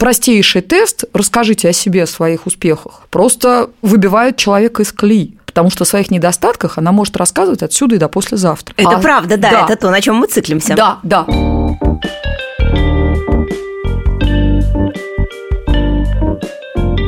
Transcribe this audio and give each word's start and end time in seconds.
простейший 0.00 0.62
тест 0.62 1.04
«расскажите 1.12 1.68
о 1.68 1.72
себе, 1.72 2.02
о 2.04 2.06
своих 2.06 2.46
успехах» 2.46 3.02
просто 3.10 3.70
выбивает 3.82 4.36
человека 4.36 4.82
из 4.82 4.92
колеи 4.92 5.36
потому 5.44 5.68
что 5.68 5.82
о 5.82 5.84
своих 5.84 6.10
недостатках 6.12 6.78
она 6.78 6.92
может 6.92 7.16
рассказывать 7.16 7.62
отсюда 7.64 7.96
и 7.96 7.98
до 7.98 8.08
послезавтра. 8.08 8.72
Это 8.76 8.96
а, 8.96 9.00
правда, 9.00 9.36
да, 9.36 9.50
да, 9.50 9.64
это 9.64 9.76
то, 9.76 9.90
на 9.90 10.00
чем 10.00 10.14
мы 10.14 10.28
циклимся. 10.28 10.76
Да, 10.76 11.00
да. 11.02 11.26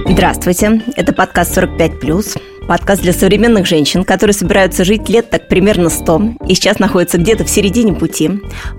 Здравствуйте, 0.09 0.83
это 0.97 1.13
подкаст 1.13 1.57
45+. 1.57 2.52
Подкаст 2.69 3.03
для 3.03 3.13
современных 3.13 3.67
женщин, 3.67 4.05
которые 4.05 4.35
собираются 4.35 4.85
жить 4.85 5.09
лет 5.09 5.31
так 5.31 5.49
примерно 5.49 5.91
100 5.91 6.23
и 6.49 6.55
сейчас 6.55 6.79
находятся 6.79 7.19
где-то 7.19 7.45
в 7.45 7.51
середине 7.51 7.93
пути. 7.93 8.31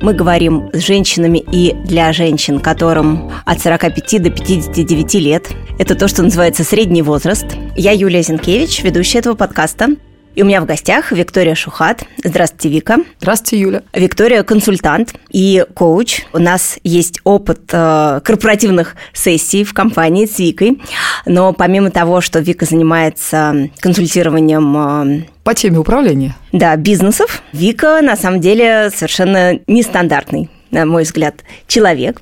Мы 0.01 0.13
говорим 0.13 0.69
с 0.73 0.79
женщинами 0.79 1.43
и 1.51 1.73
для 1.85 2.13
женщин, 2.13 2.59
которым 2.59 3.31
от 3.45 3.61
45 3.61 4.23
до 4.23 4.29
59 4.29 5.13
лет. 5.15 5.49
Это 5.79 5.95
то, 5.95 6.07
что 6.07 6.23
называется 6.23 6.63
средний 6.63 7.01
возраст. 7.01 7.45
Я 7.75 7.91
Юлия 7.91 8.23
Зинкевич, 8.23 8.83
ведущая 8.83 9.19
этого 9.19 9.35
подкаста. 9.35 9.89
И 10.35 10.41
у 10.41 10.45
меня 10.45 10.61
в 10.61 10.65
гостях 10.65 11.11
Виктория 11.11 11.53
Шухат. 11.53 12.05
Здравствуйте, 12.23 12.69
Вика. 12.69 12.97
Здравствуйте, 13.19 13.59
Юля. 13.59 13.83
Виктория– 13.93 14.43
консультант 14.43 15.13
и 15.29 15.63
коуч. 15.75 16.21
У 16.33 16.39
нас 16.39 16.79
есть 16.83 17.19
опыт 17.23 17.61
э, 17.71 18.19
корпоративных 18.23 18.95
сессий 19.13 19.63
в 19.63 19.73
компании 19.73 20.25
с 20.25 20.39
Викой. 20.39 20.81
Но 21.27 21.53
помимо 21.53 21.91
того, 21.91 22.21
что 22.21 22.39
Вика 22.39 22.65
занимается 22.65 23.69
консультированием 23.79 25.21
э, 25.21 25.25
по 25.43 25.53
теме 25.53 25.77
управления. 25.77 26.35
Да, 26.51 26.75
бизнесов. 26.77 27.43
Вика 27.51 28.01
на 28.01 28.15
самом 28.15 28.39
деле 28.39 28.89
совершенно 28.93 29.59
нестандартный 29.67 30.49
на 30.73 30.85
мой 30.85 31.03
взгляд, 31.03 31.35
человек, 31.67 32.21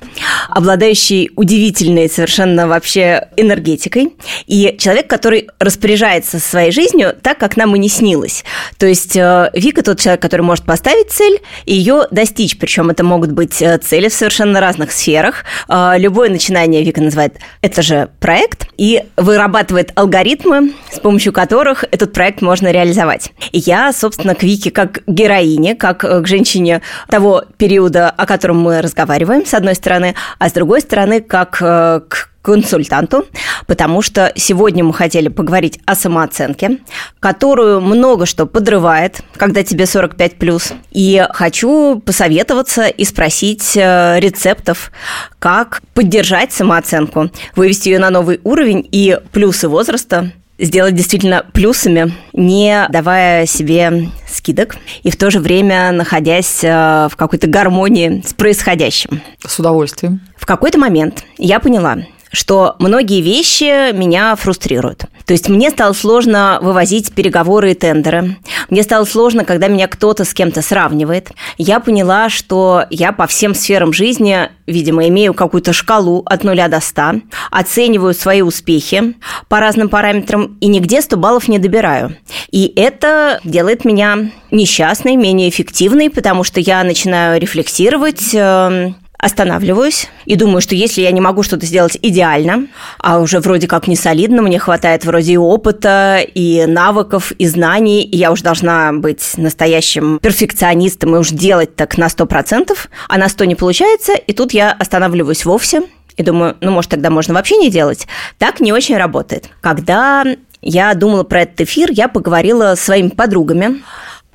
обладающий 0.50 1.32
удивительной 1.36 2.10
совершенно 2.10 2.68
вообще 2.68 3.30
энергетикой, 3.38 4.14
и 4.46 4.76
человек, 4.78 5.08
который 5.08 5.50
распоряжается 5.60 6.40
своей 6.40 6.72
жизнью 6.72 7.16
так, 7.22 7.38
как 7.38 7.58
нам 7.58 7.76
и 7.76 7.80
не 7.80 7.90
снилось. 7.90 8.44
То 8.78 8.86
есть 8.86 9.16
э, 9.16 9.50
Вика 9.54 9.84
тот 9.84 10.00
человек, 10.00 10.22
который 10.22 10.42
может 10.42 10.66
поставить 10.66 11.12
цель 11.12 11.40
и 11.66 11.74
ее 11.74 12.08
достичь, 12.12 12.58
причем 12.58 12.90
это 12.90 13.04
могут 13.04 13.32
быть 13.32 13.62
э, 13.62 13.78
цели 13.78 14.10
в 14.10 14.14
совершенно 14.14 14.60
разных 14.60 14.92
сферах. 14.92 15.46
Э, 15.70 15.94
любое 15.98 16.30
начинание 16.30 16.84
Вика 16.84 17.02
называет 17.02 17.36
это 17.62 17.82
же 17.82 18.10
проект 18.20 18.68
и 18.78 19.04
вырабатывает 19.16 19.92
алгоритмы, 19.96 20.74
с 20.92 21.00
помощью 21.00 21.32
которых 21.32 21.86
этот 21.92 22.12
проект 22.12 22.42
можно 22.42 22.70
реализовать. 22.72 23.32
И 23.52 23.60
я, 23.60 23.94
собственно, 23.94 24.36
к 24.36 24.44
Вике 24.44 24.72
как 24.72 25.04
героине, 25.08 25.76
как 25.76 26.00
к 26.00 26.28
женщине 26.28 26.82
того 27.08 27.46
периода, 27.58 28.10
о 28.10 28.26
котором 28.26 28.41
котором 28.42 28.60
мы 28.60 28.82
разговариваем, 28.82 29.46
с 29.46 29.54
одной 29.54 29.76
стороны, 29.76 30.16
а 30.40 30.50
с 30.50 30.54
другой 30.54 30.82
стороны, 30.82 31.22
как 31.22 31.62
э, 31.62 32.02
к 32.10 32.32
консультанту, 32.42 33.28
потому 33.68 34.02
что 34.02 34.34
сегодня 34.36 34.84
мы 34.84 34.96
хотели 34.96 35.28
поговорить 35.28 35.80
о 35.86 35.94
самооценке, 35.94 36.80
которую 37.20 37.82
много 37.82 38.26
что 38.26 38.48
подрывает, 38.48 39.22
когда 39.38 39.64
тебе 39.64 39.86
45 39.86 40.38
плюс. 40.38 40.74
И 40.90 41.24
хочу 41.34 42.02
посоветоваться 42.04 42.88
и 42.88 43.06
спросить 43.06 43.78
э, 43.78 44.20
рецептов, 44.20 44.92
как 45.38 45.84
поддержать 45.94 46.52
самооценку, 46.52 47.30
вывести 47.56 47.90
ее 47.90 48.00
на 48.00 48.10
новый 48.10 48.42
уровень 48.44 48.90
и 48.92 49.20
плюсы 49.32 49.68
возраста 49.68 50.32
сделать 50.62 50.96
действительно 50.96 51.46
плюсами, 51.54 52.14
не 52.34 52.86
давая 52.90 53.46
себе 53.46 54.10
скидок 54.28 54.78
и 55.04 55.12
в 55.12 55.18
то 55.18 55.30
же 55.30 55.40
время 55.40 55.92
находясь 55.92 56.64
э, 56.64 57.10
в 57.12 57.16
какой-то 57.18 57.48
гармонии 57.48 58.24
с 58.26 58.34
происходящим. 58.34 59.22
С 59.46 59.60
удовольствием. 59.60 60.22
В 60.38 60.46
какой-то 60.46 60.78
момент 60.78 61.24
я 61.38 61.60
поняла, 61.60 61.98
что 62.32 62.76
многие 62.80 63.22
вещи 63.22 63.92
меня 63.92 64.36
фрустрируют. 64.36 65.06
То 65.26 65.34
есть 65.34 65.50
мне 65.50 65.70
стало 65.70 65.94
сложно 65.94 66.60
вывозить 66.62 67.14
переговоры 67.14 67.72
и 67.72 67.76
тендеры. 67.76 68.38
Мне 68.70 68.84
стало 68.84 69.06
сложно, 69.06 69.46
когда 69.46 69.68
меня 69.68 69.88
кто-то 69.88 70.26
с 70.26 70.34
кем-то 70.34 70.62
сравнивает. 70.62 71.32
Я 71.58 71.80
поняла, 71.80 72.30
что 72.30 72.86
я 72.90 73.12
по 73.12 73.28
всем 73.28 73.54
сферам 73.54 73.94
жизни, 73.94 74.50
видимо, 74.66 75.08
имею 75.08 75.34
какую-то 75.34 75.74
шкалу 75.74 76.24
от 76.26 76.44
нуля 76.44 76.68
до 76.68 76.80
ста, 76.80 77.16
оцениваю 77.50 78.14
свои 78.14 78.42
успехи 78.42 79.16
по 79.48 79.60
разным 79.60 79.90
параметрам 79.90 80.58
и 80.60 80.68
нигде 80.68 81.02
100 81.02 81.18
баллов 81.18 81.48
не 81.48 81.60
добираю. 81.60 82.16
И 82.52 82.72
это 82.76 83.40
делает 83.44 83.86
меня 83.86 84.32
несчастной, 84.52 85.16
менее 85.16 85.50
эффективной, 85.50 86.10
потому 86.10 86.44
что 86.44 86.60
я 86.60 86.84
начинаю 86.84 87.40
рефлексировать, 87.40 88.34
эм, 88.34 88.96
останавливаюсь 89.22 90.10
и 90.26 90.36
думаю, 90.36 90.62
что 90.62 90.76
если 90.76 91.02
я 91.02 91.12
не 91.12 91.22
могу 91.22 91.44
что-то 91.44 91.66
сделать 91.66 91.98
идеально, 92.02 92.68
а 93.00 93.20
уже 93.20 93.40
вроде 93.40 93.68
как 93.68 93.88
не 93.88 93.96
солидно, 93.96 94.42
мне 94.42 94.60
хватает 94.60 95.06
вроде 95.06 95.34
и 95.34 95.38
опыта, 95.38 96.20
и 96.20 96.66
навыков, 96.66 97.32
и 97.34 97.46
знаний, 97.48 98.04
и 98.04 98.18
я 98.18 98.32
уже 98.32 98.44
должна 98.44 98.92
быть 98.92 99.38
настоящим 99.38 100.20
перфекционистом 100.20 101.16
и 101.16 101.20
уж 101.20 101.30
делать 101.30 101.76
так 101.76 101.98
на 101.98 102.08
100%, 102.08 102.76
а 103.08 103.18
на 103.18 103.30
100 103.30 103.46
не 103.46 103.56
получается, 103.56 104.14
и 104.14 104.34
тут 104.34 104.54
я 104.54 104.72
останавливаюсь 104.72 105.46
вовсе, 105.46 105.84
и 106.18 106.24
думаю, 106.24 106.58
ну, 106.60 106.72
может, 106.72 106.92
тогда 106.92 107.10
можно 107.10 107.34
вообще 107.34 107.58
не 107.58 107.70
делать. 107.70 108.08
Так 108.38 108.60
не 108.60 108.74
очень 108.74 108.98
работает. 108.98 109.50
Когда 109.62 110.26
я 110.62 110.94
думала 110.94 111.24
про 111.24 111.42
этот 111.42 111.62
эфир, 111.62 111.90
я 111.92 112.08
поговорила 112.08 112.76
с 112.76 112.82
своими 112.82 113.10
подругами, 113.10 113.82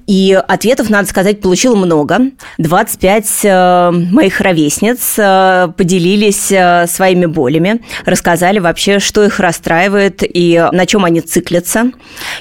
и 0.06 0.40
ответов, 0.46 0.88
надо 0.88 1.08
сказать, 1.08 1.40
получила 1.40 1.74
много. 1.74 2.30
25 2.58 3.26
э, 3.42 3.90
моих 3.90 4.40
ровесниц 4.40 5.14
э, 5.18 5.68
поделились 5.76 6.52
э, 6.52 6.86
своими 6.86 7.26
болями, 7.26 7.82
рассказали 8.04 8.60
вообще, 8.60 9.00
что 9.00 9.24
их 9.24 9.40
расстраивает 9.40 10.22
и 10.22 10.64
на 10.70 10.86
чем 10.86 11.04
они 11.04 11.20
циклятся. 11.20 11.90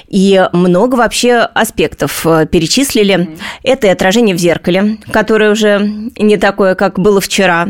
И 0.06 0.46
много 0.52 0.94
вообще 0.94 1.38
аспектов 1.38 2.24
перечислили. 2.50 3.36
Это 3.64 3.88
и 3.88 3.90
отражение 3.90 4.36
в 4.36 4.38
зеркале, 4.38 4.98
которое 5.10 5.50
уже 5.50 5.80
не 6.16 6.36
такое, 6.36 6.76
как 6.76 7.00
было 7.00 7.20
вчера. 7.20 7.68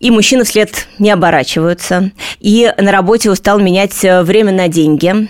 И 0.00 0.10
мужчины 0.10 0.42
вслед 0.42 0.88
не 0.98 1.12
оборачиваются. 1.12 2.10
И 2.40 2.72
на 2.78 2.90
работе 2.90 3.30
устал 3.30 3.60
менять 3.60 3.96
время 4.02 4.52
на 4.52 4.66
деньги. 4.66 5.28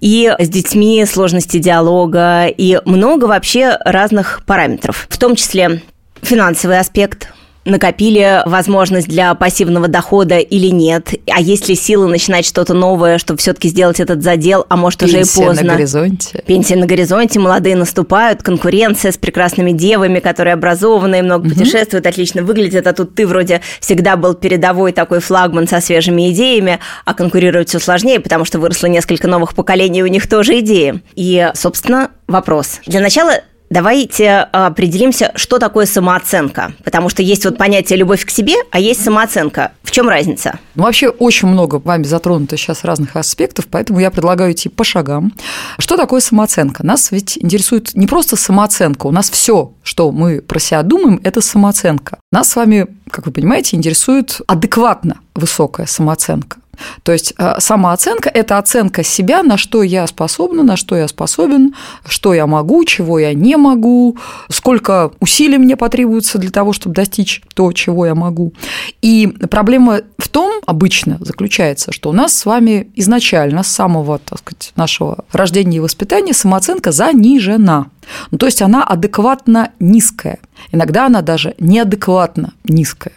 И 0.00 0.34
с 0.36 0.48
детьми 0.48 1.04
сложности 1.06 1.58
диалога. 1.58 2.46
И 2.46 2.80
много 2.84 3.26
вообще 3.26 3.51
вообще 3.52 3.76
разных 3.84 4.42
параметров, 4.46 5.06
в 5.10 5.18
том 5.18 5.36
числе 5.36 5.82
финансовый 6.22 6.78
аспект, 6.78 7.34
накопили 7.64 8.42
возможность 8.46 9.08
для 9.08 9.34
пассивного 9.34 9.88
дохода 9.88 10.38
или 10.38 10.68
нет, 10.68 11.10
а 11.30 11.40
есть 11.40 11.68
ли 11.68 11.74
силы 11.74 12.08
начинать 12.08 12.44
что-то 12.44 12.74
новое, 12.74 13.18
чтобы 13.18 13.38
все-таки 13.38 13.68
сделать 13.68 14.00
этот 14.00 14.22
задел, 14.22 14.66
а 14.68 14.76
может 14.76 15.00
Пенсия 15.00 15.20
уже 15.20 15.26
и 15.26 15.46
поздно. 15.46 15.66
на 15.66 15.74
горизонте. 15.74 16.42
Пенсия 16.46 16.76
на 16.76 16.86
горизонте, 16.86 17.38
молодые 17.38 17.76
наступают, 17.76 18.42
конкуренция 18.42 19.12
с 19.12 19.16
прекрасными 19.16 19.72
девами, 19.72 20.18
которые 20.18 20.54
образованные, 20.54 21.22
много 21.22 21.46
угу. 21.46 21.54
путешествуют, 21.54 22.06
отлично 22.06 22.42
выглядят, 22.42 22.86
а 22.86 22.92
тут 22.92 23.14
ты 23.14 23.26
вроде 23.26 23.60
всегда 23.80 24.16
был 24.16 24.34
передовой 24.34 24.92
такой 24.92 25.20
флагман 25.20 25.68
со 25.68 25.80
свежими 25.80 26.30
идеями, 26.32 26.80
а 27.04 27.14
конкурировать 27.14 27.68
все 27.68 27.78
сложнее, 27.78 28.20
потому 28.20 28.44
что 28.44 28.58
выросло 28.58 28.86
несколько 28.86 29.28
новых 29.28 29.54
поколений, 29.54 30.02
у 30.02 30.08
них 30.08 30.28
тоже 30.28 30.58
идеи. 30.60 31.02
И, 31.14 31.50
собственно, 31.54 32.10
вопрос. 32.26 32.80
Для 32.86 33.00
начала 33.00 33.42
Давайте 33.72 34.48
а, 34.52 34.66
определимся, 34.66 35.32
что 35.34 35.58
такое 35.58 35.86
самооценка. 35.86 36.74
Потому 36.84 37.08
что 37.08 37.22
есть 37.22 37.46
вот 37.46 37.56
понятие 37.56 37.98
любовь 37.98 38.22
к 38.22 38.28
себе, 38.28 38.52
а 38.70 38.78
есть 38.78 39.02
самооценка. 39.02 39.72
В 39.82 39.90
чем 39.90 40.10
разница? 40.10 40.58
Ну, 40.74 40.82
вообще 40.82 41.08
очень 41.08 41.48
много 41.48 41.76
вами 41.76 42.02
затронуто 42.02 42.58
сейчас 42.58 42.84
разных 42.84 43.16
аспектов, 43.16 43.68
поэтому 43.70 43.98
я 43.98 44.10
предлагаю 44.10 44.52
идти 44.52 44.68
по 44.68 44.84
шагам. 44.84 45.32
Что 45.78 45.96
такое 45.96 46.20
самооценка? 46.20 46.84
Нас 46.84 47.10
ведь 47.12 47.38
интересует 47.38 47.94
не 47.94 48.06
просто 48.06 48.36
самооценка, 48.36 49.06
у 49.06 49.10
нас 49.10 49.30
все, 49.30 49.72
что 49.82 50.12
мы 50.12 50.42
про 50.42 50.58
себя 50.58 50.82
думаем, 50.82 51.18
это 51.24 51.40
самооценка. 51.40 52.18
Нас 52.30 52.50
с 52.50 52.56
вами, 52.56 52.88
как 53.10 53.24
вы 53.24 53.32
понимаете, 53.32 53.76
интересует 53.76 54.42
адекватно 54.46 55.20
высокая 55.34 55.86
самооценка. 55.86 56.58
То 57.02 57.12
есть 57.12 57.34
э, 57.38 57.56
самооценка– 57.58 58.28
это 58.34 58.58
оценка 58.58 59.02
себя, 59.02 59.42
на 59.42 59.56
что 59.56 59.82
я 59.82 60.06
способна, 60.06 60.62
на 60.62 60.76
что 60.76 60.96
я 60.96 61.08
способен, 61.08 61.74
что 62.06 62.34
я 62.34 62.46
могу, 62.46 62.84
чего 62.84 63.18
я 63.18 63.34
не 63.34 63.56
могу, 63.56 64.16
сколько 64.48 65.12
усилий 65.20 65.58
мне 65.58 65.76
потребуется 65.76 66.38
для 66.38 66.50
того, 66.50 66.72
чтобы 66.72 66.94
достичь 66.94 67.42
то, 67.54 67.72
чего 67.72 68.06
я 68.06 68.14
могу. 68.14 68.52
И 69.02 69.26
проблема 69.50 70.00
в 70.18 70.28
том 70.28 70.60
обычно 70.66 71.18
заключается, 71.20 71.92
что 71.92 72.10
у 72.10 72.12
нас 72.12 72.36
с 72.36 72.46
вами 72.46 72.90
изначально, 72.94 73.62
с 73.62 73.68
самого 73.68 74.18
так 74.18 74.38
сказать, 74.38 74.72
нашего 74.76 75.24
рождения 75.32 75.78
и 75.78 75.80
воспитания 75.80 76.32
самооценка 76.32 76.92
занижена. 76.92 77.86
Ну, 78.30 78.38
то 78.38 78.46
есть 78.46 78.62
она 78.62 78.84
адекватно 78.84 79.70
низкая. 79.78 80.38
Иногда 80.72 81.06
она 81.06 81.22
даже 81.22 81.54
неадекватно 81.58 82.52
низкая. 82.64 83.14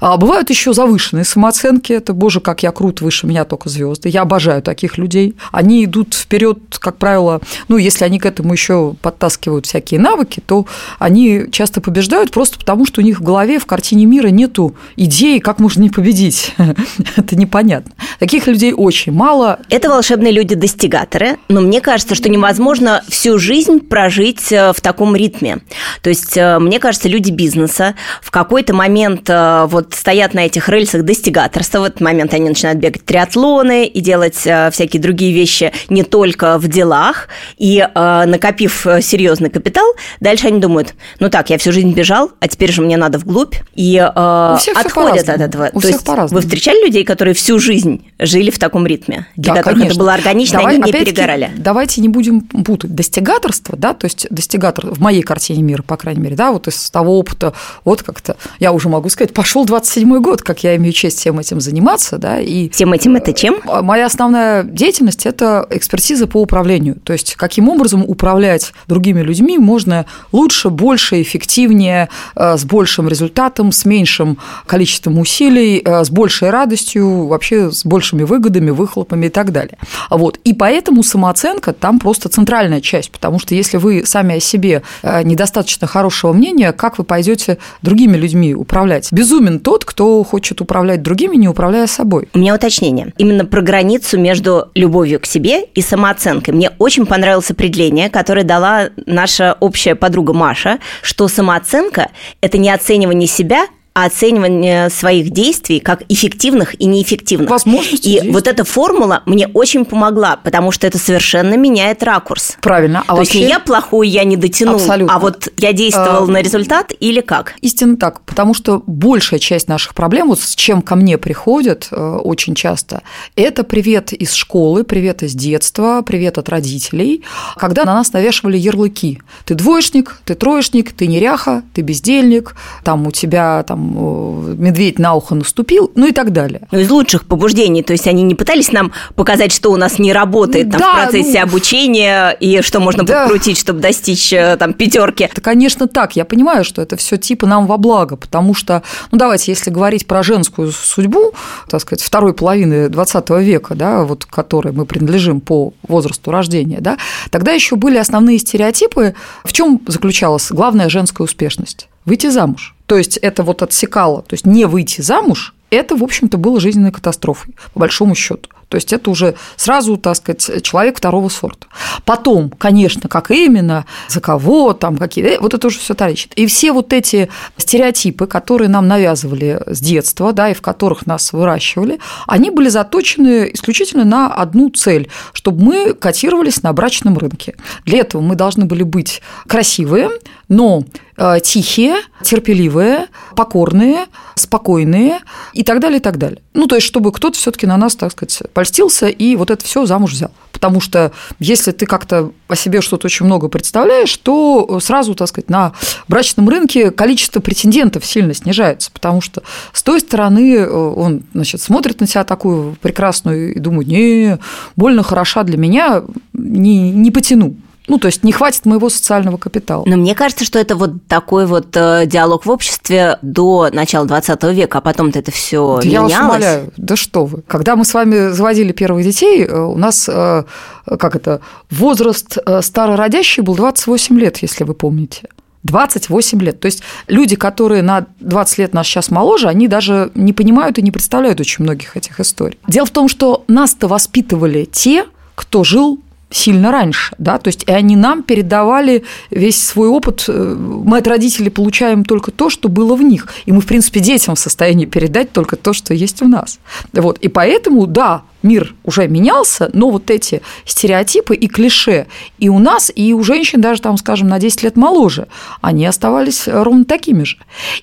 А 0.00 0.16
бывают 0.16 0.50
еще 0.50 0.72
завышенные 0.72 1.24
самооценки. 1.24 1.92
Это, 1.92 2.12
боже, 2.12 2.40
как 2.40 2.62
я 2.62 2.72
крут, 2.72 3.00
выше 3.00 3.26
меня 3.26 3.44
только 3.44 3.68
звезды. 3.68 4.08
Я 4.08 4.22
обожаю 4.22 4.62
таких 4.62 4.98
людей. 4.98 5.36
Они 5.52 5.84
идут 5.84 6.14
вперед, 6.14 6.58
как 6.78 6.96
правило, 6.96 7.40
ну, 7.68 7.76
если 7.76 8.04
они 8.04 8.18
к 8.18 8.26
этому 8.26 8.52
еще 8.52 8.94
подтаскивают 9.02 9.66
всякие 9.66 10.00
навыки, 10.00 10.42
то 10.44 10.66
они 10.98 11.44
часто 11.50 11.80
побеждают 11.80 12.30
просто 12.30 12.58
потому, 12.58 12.86
что 12.86 13.00
у 13.00 13.04
них 13.04 13.20
в 13.20 13.22
голове, 13.22 13.58
в 13.58 13.66
картине 13.66 14.06
мира 14.06 14.28
нету 14.28 14.74
идеи, 14.96 15.38
как 15.38 15.58
можно 15.58 15.82
не 15.82 15.90
победить. 15.90 16.54
Это 17.16 17.36
непонятно. 17.36 17.92
Таких 18.18 18.46
людей 18.46 18.72
очень 18.72 19.12
мало. 19.12 19.60
Это 19.68 19.88
волшебные 19.88 20.32
люди-достигаторы, 20.32 21.38
но 21.48 21.60
мне 21.60 21.80
кажется, 21.80 22.14
что 22.14 22.28
невозможно 22.28 23.02
всю 23.08 23.38
жизнь 23.38 23.80
прожить 23.80 24.52
э, 24.52 24.72
в 24.72 24.80
таком 24.80 25.16
ритме. 25.16 25.58
То 26.02 26.10
есть, 26.10 26.36
э, 26.36 26.58
мне 26.58 26.78
кажется, 26.78 27.08
люди 27.08 27.30
бизнеса 27.30 27.94
в 28.22 28.30
какой-то 28.30 28.74
момент 28.74 29.28
э, 29.28 29.32
вот 29.68 29.94
стоят 29.94 30.34
на 30.34 30.46
этих 30.46 30.68
рельсах 30.68 31.02
достигаторства, 31.04 31.80
в 31.80 31.84
этот 31.84 32.00
момент 32.00 32.34
они 32.34 32.48
начинают 32.48 32.78
бегать 32.78 33.04
триатлоны 33.04 33.86
и 33.86 34.00
делать 34.00 34.36
всякие 34.36 35.00
другие 35.00 35.32
вещи 35.32 35.72
не 35.88 36.02
только 36.02 36.58
в 36.58 36.68
делах, 36.68 37.28
и 37.56 37.86
накопив 37.94 38.86
серьезный 39.00 39.50
капитал, 39.50 39.86
дальше 40.20 40.48
они 40.48 40.60
думают, 40.60 40.94
ну 41.18 41.30
так, 41.30 41.50
я 41.50 41.58
всю 41.58 41.72
жизнь 41.72 41.92
бежал, 41.92 42.30
а 42.40 42.48
теперь 42.48 42.72
же 42.72 42.82
мне 42.82 42.96
надо 42.96 43.18
вглубь, 43.18 43.54
и 43.74 43.98
отходят 43.98 45.28
от 45.28 45.40
этого. 45.40 45.70
У 45.72 45.80
То 45.80 45.88
есть 45.88 46.06
вы 46.06 46.40
встречали 46.40 46.84
людей, 46.84 47.04
которые 47.04 47.34
всю 47.34 47.58
жизнь 47.58 48.09
жили 48.20 48.50
в 48.50 48.58
таком 48.58 48.86
ритме, 48.86 49.26
для 49.36 49.54
да, 49.54 49.60
которых 49.60 49.78
конечно. 49.78 49.92
это 49.92 50.00
было 50.00 50.14
органично, 50.14 50.58
Давай, 50.58 50.74
они 50.76 50.84
не 50.84 50.92
перегорали? 50.92 51.50
Давайте 51.56 52.00
не 52.00 52.08
будем 52.08 52.42
путать 52.42 52.94
достигаторство, 52.94 53.76
да, 53.76 53.94
то 53.94 54.04
есть 54.06 54.26
достигатор 54.30 54.86
в 54.92 55.00
моей 55.00 55.22
картине 55.22 55.62
мира, 55.62 55.82
по 55.82 55.96
крайней 55.96 56.20
мере, 56.20 56.36
да, 56.36 56.52
вот 56.52 56.68
из 56.68 56.90
того 56.90 57.18
опыта, 57.18 57.52
вот 57.84 58.02
как-то, 58.02 58.36
я 58.58 58.72
уже 58.72 58.88
могу 58.88 59.08
сказать, 59.08 59.32
пошел 59.32 59.64
27-й 59.64 60.20
год, 60.20 60.42
как 60.42 60.62
я 60.62 60.76
имею 60.76 60.92
честь 60.92 61.18
всем 61.18 61.38
этим 61.38 61.60
заниматься, 61.60 62.18
да, 62.18 62.40
и... 62.40 62.68
Всем 62.68 62.92
этим 62.92 63.16
это 63.16 63.32
чем? 63.32 63.60
А, 63.66 63.82
моя 63.82 64.06
основная 64.06 64.64
деятельность– 64.64 65.26
это 65.26 65.66
экспертиза 65.70 66.26
по 66.26 66.40
управлению, 66.40 66.96
то 67.02 67.12
есть 67.12 67.34
каким 67.36 67.68
образом 67.68 68.04
управлять 68.06 68.72
другими 68.86 69.20
людьми 69.20 69.58
можно 69.58 70.06
лучше, 70.32 70.68
больше, 70.68 71.22
эффективнее, 71.22 72.08
э, 72.36 72.56
с 72.56 72.64
большим 72.64 73.08
результатом, 73.08 73.72
с 73.72 73.84
меньшим 73.84 74.38
количеством 74.66 75.18
усилий, 75.18 75.82
э, 75.84 76.04
с 76.04 76.10
большей 76.10 76.50
радостью, 76.50 77.26
вообще 77.26 77.70
с 77.70 77.84
большими 78.10 78.22
выгодами, 78.24 78.70
выхлопами 78.70 79.26
и 79.26 79.28
так 79.28 79.52
далее. 79.52 79.78
Вот. 80.10 80.38
И 80.44 80.54
поэтому 80.54 81.02
самооценка 81.02 81.72
там 81.72 81.98
просто 81.98 82.28
центральная 82.28 82.80
часть, 82.80 83.10
потому 83.10 83.38
что 83.38 83.54
если 83.54 83.78
вы 83.78 84.04
сами 84.06 84.36
о 84.36 84.40
себе 84.40 84.82
э, 85.02 85.22
недостаточно 85.22 85.86
хорошего 85.86 86.32
мнения, 86.32 86.72
как 86.72 86.98
вы 86.98 87.04
пойдете 87.04 87.58
другими 87.82 88.16
людьми 88.16 88.54
управлять? 88.54 89.12
Безумен 89.12 89.60
тот, 89.60 89.84
кто 89.84 90.22
хочет 90.24 90.60
управлять 90.60 91.02
другими, 91.02 91.36
не 91.36 91.48
управляя 91.48 91.86
собой. 91.86 92.28
У 92.34 92.38
меня 92.38 92.54
уточнение. 92.54 93.12
Именно 93.18 93.44
про 93.44 93.60
границу 93.62 94.18
между 94.18 94.70
любовью 94.74 95.20
к 95.20 95.26
себе 95.26 95.64
и 95.74 95.82
самооценкой. 95.82 96.54
Мне 96.54 96.70
очень 96.78 97.06
понравилось 97.06 97.50
определение, 97.50 98.10
которое 98.10 98.44
дала 98.44 98.90
наша 99.06 99.56
общая 99.60 99.94
подруга 99.94 100.32
Маша, 100.32 100.78
что 101.02 101.28
самооценка– 101.28 102.10
это 102.40 102.58
не 102.58 102.70
оценивание 102.70 103.28
себя, 103.28 103.66
а 104.00 104.06
оценивание 104.06 104.88
своих 104.88 105.30
действий 105.30 105.78
как 105.78 106.02
эффективных 106.08 106.80
и 106.80 106.86
неэффективных. 106.86 107.50
Возможности 107.50 108.08
и 108.08 108.30
вот 108.30 108.46
эта 108.46 108.64
формула 108.64 109.22
мне 109.26 109.46
очень 109.48 109.84
помогла, 109.84 110.36
потому 110.36 110.72
что 110.72 110.86
это 110.86 110.96
совершенно 110.98 111.54
меняет 111.54 112.02
ракурс. 112.02 112.56
Правильно. 112.62 113.02
А 113.06 113.12
То 113.12 113.16
вообще... 113.16 113.38
есть 113.38 113.48
не 113.48 113.52
я 113.52 113.60
плохой, 113.60 114.08
я 114.08 114.24
не 114.24 114.36
дотянул, 114.36 114.76
Абсолютно. 114.76 115.14
а 115.14 115.18
вот 115.18 115.48
я 115.58 115.74
действовал 115.74 116.24
а... 116.24 116.26
на 116.26 116.40
результат 116.40 116.92
или 116.98 117.20
как? 117.20 117.54
Истинно 117.60 117.96
так, 117.98 118.22
потому 118.22 118.54
что 118.54 118.82
большая 118.86 119.38
часть 119.38 119.68
наших 119.68 119.94
проблем, 119.94 120.28
вот 120.28 120.40
с 120.40 120.54
чем 120.54 120.80
ко 120.80 120.96
мне 120.96 121.18
приходят 121.18 121.88
э, 121.90 122.16
очень 122.24 122.54
часто, 122.54 123.02
это 123.36 123.64
привет 123.64 124.14
из 124.14 124.32
школы, 124.32 124.82
привет 124.82 125.22
из 125.22 125.34
детства, 125.34 126.02
привет 126.06 126.38
от 126.38 126.48
родителей, 126.48 127.22
когда 127.56 127.84
на 127.84 127.94
нас 127.94 128.12
навешивали 128.14 128.56
ярлыки. 128.56 129.20
Ты 129.44 129.54
двоечник, 129.54 130.20
ты 130.24 130.34
троечник, 130.34 130.92
ты 130.92 131.06
неряха, 131.06 131.62
ты 131.74 131.82
бездельник, 131.82 132.56
там 132.82 133.06
у 133.06 133.10
тебя 133.10 133.62
там 133.64 133.89
там 133.94 134.62
медведь 134.62 134.98
на 134.98 135.14
ухо 135.14 135.34
наступил, 135.34 135.90
ну 135.94 136.06
и 136.06 136.12
так 136.12 136.32
далее. 136.32 136.62
Ну, 136.70 136.78
из 136.80 136.90
лучших 136.90 137.26
побуждений, 137.26 137.82
то 137.82 137.92
есть 137.92 138.06
они 138.06 138.22
не 138.22 138.34
пытались 138.34 138.72
нам 138.72 138.92
показать, 139.14 139.52
что 139.52 139.70
у 139.70 139.76
нас 139.76 139.98
не 139.98 140.12
работает 140.12 140.70
там, 140.70 140.80
да, 140.80 140.92
в 140.92 141.02
процессе 141.02 141.38
ну, 141.40 141.48
обучения 141.48 142.30
и 142.30 142.62
что 142.62 142.80
можно 142.80 143.04
да. 143.04 143.22
подкрутить, 143.22 143.58
чтобы 143.58 143.80
достичь 143.80 144.32
э, 144.32 144.56
там 144.58 144.72
пятерки. 144.72 145.24
Это, 145.24 145.40
конечно, 145.40 145.88
так. 145.88 146.16
Я 146.16 146.24
понимаю, 146.24 146.64
что 146.64 146.82
это 146.82 146.96
все 146.96 147.16
типа 147.16 147.46
нам 147.46 147.66
во 147.66 147.76
благо, 147.76 148.16
потому 148.16 148.54
что, 148.54 148.82
ну 149.10 149.18
давайте, 149.18 149.52
если 149.52 149.70
говорить 149.70 150.06
про 150.06 150.22
женскую 150.22 150.72
судьбу, 150.72 151.32
так 151.68 151.80
сказать, 151.80 152.02
второй 152.02 152.34
половины 152.34 152.88
20 152.88 153.30
века, 153.30 153.74
да, 153.74 154.04
вот 154.04 154.24
которой 154.24 154.72
мы 154.72 154.86
принадлежим 154.86 155.40
по 155.40 155.72
возрасту 155.86 156.30
рождения, 156.30 156.78
да, 156.80 156.98
тогда 157.30 157.52
еще 157.52 157.76
были 157.76 157.98
основные 157.98 158.38
стереотипы. 158.38 159.14
В 159.44 159.52
чем 159.52 159.80
заключалась 159.86 160.50
главная 160.50 160.88
женская 160.88 161.24
успешность? 161.24 161.89
Выйти 162.04 162.28
замуж. 162.28 162.74
То 162.86 162.96
есть 162.96 163.16
это 163.18 163.42
вот 163.42 163.62
отсекало, 163.62 164.22
то 164.22 164.34
есть 164.34 164.46
не 164.46 164.64
выйти 164.66 165.00
замуж, 165.00 165.54
это, 165.70 165.96
в 165.96 166.02
общем-то, 166.02 166.38
было 166.38 166.58
жизненной 166.60 166.92
катастрофой, 166.92 167.54
по 167.72 167.80
большому 167.80 168.14
счету. 168.14 168.50
То 168.70 168.76
есть 168.76 168.92
это 168.92 169.10
уже 169.10 169.34
сразу, 169.56 169.96
так 169.96 170.16
сказать, 170.16 170.62
человек 170.62 170.96
второго 170.96 171.28
сорта. 171.28 171.66
Потом, 172.04 172.50
конечно, 172.50 173.08
как 173.08 173.32
именно, 173.32 173.84
за 174.08 174.20
кого, 174.20 174.72
там 174.74 174.96
какие, 174.96 175.24
э, 175.24 175.38
вот 175.40 175.54
это 175.54 175.66
уже 175.66 175.80
все 175.80 175.94
вторично. 175.94 176.30
И 176.36 176.46
все 176.46 176.72
вот 176.72 176.92
эти 176.92 177.28
стереотипы, 177.56 178.26
которые 178.26 178.68
нам 178.68 178.86
навязывали 178.86 179.60
с 179.66 179.80
детства, 179.80 180.32
да, 180.32 180.50
и 180.50 180.54
в 180.54 180.62
которых 180.62 181.04
нас 181.04 181.32
выращивали, 181.32 181.98
они 182.28 182.50
были 182.50 182.68
заточены 182.68 183.50
исключительно 183.52 184.04
на 184.04 184.32
одну 184.32 184.70
цель, 184.70 185.10
чтобы 185.32 185.64
мы 185.64 185.94
котировались 185.94 186.62
на 186.62 186.72
брачном 186.72 187.18
рынке. 187.18 187.56
Для 187.84 187.98
этого 187.98 188.22
мы 188.22 188.36
должны 188.36 188.66
были 188.66 188.84
быть 188.84 189.20
красивые, 189.48 190.10
но 190.48 190.84
Э, 191.22 191.38
тихие, 191.38 191.96
терпеливые, 192.22 193.08
покорные, 193.36 194.06
спокойные 194.36 195.18
и 195.52 195.62
так 195.62 195.78
далее, 195.78 195.98
и 195.98 196.02
так 196.02 196.16
далее. 196.16 196.40
Ну, 196.54 196.66
то 196.66 196.76
есть, 196.76 196.86
чтобы 196.86 197.12
кто-то 197.12 197.36
все 197.36 197.50
таки 197.50 197.66
на 197.66 197.76
нас, 197.76 197.94
так 197.94 198.12
сказать, 198.12 198.40
польстился 198.60 199.08
и 199.08 199.36
вот 199.36 199.50
это 199.50 199.64
все 199.64 199.86
замуж 199.86 200.12
взял. 200.12 200.30
Потому 200.52 200.80
что 200.80 201.12
если 201.38 201.70
ты 201.70 201.86
как-то 201.86 202.32
о 202.46 202.54
себе 202.54 202.82
что-то 202.82 203.06
очень 203.06 203.24
много 203.24 203.48
представляешь, 203.48 204.14
то 204.18 204.78
сразу, 204.80 205.14
так 205.14 205.28
сказать, 205.28 205.48
на 205.48 205.72
брачном 206.08 206.46
рынке 206.46 206.90
количество 206.90 207.40
претендентов 207.40 208.04
сильно 208.04 208.34
снижается, 208.34 208.90
потому 208.92 209.22
что 209.22 209.42
с 209.72 209.82
той 209.82 210.00
стороны 210.00 210.56
э, 210.56 210.68
он, 210.68 211.22
значит, 211.32 211.62
смотрит 211.62 212.00
на 212.00 212.06
себя 212.06 212.24
такую 212.24 212.76
прекрасную 212.82 213.54
и 213.54 213.58
думает, 213.58 213.88
не, 213.88 214.38
больно 214.76 215.02
хороша 215.02 215.42
для 215.44 215.56
меня, 215.56 216.02
не, 216.34 216.90
не 216.90 217.10
потяну. 217.10 217.54
Ну, 217.90 217.98
то 217.98 218.06
есть 218.06 218.22
не 218.22 218.30
хватит 218.30 218.66
моего 218.66 218.88
социального 218.88 219.36
капитала. 219.36 219.82
Но 219.84 219.96
мне 219.96 220.14
кажется, 220.14 220.44
что 220.44 220.60
это 220.60 220.76
вот 220.76 220.92
такой 221.08 221.44
вот 221.44 221.76
э, 221.76 222.06
диалог 222.06 222.46
в 222.46 222.50
обществе 222.50 223.18
до 223.20 223.68
начала 223.72 224.06
20 224.06 224.44
века, 224.44 224.78
а 224.78 224.80
потом-то 224.80 225.18
это 225.18 225.32
все 225.32 225.80
да 225.82 225.88
менялось. 225.88 226.12
Я 226.12 226.18
вас 226.20 226.28
умоляю, 226.28 226.72
да 226.76 226.94
что 226.94 227.24
вы. 227.24 227.42
Когда 227.48 227.74
мы 227.74 227.84
с 227.84 227.92
вами 227.92 228.30
заводили 228.30 228.70
первых 228.70 229.02
детей, 229.02 229.44
э, 229.44 229.60
у 229.60 229.76
нас, 229.76 230.08
э, 230.08 230.44
как 230.86 231.16
это, 231.16 231.40
возраст 231.68 232.38
старородящий 232.60 233.42
был 233.42 233.56
28 233.56 234.16
лет, 234.20 234.38
если 234.38 234.62
вы 234.62 234.74
помните. 234.74 235.28
28 235.64 236.40
лет. 236.42 236.60
То 236.60 236.66
есть 236.66 236.84
люди, 237.08 237.34
которые 237.34 237.82
на 237.82 238.06
20 238.20 238.58
лет 238.58 238.72
нас 238.72 238.86
сейчас 238.86 239.10
моложе, 239.10 239.48
они 239.48 239.66
даже 239.66 240.12
не 240.14 240.32
понимают 240.32 240.78
и 240.78 240.82
не 240.82 240.92
представляют 240.92 241.40
очень 241.40 241.64
многих 241.64 241.96
этих 241.96 242.20
историй. 242.20 242.56
Дело 242.68 242.86
в 242.86 242.90
том, 242.90 243.08
что 243.08 243.42
нас-то 243.48 243.88
воспитывали 243.88 244.64
те, 244.64 245.06
кто 245.34 245.64
жил 245.64 245.98
сильно 246.30 246.70
раньше, 246.70 247.14
да, 247.18 247.38
то 247.38 247.48
есть 247.48 247.64
и 247.64 247.72
они 247.72 247.96
нам 247.96 248.22
передавали 248.22 249.04
весь 249.30 249.60
свой 249.60 249.88
опыт, 249.88 250.24
э, 250.28 250.32
мы 250.32 250.98
от 250.98 251.06
родителей 251.06 251.50
получаем 251.50 252.04
только 252.04 252.30
то, 252.30 252.50
что 252.50 252.68
было 252.68 252.94
в 252.94 253.02
них, 253.02 253.26
и 253.46 253.52
мы, 253.52 253.60
в 253.60 253.66
принципе, 253.66 254.00
детям 254.00 254.36
в 254.36 254.38
состоянии 254.38 254.86
передать 254.86 255.32
только 255.32 255.56
то, 255.56 255.72
что 255.72 255.92
есть 255.92 256.20
в 256.20 256.28
нас, 256.28 256.60
вот, 256.92 257.18
и 257.18 257.28
поэтому, 257.28 257.86
да, 257.86 258.22
мир 258.42 258.74
уже 258.84 259.08
менялся, 259.08 259.70
но 259.72 259.90
вот 259.90 260.10
эти 260.10 260.42
стереотипы 260.64 261.34
и 261.34 261.46
клише 261.48 262.06
и 262.38 262.48
у 262.48 262.58
нас, 262.58 262.90
и 262.94 263.12
у 263.12 263.22
женщин 263.22 263.60
даже 263.60 263.80
там, 263.82 263.96
скажем, 263.96 264.28
на 264.28 264.38
10 264.38 264.62
лет 264.62 264.76
моложе, 264.76 265.28
они 265.60 265.86
оставались 265.86 266.46
ровно 266.46 266.84
такими 266.84 267.24
же. 267.24 267.36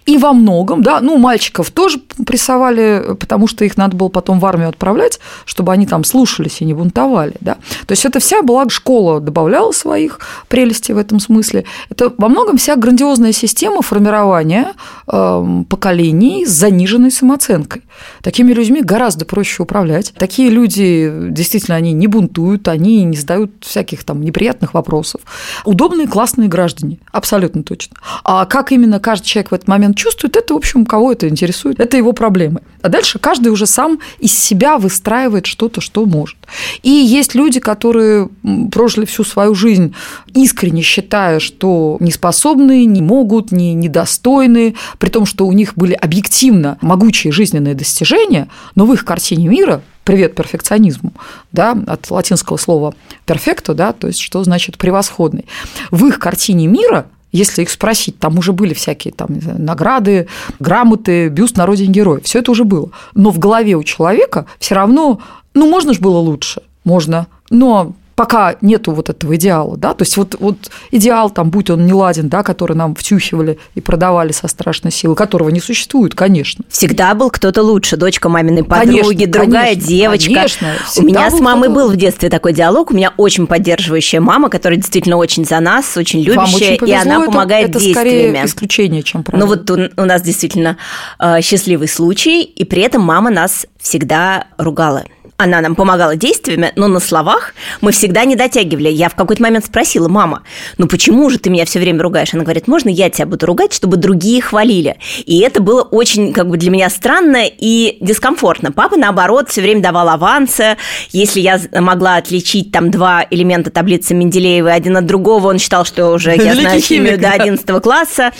И 0.06 0.18
во 0.18 0.34
многом, 0.34 0.84
да, 0.84 1.00
ну, 1.02 1.18
мальчиков 1.18 1.72
тоже 1.72 2.00
прессовали, 2.26 3.16
потому 3.20 3.48
что 3.48 3.66
их 3.66 3.78
надо 3.78 3.96
было 3.96 4.10
потом 4.10 4.40
в 4.40 4.46
армию 4.46 4.70
отправлять, 4.70 5.20
чтобы 5.46 5.72
они 5.72 5.86
там 5.86 6.04
слушались 6.04 6.62
и 6.62 6.66
не 6.66 6.74
бунтовали, 6.74 7.36
да. 7.40 7.56
То 7.86 7.92
есть 7.92 8.06
это 8.06 8.20
вся 8.20 8.42
была 8.42 8.68
школа 8.70 9.20
добавляла 9.20 9.72
своих 9.72 10.20
прелестей 10.48 10.94
в 10.94 10.98
этом 10.98 11.20
смысле. 11.20 11.66
Это 11.90 12.14
во 12.18 12.30
многом 12.30 12.58
вся 12.58 12.76
грандиозная 12.76 13.32
система 13.32 13.82
формирования 13.82 14.74
э, 15.08 15.64
поколений 15.70 16.46
с 16.46 16.50
заниженной 16.50 17.12
самооценкой. 17.12 17.84
Такими 18.22 18.54
людьми 18.54 18.82
гораздо 18.82 19.26
проще 19.26 19.64
управлять. 19.64 20.14
Такие 20.18 20.47
Такие 20.48 20.62
люди, 20.62 21.12
действительно, 21.32 21.75
они 21.75 21.92
не 21.92 22.08
бунтуют, 22.08 22.70
они 22.70 23.04
не 23.04 23.18
задают 23.18 23.51
всяких 23.60 24.06
там 24.06 24.22
неприятных 24.22 24.74
вопросов. 24.74 25.20
Удобные, 25.66 26.08
классные 26.08 26.48
граждане, 26.48 27.00
абсолютно 27.12 27.63
точно. 27.63 27.98
А 28.24 28.46
как 28.46 28.72
именно 28.72 29.01
каждый 29.01 29.25
человек 29.25 29.51
в 29.51 29.56
этот 29.56 29.68
момент 29.68 29.98
чувствует, 29.98 30.38
это, 30.38 30.54
в 30.54 30.58
общем, 30.58 30.86
кого 30.86 31.12
это 31.12 31.27
интересует, 31.27 31.82
это 31.82 31.98
его 31.98 32.13
проблемы. 32.13 32.62
А 32.82 32.88
дальше 32.88 33.20
каждый 33.20 33.50
уже 33.50 33.66
сам 33.66 34.00
из 34.20 34.32
себя 34.38 34.77
выстраивает 34.77 35.48
что-то, 35.48 35.82
что 35.82 36.06
может. 36.06 36.38
И 36.82 36.89
есть 36.89 37.36
люди, 37.36 37.60
которые 37.60 38.30
прожили 38.72 39.04
всю 39.04 39.25
свою 39.25 39.54
жизнь 39.54 39.94
искренне 40.34 40.82
считая, 40.82 41.39
что 41.42 41.98
не 42.00 42.12
способны, 42.12 42.86
не 42.86 43.01
могут, 43.01 43.51
не 43.51 43.74
недостойны, 43.74 44.75
при 44.98 45.10
том, 45.10 45.25
что 45.25 45.46
у 45.46 45.51
них 45.51 45.74
были 45.75 45.94
объективно 45.94 46.77
могучие 46.80 47.34
жизненные 47.34 47.75
достижения, 47.75 48.48
но 48.75 48.86
в 48.86 48.94
их 48.94 49.04
картине 49.04 49.50
мира 49.50 49.82
привет 50.08 50.36
перфекционизму, 50.36 51.12
да, 51.52 51.78
от 51.86 52.10
латинского 52.10 52.56
слова 52.56 52.94
перфекто, 53.26 53.74
да, 53.74 53.92
то 53.92 54.08
есть 54.08 54.22
что 54.22 54.42
значит 54.42 54.78
превосходный. 54.78 55.46
В 55.92 56.06
их 56.06 56.18
картине 56.18 56.66
мира 56.66 57.08
если 57.34 57.64
их 57.64 57.70
спросить, 57.70 58.18
там 58.18 58.40
уже 58.40 58.54
были 58.54 58.74
всякие 58.74 59.14
там, 59.14 59.28
награды, 59.58 60.28
грамоты, 60.60 61.28
бюст 61.28 61.58
на 61.58 61.66
родине 61.66 61.92
героя, 61.92 62.22
все 62.22 62.40
это 62.40 62.52
уже 62.52 62.64
было. 62.64 62.90
Но 63.16 63.32
в 63.32 63.38
голове 63.38 63.76
у 63.76 63.84
человека 63.84 64.46
все 64.60 64.76
равно, 64.76 65.20
ну, 65.54 65.70
можно 65.70 65.94
же 65.94 66.00
было 66.00 66.20
лучше, 66.20 66.62
можно, 66.86 67.28
но 67.50 67.94
пока 68.17 68.55
нету 68.62 68.93
вот 68.93 69.12
этого 69.12 69.36
идеала, 69.36 69.77
да, 69.77 69.93
то 69.93 70.01
есть 70.01 70.17
вот, 70.17 70.36
вот 70.39 70.57
идеал 70.89 71.29
там, 71.29 71.51
будь 71.51 71.69
он 71.69 71.86
не 71.86 71.93
ладен, 71.93 72.29
да, 72.29 72.41
который 72.41 72.75
нам 72.75 72.95
втюхивали 72.95 73.59
и 73.75 73.79
продавали 73.79 74.31
со 74.31 74.47
страшной 74.47 74.91
силой, 74.91 75.15
которого 75.15 75.50
не 75.50 75.59
существует, 75.59 76.15
конечно. 76.15 76.65
Всегда 76.67 77.13
был 77.13 77.29
кто-то 77.29 77.62
лучше, 77.62 77.95
дочка 77.95 78.27
маминой 78.27 78.63
подруги, 78.63 79.25
конечно, 79.25 79.27
другая 79.27 79.67
конечно, 79.67 79.88
девочка. 79.88 80.33
Конечно, 80.33 80.74
у 80.97 81.01
меня 81.03 81.29
с 81.29 81.39
мамой 81.39 81.69
был 81.69 81.91
в 81.91 81.95
детстве 81.95 82.29
такой 82.29 82.53
диалог, 82.53 82.89
у 82.89 82.95
меня 82.95 83.13
очень 83.17 83.45
поддерживающая 83.45 84.19
мама, 84.19 84.50
которая 84.50 84.77
действительно 84.77 85.17
очень 85.17 85.45
за 85.45 85.59
нас, 85.59 85.95
очень 85.95 86.21
любящая, 86.21 86.55
очень 86.55 86.77
повезло, 86.79 86.97
и 86.97 87.00
она 87.00 87.21
помогает 87.21 87.69
это, 87.69 87.77
это 87.77 87.86
действиями. 87.86 88.29
скорее 88.31 88.45
исключение, 88.47 89.03
чем 89.03 89.21
правило. 89.21 89.45
Ну 89.45 89.53
вот 89.53 89.69
у, 89.69 90.01
у 90.01 90.05
нас 90.05 90.24
действительно 90.24 90.77
э, 91.19 91.41
счастливый 91.41 91.88
случай, 91.88 92.41
и 92.41 92.65
при 92.65 92.81
этом 92.81 93.03
мама 93.03 93.29
нас 93.29 93.67
всегда 93.79 94.47
ругала 94.57 95.03
она 95.38 95.62
нам 95.62 95.75
помогала 95.75 96.15
действиями, 96.15 96.72
но 96.75 96.88
на 96.88 97.00
словах 97.00 97.53
мы 97.82 97.91
всегда 97.91 98.25
не 98.25 98.36
дотягивали. 98.36 98.89
Я 98.89 99.08
в 99.08 99.15
какой-то 99.15 99.44
момент 99.44 99.65
спросила, 99.65 100.08
мама, 100.08 100.41
ну 100.79 100.88
почему 100.88 101.29
же 101.29 101.38
ты 101.38 101.51
меня 101.51 101.65
все 101.65 101.79
время 101.79 102.01
ругаешь? 102.01 102.34
Она 102.34 102.44
говорит, 102.44 102.67
можно 102.67 102.89
я 102.89 103.12
тебя 103.12 103.27
буду 103.27 103.46
ругать, 103.46 103.72
чтобы 103.72 103.98
другие 103.98 104.41
хвалили? 104.41 104.98
И 105.25 105.39
это 105.41 105.62
было 105.62 105.84
очень 105.84 106.34
как 106.34 106.50
бы 106.50 106.58
для 106.58 106.72
меня 106.72 106.89
странно 106.89 107.44
и 107.46 107.98
дискомфортно. 108.01 108.72
Папа, 108.72 108.98
наоборот, 108.98 109.50
все 109.50 109.62
время 109.62 109.82
давал 109.82 110.10
авансы. 110.10 110.75
Если 111.12 111.39
я 111.39 111.60
могла 111.72 112.15
отличить 112.15 112.72
там 112.72 112.89
два 112.89 113.24
элемента 113.29 113.70
таблицы 113.70 114.15
Менделеева 114.15 114.72
один 114.72 114.98
от 114.98 115.06
другого, 115.06 115.50
он 115.50 115.60
считал, 115.60 115.86
что 115.86 116.08
уже 116.13 116.36
я 116.36 116.56
знаю 116.56 116.82
химию 116.82 117.20
до 117.20 117.29
11 117.29 117.82
класса. 117.84 118.32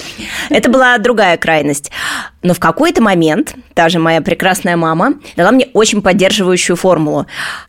Это 0.50 0.70
была 0.70 0.98
другая 0.98 1.38
крайность. 1.38 1.92
Но 2.48 2.54
в 2.54 2.62
какой-то 2.62 3.04
момент 3.04 3.56
та 3.74 3.90
же 3.90 4.00
моя 4.00 4.22
прекрасная 4.22 4.78
мама 4.78 5.16
дала 5.36 5.52
мне 5.52 5.68
очень 5.74 6.02
поддерживающую 6.02 6.78
формулу. 6.78 7.26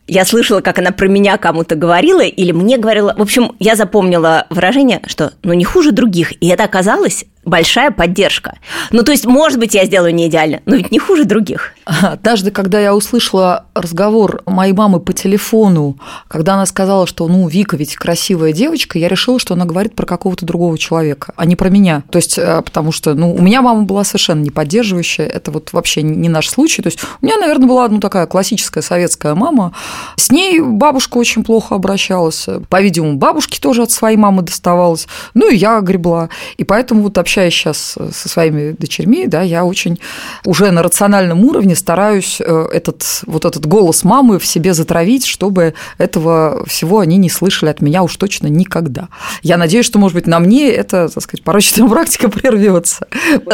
Я 0.07 0.23
слышала, 0.23 0.61
как 0.61 0.79
она 0.79 0.91
про 0.91 1.09
меня 1.09 1.37
кому-то 1.37 1.75
говорила, 1.75 2.21
или 2.21 2.53
мне 2.53 2.77
говорила. 2.77 3.13
В 3.17 3.21
общем, 3.21 3.57
я 3.59 3.75
запомнила 3.75 4.47
выражение, 4.49 5.01
что 5.05 5.33
ну 5.43 5.51
не 5.51 5.65
хуже 5.65 5.91
других. 5.91 6.31
И 6.41 6.47
это 6.47 6.63
оказалось 6.63 7.25
большая 7.49 7.91
поддержка. 7.91 8.57
Ну, 8.91 9.03
то 9.03 9.11
есть, 9.11 9.25
может 9.25 9.59
быть, 9.59 9.73
я 9.73 9.85
сделаю 9.85 10.13
не 10.13 10.27
идеально, 10.27 10.61
но 10.65 10.75
ведь 10.75 10.91
не 10.91 10.99
хуже 10.99 11.25
других. 11.25 11.73
Однажды, 11.85 12.51
когда 12.51 12.79
я 12.79 12.95
услышала 12.95 13.65
разговор 13.73 14.41
моей 14.45 14.73
мамы 14.73 14.99
по 14.99 15.13
телефону, 15.13 15.97
когда 16.27 16.53
она 16.53 16.65
сказала, 16.65 17.07
что, 17.07 17.27
ну, 17.27 17.47
Вика 17.47 17.75
ведь 17.75 17.95
красивая 17.95 18.53
девочка, 18.53 18.97
я 18.99 19.07
решила, 19.07 19.39
что 19.39 19.53
она 19.53 19.65
говорит 19.65 19.95
про 19.95 20.05
какого-то 20.05 20.45
другого 20.45 20.77
человека, 20.77 21.33
а 21.35 21.45
не 21.45 21.55
про 21.55 21.69
меня. 21.69 22.03
То 22.11 22.17
есть, 22.17 22.37
э, 22.37 22.61
потому 22.61 22.91
что, 22.91 23.13
ну, 23.13 23.33
у 23.33 23.41
меня 23.41 23.61
мама 23.61 23.83
была 23.83 24.03
совершенно 24.03 24.41
не 24.41 24.51
поддерживающая, 24.51 25.25
это 25.25 25.51
вот 25.51 25.73
вообще 25.73 26.01
не 26.01 26.29
наш 26.29 26.49
случай. 26.49 26.81
То 26.81 26.87
есть, 26.87 26.99
у 27.21 27.25
меня, 27.25 27.37
наверное, 27.37 27.67
была, 27.67 27.87
ну, 27.87 27.99
такая 27.99 28.25
классическая 28.27 28.81
советская 28.81 29.35
мама. 29.35 29.73
С 30.15 30.31
ней 30.31 30.59
бабушка 30.59 31.17
очень 31.17 31.43
плохо 31.43 31.75
обращалась. 31.75 32.47
По-видимому, 32.69 33.17
бабушке 33.17 33.59
тоже 33.59 33.83
от 33.83 33.91
своей 33.91 34.17
мамы 34.17 34.43
доставалось. 34.43 35.07
Ну, 35.33 35.49
и 35.49 35.55
я 35.55 35.79
гребла. 35.81 36.29
И 36.57 36.63
поэтому 36.63 37.03
вот 37.03 37.17
общаясь 37.39 37.53
сейчас 37.53 37.97
со 38.11 38.29
своими 38.29 38.71
дочерьми, 38.71 39.27
да, 39.27 39.41
я 39.41 39.63
очень 39.63 39.99
уже 40.45 40.71
на 40.71 40.83
рациональном 40.83 41.43
уровне 41.45 41.75
стараюсь 41.75 42.41
э, 42.41 42.67
этот, 42.73 43.03
вот 43.25 43.45
этот 43.45 43.65
голос 43.65 44.03
мамы 44.03 44.39
в 44.39 44.45
себе 44.45 44.73
затравить, 44.73 45.25
чтобы 45.25 45.73
этого 45.97 46.65
всего 46.65 46.99
они 46.99 47.17
не 47.17 47.29
слышали 47.29 47.69
от 47.69 47.81
меня 47.81 48.03
уж 48.03 48.15
точно 48.17 48.47
никогда. 48.47 49.07
Я 49.41 49.57
надеюсь, 49.57 49.85
что, 49.85 49.99
может 49.99 50.15
быть, 50.15 50.27
на 50.27 50.39
мне 50.39 50.69
это, 50.69 51.07
так 51.07 51.23
сказать, 51.23 51.43
порочная 51.43 51.87
практика 51.89 52.29
прервется. 52.29 53.07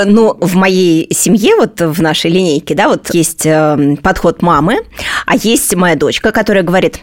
Ну, 0.05 0.35
в 0.39 0.55
моей 0.55 1.07
семье, 1.13 1.55
вот 1.55 1.79
в 1.79 2.01
нашей 2.01 2.31
линейке, 2.31 2.75
да, 2.75 2.87
вот 2.87 3.13
есть 3.13 3.45
э, 3.45 3.97
подход 4.01 4.41
мамы, 4.41 4.79
а 5.25 5.35
есть 5.35 5.75
моя 5.75 5.95
дочка, 5.95 6.31
которая 6.31 6.63
говорит, 6.63 7.01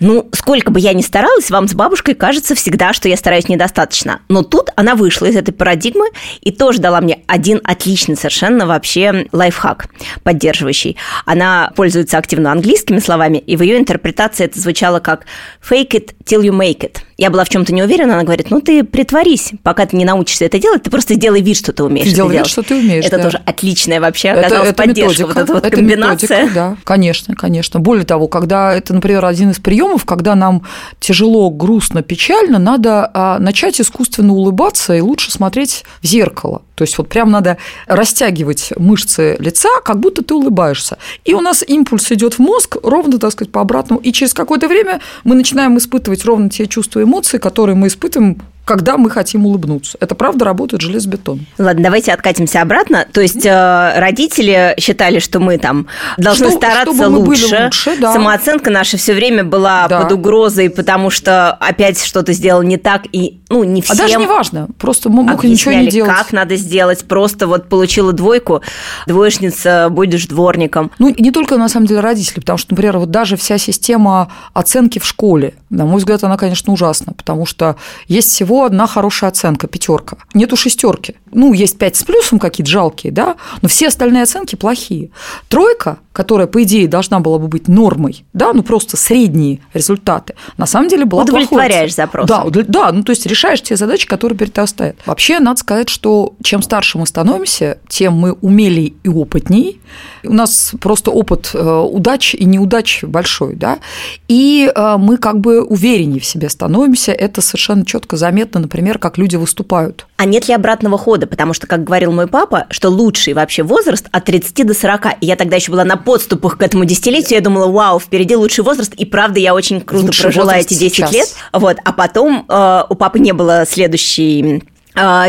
ну, 0.00 0.28
сколько 0.32 0.70
бы 0.70 0.80
я 0.80 0.92
ни 0.92 1.02
старалась, 1.02 1.50
вам 1.50 1.68
с 1.68 1.74
бабушкой 1.74 2.14
кажется 2.14 2.54
всегда, 2.54 2.92
что 2.92 3.08
я 3.08 3.16
стараюсь 3.16 3.48
недостаточно. 3.48 4.20
Но 4.28 4.42
тут 4.42 4.70
она 4.76 4.94
вышла 4.94 5.26
из 5.26 5.36
этой 5.36 5.52
парадигмы 5.52 6.06
и 6.40 6.52
тоже 6.52 6.78
дала 6.80 7.00
мне 7.00 7.20
один 7.26 7.60
отличный 7.64 8.16
совершенно 8.16 8.66
вообще 8.66 9.26
лайфхак 9.32 9.88
поддерживающий. 10.22 10.96
Она 11.24 11.72
пользуется 11.74 12.18
активно 12.18 12.52
английскими 12.52 12.98
словами, 12.98 13.38
и 13.38 13.56
в 13.56 13.62
ее 13.62 13.78
интерпретации 13.78 14.44
это 14.44 14.60
звучало 14.60 15.00
как 15.00 15.26
«fake 15.68 15.90
it 15.90 16.14
till 16.24 16.42
you 16.42 16.52
make 16.52 16.80
it». 16.80 16.98
Я 17.18 17.30
была 17.30 17.44
в 17.44 17.48
чем-то 17.48 17.74
не 17.74 17.82
уверена, 17.82 18.14
она 18.14 18.22
говорит, 18.22 18.50
ну 18.50 18.60
ты 18.60 18.84
притворись, 18.84 19.52
пока 19.62 19.86
ты 19.86 19.96
не 19.96 20.04
научишься 20.04 20.44
это 20.44 20.58
делать, 20.58 20.84
ты 20.84 20.90
просто 20.90 21.14
сделай 21.14 21.42
вид, 21.42 21.56
что 21.56 21.72
ты 21.72 21.82
умеешь 21.82 22.12
делай 22.12 22.38
вид, 22.38 22.46
что 22.46 22.62
ты 22.62 22.76
умеешь. 22.76 23.04
Это 23.04 23.16
да. 23.16 23.24
тоже 23.24 23.42
отличная 23.44 24.00
вообще 24.00 24.30
оказалась 24.30 24.70
это, 24.70 24.82
это 24.82 24.88
поддержка, 24.88 25.22
методика, 25.22 25.26
вот 25.26 25.36
эта 25.36 25.54
вот 25.54 25.74
комбинация. 25.74 26.36
Методика, 26.36 26.54
да, 26.54 26.76
конечно, 26.84 27.34
конечно. 27.34 27.80
Более 27.80 28.04
того, 28.04 28.28
когда 28.28 28.72
это, 28.72 28.94
например, 28.94 29.24
один 29.24 29.50
из 29.50 29.58
приемов 29.58 29.98
приемов, 29.98 30.04
когда 30.04 30.34
нам 30.34 30.62
тяжело, 31.00 31.50
грустно, 31.50 32.02
печально, 32.02 32.58
надо 32.58 33.10
а, 33.12 33.38
начать 33.38 33.80
искусственно 33.80 34.32
улыбаться 34.32 34.94
и 34.94 35.00
лучше 35.00 35.30
смотреть 35.30 35.84
в 36.02 36.06
зеркало. 36.06 36.62
То 36.74 36.82
есть 36.82 36.96
вот 36.96 37.08
прям 37.08 37.30
надо 37.30 37.58
растягивать 37.86 38.72
мышцы 38.76 39.36
лица, 39.40 39.68
как 39.84 39.98
будто 39.98 40.22
ты 40.22 40.34
улыбаешься. 40.34 40.98
И 41.24 41.34
у 41.34 41.40
нас 41.40 41.64
импульс 41.66 42.12
идет 42.12 42.34
в 42.34 42.38
мозг 42.38 42.76
ровно, 42.82 43.18
так 43.18 43.32
сказать, 43.32 43.50
по 43.50 43.60
обратному. 43.60 44.00
И 44.00 44.12
через 44.12 44.32
какое-то 44.32 44.68
время 44.68 45.00
мы 45.24 45.34
начинаем 45.34 45.76
испытывать 45.76 46.24
ровно 46.24 46.50
те 46.50 46.66
чувства 46.66 47.00
и 47.00 47.04
эмоции, 47.08 47.38
которые 47.38 47.74
мы 47.74 47.88
испытываем 47.88 48.40
когда 48.68 48.98
мы 48.98 49.08
хотим 49.08 49.46
улыбнуться. 49.46 49.96
Это 49.98 50.14
правда 50.14 50.44
работает 50.44 50.82
железобетон. 50.82 51.46
Ладно, 51.56 51.82
давайте 51.82 52.12
откатимся 52.12 52.60
обратно. 52.60 53.06
То 53.10 53.22
есть 53.22 53.46
э, 53.46 53.98
родители 53.98 54.74
считали, 54.78 55.20
что 55.20 55.40
мы 55.40 55.56
там 55.56 55.86
должны 56.18 56.50
что, 56.50 56.58
стараться 56.58 57.08
лучше. 57.08 57.64
лучше 57.64 57.96
да. 57.98 58.12
Самооценка 58.12 58.70
наша 58.70 58.98
все 58.98 59.14
время 59.14 59.42
была 59.42 59.88
да. 59.88 60.02
под 60.02 60.12
угрозой, 60.12 60.68
потому 60.68 61.08
что 61.08 61.52
опять 61.52 62.04
что-то 62.04 62.34
сделал 62.34 62.60
не 62.60 62.76
так 62.76 63.06
и 63.10 63.40
ну 63.48 63.64
не 63.64 63.80
всем. 63.80 63.96
А 63.96 63.98
даже 63.98 64.18
не 64.18 64.26
важно, 64.26 64.68
просто 64.78 65.08
мог 65.08 65.42
ничего 65.42 65.72
не 65.72 65.88
делать. 65.88 66.12
Как 66.14 66.32
надо 66.32 66.56
сделать? 66.56 67.06
Просто 67.08 67.46
вот 67.46 67.70
получила 67.70 68.12
двойку, 68.12 68.60
двоечница, 69.06 69.88
будешь 69.90 70.26
дворником. 70.26 70.90
Ну 70.98 71.14
не 71.16 71.30
только 71.30 71.56
на 71.56 71.70
самом 71.70 71.86
деле 71.86 72.00
родители, 72.00 72.40
потому 72.40 72.58
что, 72.58 72.74
например, 72.74 72.98
вот 72.98 73.10
даже 73.10 73.38
вся 73.38 73.56
система 73.56 74.30
оценки 74.52 74.98
в 74.98 75.06
школе, 75.06 75.54
на 75.70 75.86
мой 75.86 75.98
взгляд, 75.98 76.22
она, 76.22 76.36
конечно, 76.36 76.70
ужасна, 76.70 77.14
потому 77.14 77.46
что 77.46 77.76
есть 78.08 78.28
всего 78.28 78.57
одна 78.64 78.86
хорошая 78.86 79.30
оценка, 79.30 79.66
пятерка. 79.66 80.18
Нету 80.34 80.56
шестерки. 80.56 81.16
Ну, 81.32 81.52
есть 81.52 81.78
пять 81.78 81.96
с 81.96 82.04
плюсом 82.04 82.38
какие-то 82.38 82.70
жалкие, 82.70 83.12
да, 83.12 83.36
но 83.62 83.68
все 83.68 83.88
остальные 83.88 84.22
оценки 84.22 84.56
плохие. 84.56 85.10
Тройка, 85.48 85.98
которая, 86.12 86.46
по 86.46 86.62
идее, 86.62 86.88
должна 86.88 87.20
была 87.20 87.38
бы 87.38 87.48
быть 87.48 87.68
нормой, 87.68 88.24
да, 88.32 88.52
ну 88.52 88.62
просто 88.62 88.96
средние 88.96 89.60
результаты, 89.72 90.34
на 90.56 90.66
самом 90.66 90.88
деле 90.88 91.04
была 91.04 91.22
Удовлетворяешь 91.22 91.94
запрос. 91.94 92.26
Да, 92.26 92.44
да, 92.44 92.90
ну 92.92 93.04
то 93.04 93.10
есть 93.10 93.24
решаешь 93.26 93.62
те 93.62 93.76
задачи, 93.76 94.06
которые 94.06 94.36
перед 94.36 94.52
тобой 94.52 94.68
стоят. 94.68 94.96
Вообще, 95.06 95.38
надо 95.38 95.60
сказать, 95.60 95.88
что 95.88 96.34
чем 96.42 96.62
старше 96.62 96.98
мы 96.98 97.06
становимся, 97.06 97.78
тем 97.88 98.14
мы 98.14 98.32
умелее 98.32 98.94
и 99.04 99.08
опытней. 99.08 99.80
У 100.24 100.32
нас 100.32 100.72
просто 100.80 101.10
опыт 101.10 101.50
э, 101.54 101.60
удач 101.60 102.34
и 102.34 102.44
неудач 102.44 103.04
большой, 103.04 103.54
да, 103.54 103.78
и 104.26 104.70
э, 104.74 104.96
мы 104.98 105.18
как 105.18 105.38
бы 105.38 105.62
увереннее 105.62 106.20
в 106.20 106.24
себе 106.24 106.48
становимся, 106.48 107.12
это 107.12 107.40
совершенно 107.42 107.84
четко 107.84 108.16
заметно 108.16 108.47
заметно, 108.48 108.60
например, 108.60 108.98
как 108.98 109.18
люди 109.18 109.36
выступают. 109.36 110.06
А 110.16 110.24
нет 110.24 110.48
ли 110.48 110.54
обратного 110.54 110.96
хода? 110.98 111.26
Потому 111.26 111.52
что, 111.52 111.66
как 111.66 111.84
говорил 111.84 112.12
мой 112.12 112.26
папа, 112.26 112.66
что 112.70 112.88
лучший 112.88 113.34
вообще 113.34 113.62
возраст 113.62 114.06
от 114.10 114.24
30 114.24 114.66
до 114.66 114.74
40. 114.74 115.06
И 115.20 115.26
я 115.26 115.36
тогда 115.36 115.56
еще 115.56 115.70
была 115.70 115.84
на 115.84 115.96
подступах 115.96 116.56
к 116.58 116.62
этому 116.62 116.84
десятилетию. 116.84 117.38
Я 117.38 117.40
думала, 117.40 117.70
вау, 117.70 118.00
впереди 118.00 118.36
лучший 118.36 118.64
возраст. 118.64 118.94
И 118.94 119.04
правда, 119.04 119.40
я 119.40 119.54
очень 119.54 119.80
круто 119.80 120.06
лучший 120.06 120.22
прожила 120.22 120.56
эти 120.56 120.74
10 120.74 120.94
сейчас. 120.94 121.12
лет. 121.12 121.28
Вот. 121.52 121.76
А 121.84 121.92
потом 121.92 122.46
э, 122.48 122.82
у 122.88 122.94
папы 122.94 123.18
не 123.18 123.32
было 123.32 123.64
следующей 123.68 124.62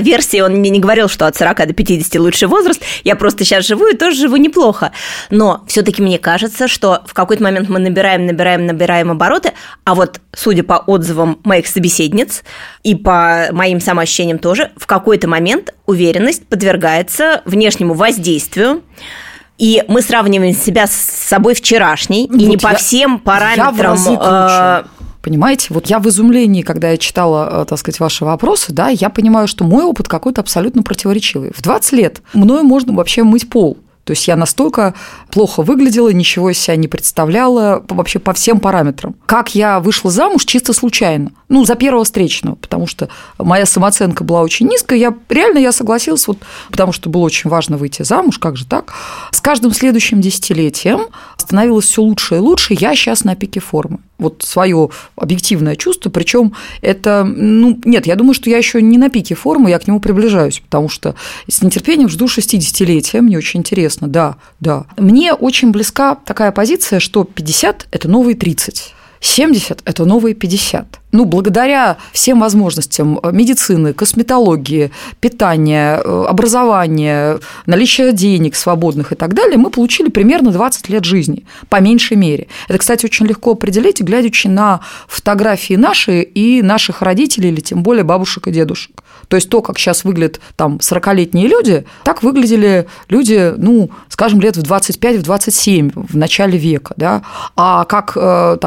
версии 0.02 0.42
он 0.42 0.54
мне 0.54 0.70
не 0.70 0.80
говорил, 0.80 1.10
что 1.10 1.28
от 1.28 1.36
40 1.36 1.68
до 1.68 1.74
50 1.74 2.16
лучший 2.22 2.48
возраст. 2.48 2.82
Я 3.04 3.16
просто 3.16 3.44
сейчас 3.44 3.66
живу 3.66 3.88
и 3.88 3.96
тоже 3.96 4.18
живу 4.18 4.38
неплохо. 4.38 4.92
Но 5.30 5.64
все-таки 5.68 6.02
мне 6.02 6.20
кажется, 6.20 6.68
что 6.68 7.04
в 7.06 7.14
какой-то 7.14 7.44
момент 7.44 7.70
мы 7.70 7.80
набираем, 7.80 8.26
набираем, 8.26 8.66
набираем 8.66 9.12
обороты, 9.12 9.54
а 9.84 9.96
вот, 9.96 10.20
судя 10.34 10.64
по 10.64 10.74
отзывам 10.74 11.40
моих 11.44 11.68
собеседниц 11.68 12.44
и 12.84 12.96
по 12.96 13.48
моим 13.52 13.80
самоощущениям 13.80 14.40
тоже, 14.40 14.72
в 14.78 14.88
какой-то 14.88 15.28
момент 15.28 15.74
уверенность 15.86 16.48
подвергается 16.48 17.42
внешнему 17.46 17.94
воздействию, 17.94 18.84
и 19.58 19.84
мы 19.88 20.02
сравниваем 20.02 20.54
себя 20.54 20.88
с 20.88 20.94
собой 20.94 21.54
вчерашней, 21.54 22.28
вот 22.30 22.40
и 22.40 22.46
не 22.46 22.54
я, 22.54 22.60
по 22.60 22.76
всем 22.76 23.20
параметрам. 23.20 23.98
Понимаете, 25.22 25.68
вот 25.72 25.88
я 25.88 26.00
в 26.00 26.08
изумлении, 26.08 26.62
когда 26.62 26.92
я 26.92 26.98
читала, 26.98 27.64
э, 27.64 27.66
так 27.66 27.78
сказать, 27.78 28.00
ваши 28.00 28.24
вопросы, 28.24 28.72
да, 28.72 28.88
я 28.90 29.10
понимаю, 29.10 29.48
что 29.48 29.64
мой 29.64 29.84
опыт 29.84 30.08
какой-то 30.08 30.42
абсолютно 30.42 30.82
противоречивый. 30.82 31.52
В 31.56 31.62
20 31.62 31.92
лет 31.94 32.22
мною 32.34 32.64
можно 32.64 32.94
вообще 32.94 33.24
мыть 33.24 33.50
пол. 33.50 33.78
То 34.10 34.14
есть 34.14 34.28
я 34.28 34.36
настолько 34.36 34.96
плохо 35.30 35.62
выглядела, 35.62 36.10
ничего 36.10 36.50
из 36.50 36.58
себя 36.58 36.76
не 36.78 36.88
представляла 36.88 37.84
вообще 37.90 38.18
по 38.18 38.34
всем 38.34 38.60
параметрам. 38.60 39.16
Как 39.28 39.54
я 39.54 39.80
вышла 39.80 40.10
замуж 40.10 40.46
чисто 40.46 40.74
случайно. 40.74 41.32
Ну, 41.48 41.64
за 41.64 41.76
первого 41.76 42.06
встречного, 42.06 42.56
потому 42.56 42.88
что 42.88 43.10
моя 43.38 43.68
самооценка 43.68 44.24
была 44.24 44.42
очень 44.42 44.68
низкая. 44.68 44.98
Я 44.98 45.14
реально 45.30 45.60
я 45.60 45.72
согласилась, 45.72 46.28
вот, 46.28 46.40
потому 46.72 46.92
что 46.92 47.10
было 47.10 47.22
очень 47.22 47.52
важно 47.52 47.78
выйти 47.78 48.02
замуж, 48.02 48.40
как 48.40 48.58
же 48.58 48.66
так. 48.66 48.94
С 49.30 49.42
каждым 49.42 49.74
следующим 49.74 50.22
десятилетием 50.22 51.02
становилось 51.38 51.86
все 51.86 52.02
лучше 52.02 52.38
и 52.38 52.40
лучше. 52.40 52.76
Я 52.80 52.96
сейчас 52.96 53.24
на 53.24 53.36
пике 53.36 53.60
формы 53.60 54.00
вот 54.20 54.44
свое 54.44 54.90
объективное 55.16 55.76
чувство, 55.76 56.10
причем 56.10 56.54
это, 56.82 57.24
ну, 57.24 57.80
нет, 57.86 58.06
я 58.06 58.16
думаю, 58.16 58.34
что 58.34 58.50
я 58.50 58.58
еще 58.58 58.82
не 58.82 58.98
на 58.98 59.10
пике 59.10 59.36
формы, 59.36 59.70
я 59.70 59.80
к 59.80 59.88
нему 59.88 60.00
приближаюсь, 60.00 60.60
потому 60.60 60.90
что 60.90 61.16
с 61.48 61.62
нетерпением 61.62 62.10
жду 62.10 62.26
60-летия, 62.26 63.22
мне 63.22 63.38
очень 63.38 63.62
интересно, 63.62 64.08
да, 64.08 64.36
да. 64.60 64.86
Мне 64.98 65.34
очень 65.34 65.72
близка 65.72 66.16
такая 66.16 66.52
позиция, 66.52 67.00
что 67.00 67.24
50– 67.24 67.88
это 67.92 68.08
новые 68.08 68.36
30. 68.36 68.94
70– 69.22 69.82
это 69.86 70.06
новые 70.06 70.34
50. 70.34 71.00
Ну, 71.12 71.26
благодаря 71.26 71.98
всем 72.14 72.40
возможностям 72.40 73.20
медицины, 73.32 73.94
косметологии, 73.94 74.92
питания, 75.20 76.00
э, 76.04 76.26
образования, 76.28 77.40
наличия 77.66 78.12
денег 78.12 78.56
свободных 78.56 79.12
и 79.12 79.16
так 79.16 79.34
далее, 79.34 79.58
мы 79.58 79.72
получили 79.72 80.10
примерно 80.10 80.52
20 80.52 80.90
лет 80.90 81.06
жизни, 81.06 81.46
по 81.68 81.82
меньшей 81.82 82.16
мере. 82.16 82.48
Это, 82.68 82.78
кстати, 82.78 83.06
очень 83.06 83.26
легко 83.26 83.54
определить, 83.54 84.02
глядячи 84.02 84.48
на 84.48 84.82
фотографии 85.08 85.74
наши 85.74 86.22
и 86.22 86.62
наших 86.62 87.02
родителей, 87.02 87.50
или 87.50 87.60
тем 87.60 87.82
более 87.82 88.04
бабушек 88.04 88.48
и 88.48 88.52
дедушек. 88.52 89.04
То 89.30 89.36
есть 89.36 89.50
то, 89.50 89.62
как 89.62 89.80
сейчас 89.80 90.04
выглядят 90.04 90.40
там 90.56 90.78
40-летние 90.78 91.48
люди, 91.48 91.86
так 92.04 92.24
выглядели 92.24 92.88
люди, 93.10 93.54
ну, 93.58 93.90
скажем, 94.10 94.42
лет 94.42 94.58
в 94.58 94.64
25-27 94.64 95.92
в 95.96 96.18
начале 96.18 96.58
века, 96.58 96.94
да, 96.98 97.24
а 97.56 97.86
как 97.86 98.14
э, 98.16 98.58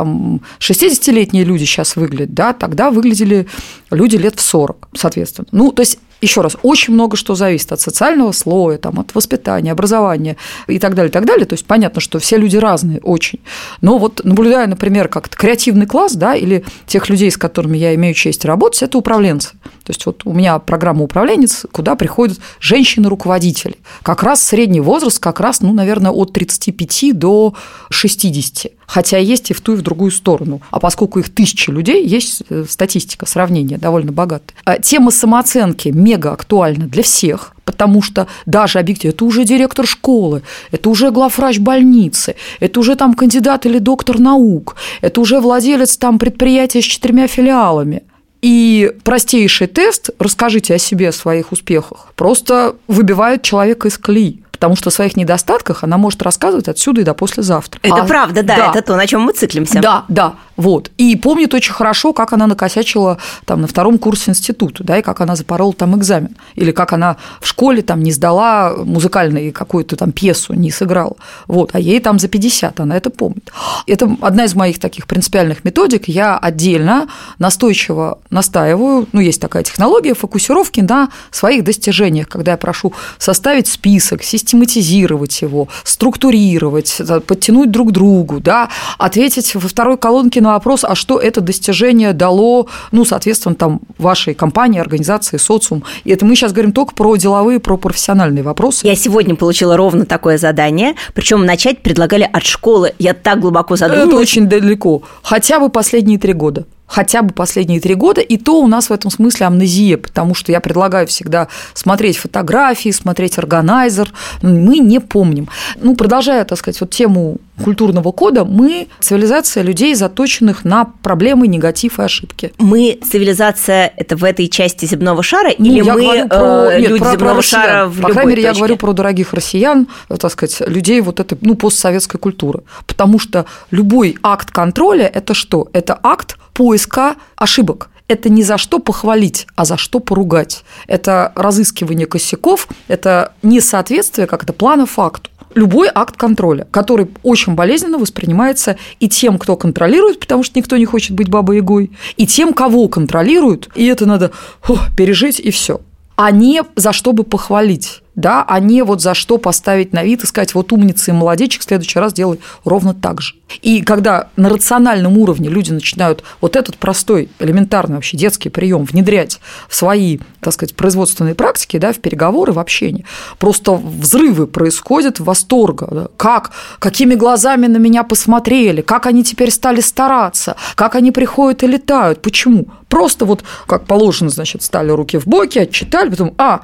там 0.42 0.44
60-летние 0.60 1.44
люди 1.44 1.64
сейчас 1.64 1.96
выглядят, 1.96 2.34
да, 2.34 2.52
тогда 2.52 2.90
выглядели 2.90 3.46
люди 3.90 4.16
лет 4.16 4.38
в 4.38 4.42
40, 4.42 4.88
соответственно. 4.94 5.46
Ну, 5.52 5.72
то 5.72 5.80
есть 5.80 5.98
еще 6.22 6.40
раз, 6.40 6.56
очень 6.62 6.94
много 6.94 7.16
что 7.16 7.34
зависит 7.34 7.72
от 7.72 7.80
социального 7.80 8.32
слоя, 8.32 8.78
там, 8.78 9.00
от 9.00 9.14
воспитания, 9.14 9.72
образования 9.72 10.36
и 10.68 10.78
так 10.78 10.94
далее, 10.94 11.10
и 11.10 11.12
так 11.12 11.26
далее. 11.26 11.44
То 11.44 11.54
есть 11.54 11.66
понятно, 11.66 12.00
что 12.00 12.18
все 12.18 12.36
люди 12.38 12.56
разные 12.56 13.00
очень. 13.00 13.40
Но 13.80 13.98
вот 13.98 14.22
наблюдая, 14.24 14.66
например, 14.66 15.08
как 15.08 15.28
креативный 15.28 15.86
класс, 15.86 16.14
да, 16.14 16.34
или 16.34 16.64
тех 16.86 17.08
людей, 17.08 17.30
с 17.30 17.36
которыми 17.36 17.76
я 17.76 17.94
имею 17.96 18.14
честь 18.14 18.44
работать, 18.44 18.82
это 18.82 18.98
управленцы. 18.98 19.50
То 19.84 19.90
есть 19.90 20.06
вот 20.06 20.22
у 20.24 20.32
меня 20.32 20.58
программа 20.60 21.02
управленец, 21.02 21.66
куда 21.72 21.96
приходят 21.96 22.38
женщины-руководители. 22.60 23.76
Как 24.02 24.22
раз 24.22 24.42
средний 24.42 24.80
возраст, 24.80 25.18
как 25.18 25.40
раз, 25.40 25.60
ну, 25.60 25.72
наверное, 25.72 26.12
от 26.12 26.32
35 26.32 27.18
до 27.18 27.54
60 27.90 28.72
хотя 28.92 29.16
есть 29.16 29.50
и 29.50 29.54
в 29.54 29.62
ту, 29.62 29.72
и 29.72 29.76
в 29.76 29.82
другую 29.82 30.10
сторону. 30.10 30.60
А 30.70 30.78
поскольку 30.78 31.18
их 31.18 31.30
тысячи 31.30 31.70
людей, 31.70 32.06
есть 32.06 32.42
э, 32.50 32.66
статистика, 32.68 33.24
сравнение 33.24 33.78
довольно 33.78 34.12
богатая. 34.12 34.54
А 34.64 34.78
тема 34.78 35.10
самооценки 35.10 35.88
мега 36.12 36.32
актуальна 36.32 36.86
для 36.86 37.02
всех, 37.02 37.54
потому 37.64 38.02
что 38.02 38.26
даже 38.46 38.78
объективно, 38.78 39.14
это 39.14 39.24
уже 39.24 39.44
директор 39.44 39.86
школы, 39.86 40.42
это 40.70 40.90
уже 40.90 41.10
главврач 41.10 41.58
больницы, 41.58 42.34
это 42.60 42.80
уже 42.80 42.96
там 42.96 43.14
кандидат 43.14 43.66
или 43.66 43.78
доктор 43.78 44.18
наук, 44.18 44.76
это 45.00 45.20
уже 45.20 45.40
владелец 45.40 45.96
там 45.96 46.18
предприятия 46.18 46.82
с 46.82 46.84
четырьмя 46.84 47.26
филиалами. 47.26 48.02
И 48.42 48.92
простейший 49.04 49.68
тест 49.68 50.10
«расскажите 50.18 50.74
о 50.74 50.78
себе, 50.78 51.10
о 51.10 51.12
своих 51.12 51.52
успехах» 51.52 52.12
просто 52.16 52.74
выбивает 52.88 53.42
человека 53.42 53.88
из 53.88 53.98
колеи 53.98 54.42
потому 54.62 54.76
что 54.76 54.90
о 54.90 54.92
своих 54.92 55.16
недостатках 55.16 55.82
она 55.82 55.98
может 55.98 56.22
рассказывать 56.22 56.68
отсюда 56.68 57.00
и 57.00 57.04
до 57.04 57.14
послезавтра. 57.14 57.80
Это 57.82 58.02
а, 58.02 58.04
правда, 58.04 58.44
да, 58.44 58.56
да, 58.56 58.70
это 58.70 58.80
то, 58.80 58.96
на 58.96 59.08
чем 59.08 59.22
мы 59.22 59.32
циклимся. 59.32 59.80
Да, 59.80 60.04
да, 60.08 60.34
вот. 60.56 60.90
И 60.98 61.16
помнит 61.16 61.54
очень 61.54 61.72
хорошо, 61.72 62.12
как 62.12 62.32
она 62.32 62.46
накосячила 62.46 63.18
там 63.44 63.62
на 63.62 63.66
втором 63.66 63.98
курсе 63.98 64.30
института, 64.30 64.84
да, 64.84 64.98
и 64.98 65.02
как 65.02 65.20
она 65.20 65.36
запорола 65.36 65.72
там 65.72 65.96
экзамен, 65.96 66.36
или 66.54 66.72
как 66.72 66.92
она 66.92 67.16
в 67.40 67.46
школе 67.46 67.82
там 67.82 68.02
не 68.02 68.12
сдала 68.12 68.74
музыкальную 68.76 69.52
какую-то 69.52 69.96
там 69.96 70.12
пьесу, 70.12 70.54
не 70.54 70.70
сыграла. 70.70 71.16
Вот, 71.46 71.74
а 71.74 71.80
ей 71.80 72.00
там 72.00 72.18
за 72.18 72.28
50, 72.28 72.80
она 72.80 72.96
это 72.96 73.10
помнит. 73.10 73.50
Это 73.86 74.14
одна 74.20 74.44
из 74.44 74.54
моих 74.54 74.78
таких 74.78 75.06
принципиальных 75.06 75.64
методик. 75.64 76.08
Я 76.08 76.36
отдельно 76.36 77.08
настойчиво 77.38 78.18
настаиваю, 78.30 79.08
ну, 79.12 79.20
есть 79.20 79.40
такая 79.40 79.62
технология 79.62 80.14
фокусировки 80.14 80.80
на 80.80 81.08
своих 81.30 81.64
достижениях, 81.64 82.28
когда 82.28 82.52
я 82.52 82.56
прошу 82.58 82.92
составить 83.18 83.68
список, 83.68 84.22
систематизировать 84.22 85.40
его, 85.42 85.68
структурировать, 85.84 87.00
подтянуть 87.26 87.70
друг 87.70 87.92
другу, 87.92 88.40
да, 88.40 88.68
ответить 88.98 89.54
во 89.54 89.68
второй 89.68 89.96
колонке 89.96 90.41
на 90.42 90.52
вопрос, 90.52 90.84
а 90.84 90.94
что 90.94 91.18
это 91.18 91.40
достижение 91.40 92.12
дало, 92.12 92.68
ну, 92.90 93.04
соответственно, 93.04 93.54
там, 93.54 93.80
вашей 93.98 94.34
компании, 94.34 94.80
организации, 94.80 95.36
социум. 95.36 95.84
И 96.04 96.10
это 96.10 96.24
мы 96.26 96.36
сейчас 96.36 96.52
говорим 96.52 96.72
только 96.72 96.94
про 96.94 97.16
деловые, 97.16 97.60
про 97.60 97.76
профессиональные 97.76 98.42
вопросы. 98.42 98.86
Я 98.86 98.96
сегодня 98.96 99.34
получила 99.34 99.76
ровно 99.76 100.04
такое 100.04 100.38
задание, 100.38 100.94
причем 101.14 101.46
начать 101.46 101.82
предлагали 101.82 102.28
от 102.30 102.44
школы. 102.44 102.92
Я 102.98 103.14
так 103.14 103.40
глубоко 103.40 103.76
задумалась. 103.76 104.08
Это 104.08 104.16
очень 104.16 104.46
далеко. 104.46 105.02
Хотя 105.22 105.58
бы 105.60 105.68
последние 105.68 106.18
три 106.18 106.32
года 106.32 106.66
хотя 106.92 107.22
бы 107.22 107.32
последние 107.32 107.80
три 107.80 107.94
года, 107.94 108.20
и 108.20 108.36
то 108.36 108.60
у 108.60 108.66
нас 108.66 108.90
в 108.90 108.92
этом 108.92 109.10
смысле 109.10 109.46
амнезия, 109.46 109.96
потому 109.96 110.34
что 110.34 110.52
я 110.52 110.60
предлагаю 110.60 111.06
всегда 111.06 111.48
смотреть 111.72 112.18
фотографии, 112.18 112.90
смотреть 112.90 113.38
органайзер, 113.38 114.12
мы 114.42 114.78
не 114.78 115.00
помним. 115.00 115.48
Ну, 115.80 115.96
продолжая, 115.96 116.44
так 116.44 116.58
сказать, 116.58 116.78
вот 116.82 116.90
тему 116.90 117.38
культурного 117.64 118.12
кода, 118.12 118.44
мы 118.44 118.88
цивилизация 119.00 119.62
людей, 119.62 119.94
заточенных 119.94 120.66
на 120.66 120.84
проблемы, 120.84 121.46
негатив 121.46 121.98
и 121.98 122.02
ошибки. 122.02 122.52
Мы 122.58 122.98
цивилизация 123.02 123.92
это 123.96 124.16
в 124.16 124.24
этой 124.24 124.48
части 124.48 124.84
земного 124.84 125.22
шара 125.22 125.50
ну, 125.56 125.64
или 125.64 125.80
мы 125.80 126.28
про, 126.28 126.72
э, 126.72 126.80
нет, 126.80 126.90
люди 126.90 127.04
про, 127.04 127.12
земного 127.12 127.34
про 127.34 127.42
шара 127.42 127.86
в 127.86 128.00
По 128.02 128.08
крайней 128.08 128.30
мере, 128.32 128.42
точке? 128.42 128.54
я 128.54 128.58
говорю 128.58 128.76
про 128.76 128.92
дорогих 128.92 129.32
россиян, 129.32 129.86
так 130.08 130.30
сказать, 130.30 130.60
людей 130.66 131.00
вот 131.00 131.20
этой 131.20 131.38
ну, 131.40 131.54
постсоветской 131.54 132.20
культуры. 132.20 132.64
Потому 132.86 133.18
что 133.18 133.46
любой 133.70 134.18
акт 134.22 134.50
контроля– 134.50 135.10
это 135.14 135.32
что? 135.32 135.68
Это 135.72 135.98
акт 136.02 136.36
поиска 136.52 137.16
ошибок. 137.36 137.90
Это 138.08 138.28
не 138.28 138.42
за 138.42 138.58
что 138.58 138.78
похвалить, 138.78 139.46
а 139.54 139.64
за 139.64 139.76
что 139.76 140.00
поругать. 140.00 140.64
Это 140.86 141.32
разыскивание 141.34 142.06
косяков, 142.06 142.68
это 142.88 143.32
несоответствие 143.42 144.26
как-то 144.26 144.52
плана 144.52 144.86
факту. 144.86 145.30
Любой 145.54 145.88
акт 145.94 146.16
контроля, 146.16 146.66
который 146.70 147.08
очень 147.22 147.54
болезненно 147.54 147.98
воспринимается 147.98 148.76
и 149.00 149.08
тем, 149.08 149.38
кто 149.38 149.56
контролирует, 149.56 150.18
потому 150.18 150.42
что 150.42 150.58
никто 150.58 150.76
не 150.76 150.86
хочет 150.86 151.12
быть 151.14 151.28
бабой-ягой, 151.28 151.92
и 152.16 152.26
тем, 152.26 152.54
кого 152.54 152.88
контролируют, 152.88 153.68
и 153.74 153.86
это 153.86 154.06
надо 154.06 154.30
фу, 154.60 154.78
пережить 154.96 155.40
и 155.40 155.50
все 155.50 155.80
а 156.16 156.30
не 156.30 156.62
за 156.76 156.92
что 156.92 157.12
бы 157.12 157.24
похвалить 157.24 158.01
да, 158.14 158.44
а 158.46 158.60
не 158.60 158.82
вот 158.82 159.00
за 159.00 159.14
что 159.14 159.38
поставить 159.38 159.92
на 159.92 160.02
вид 160.04 160.22
и 160.22 160.26
сказать, 160.26 160.54
вот 160.54 160.72
умница 160.72 161.10
и 161.10 161.14
молодечек, 161.14 161.62
в 161.62 161.64
следующий 161.64 161.98
раз 161.98 162.12
делай 162.12 162.40
ровно 162.64 162.94
так 162.94 163.20
же. 163.20 163.34
И 163.62 163.82
когда 163.82 164.28
на 164.36 164.48
рациональном 164.48 165.18
уровне 165.18 165.48
люди 165.48 165.72
начинают 165.72 166.22
вот 166.40 166.56
этот 166.56 166.76
простой, 166.76 167.30
элементарный 167.38 167.96
вообще 167.96 168.16
детский 168.16 168.48
прием 168.48 168.84
внедрять 168.84 169.40
в 169.68 169.74
свои, 169.74 170.18
так 170.40 170.52
сказать, 170.54 170.74
производственные 170.74 171.34
практики, 171.34 171.78
да, 171.78 171.92
в 171.92 171.98
переговоры, 171.98 172.52
в 172.52 172.58
общении, 172.58 173.04
просто 173.38 173.72
взрывы 173.72 174.46
происходят 174.46 175.20
восторга. 175.20 175.88
Да, 175.90 176.08
как, 176.16 176.52
какими 176.78 177.14
глазами 177.14 177.66
на 177.66 177.78
меня 177.78 178.02
посмотрели, 178.02 178.82
как 178.82 179.06
они 179.06 179.24
теперь 179.24 179.50
стали 179.50 179.80
стараться, 179.80 180.56
как 180.74 180.94
они 180.94 181.12
приходят 181.12 181.62
и 181.62 181.66
летают, 181.66 182.22
почему? 182.22 182.66
Просто 182.88 183.24
вот, 183.24 183.42
как 183.66 183.86
положено, 183.86 184.28
значит, 184.28 184.62
стали 184.62 184.90
руки 184.90 185.18
в 185.18 185.26
боки, 185.26 185.58
отчитали, 185.58 186.10
потом, 186.10 186.34
а, 186.36 186.60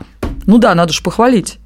ну 0.48 0.58
да, 0.58 0.74
надо 0.74 0.92
же 0.92 1.02
похвалить. 1.02 1.58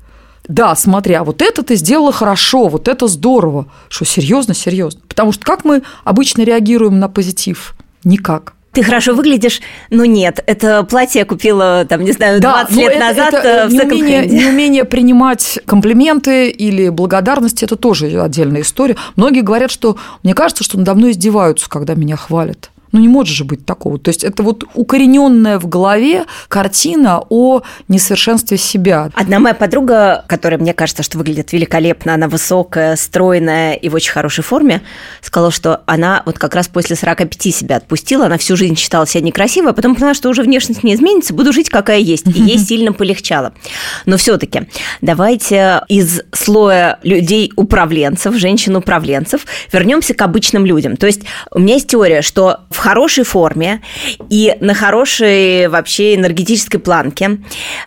Да, 0.49 0.75
смотри, 0.75 1.15
а 1.15 1.23
вот 1.23 1.41
это 1.41 1.63
ты 1.63 1.77
сделала 1.77 2.13
хорошо, 2.13 2.67
вот 2.67 2.89
это 2.89 3.07
здорово. 3.07 3.67
Что, 3.89 4.05
серьезно, 4.05 4.55
серьезно? 4.55 5.01
Потому 5.09 5.31
что 5.31 5.45
как 5.45 5.65
мы 5.65 5.83
обычно 6.03 6.43
реагируем 6.43 6.99
на 6.99 7.09
позитив? 7.09 7.75
Никак. 8.03 8.55
Ты 8.73 8.83
хорошо 8.83 9.15
выглядишь, 9.15 9.61
но 9.91 10.05
нет, 10.05 10.43
это 10.47 10.83
платье 10.83 11.21
я 11.21 11.25
купила, 11.27 11.87
там, 11.89 12.03
не 12.03 12.13
знаю, 12.13 12.41
20 12.41 12.75
да, 12.75 12.81
лет 12.81 12.91
это, 12.93 13.01
назад 13.01 13.35
это 13.35 13.49
э, 13.49 13.67
в 13.69 13.73
неумение, 13.73 14.27
неумение 14.27 14.85
принимать 14.85 15.61
комплименты 15.67 16.49
или 16.49 16.89
благодарности– 16.89 17.65
это 17.67 17.77
тоже 17.77 18.21
отдельная 18.21 18.63
история. 18.63 18.97
Многие 19.15 19.43
говорят, 19.43 19.71
что 19.71 19.99
мне 20.23 20.35
кажется, 20.35 20.65
что 20.65 20.79
надо 20.79 20.95
мной 20.95 21.11
издеваются, 21.13 21.69
когда 21.69 21.95
меня 21.95 22.17
хвалят. 22.17 22.71
Ну, 22.93 23.01
не 23.01 23.09
может 23.09 23.35
же 23.35 23.45
быть 23.45 23.65
такого. 23.65 23.99
То 23.99 24.11
есть 24.11 24.23
это 24.23 24.43
вот 24.43 24.65
укорененная 24.75 25.59
в 25.59 25.67
голове 25.67 26.27
картина 26.49 27.23
о 27.31 27.63
несовершенстве 27.89 28.59
себя. 28.59 29.11
Одна 29.15 29.39
моя 29.39 29.55
подруга, 29.55 30.25
которая, 30.29 30.61
мне 30.61 30.75
кажется, 30.75 31.03
что 31.03 31.17
выглядит 31.17 31.53
великолепно, 31.53 32.13
она 32.15 32.29
высокая, 32.29 32.97
стройная 32.97 33.75
и 33.75 33.89
в 33.89 33.95
очень 33.95 34.13
хорошей 34.13 34.45
форме, 34.45 34.83
сказала, 35.23 35.51
что 35.51 35.83
она 35.87 36.23
вот 36.27 36.39
как 36.39 36.55
раз 36.55 36.69
после 36.69 36.95
45 36.95 37.55
себя 37.55 37.77
отпустила, 37.77 38.27
она 38.27 38.37
всю 38.37 38.57
жизнь 38.57 38.77
считала 38.77 39.07
себя 39.07 39.25
некрасивой, 39.25 39.71
а 39.71 39.75
потом 39.75 39.95
поняла, 39.95 40.13
что 40.13 40.29
уже 40.29 40.43
внешность 40.43 40.85
не 40.85 40.95
изменится, 40.95 41.33
буду 41.33 41.53
жить, 41.53 41.71
какая 41.71 41.99
есть. 41.99 42.27
И 42.27 42.43
ей 42.43 42.59
сильно 42.73 42.93
полегчало. 42.93 43.55
Но 44.05 44.19
все 44.19 44.37
таки 44.37 44.69
давайте 45.01 45.81
из 45.89 46.21
слоя 46.33 46.99
людей-управленцев, 47.03 48.35
женщин-управленцев, 48.35 49.47
вернемся 49.73 50.13
к 50.13 50.21
обычным 50.21 50.67
людям. 50.67 50.97
То 50.97 51.07
есть 51.07 51.23
у 51.51 51.59
меня 51.59 51.75
есть 51.75 51.89
теория, 51.89 52.21
что 52.21 52.61
в 52.71 52.82
хорошей 52.83 53.23
форме 53.23 53.81
и 54.29 54.57
на 54.61 54.75
хорошей 54.75 55.69
вообще 55.69 56.17
энергетической 56.17 56.79
планке 56.79 57.39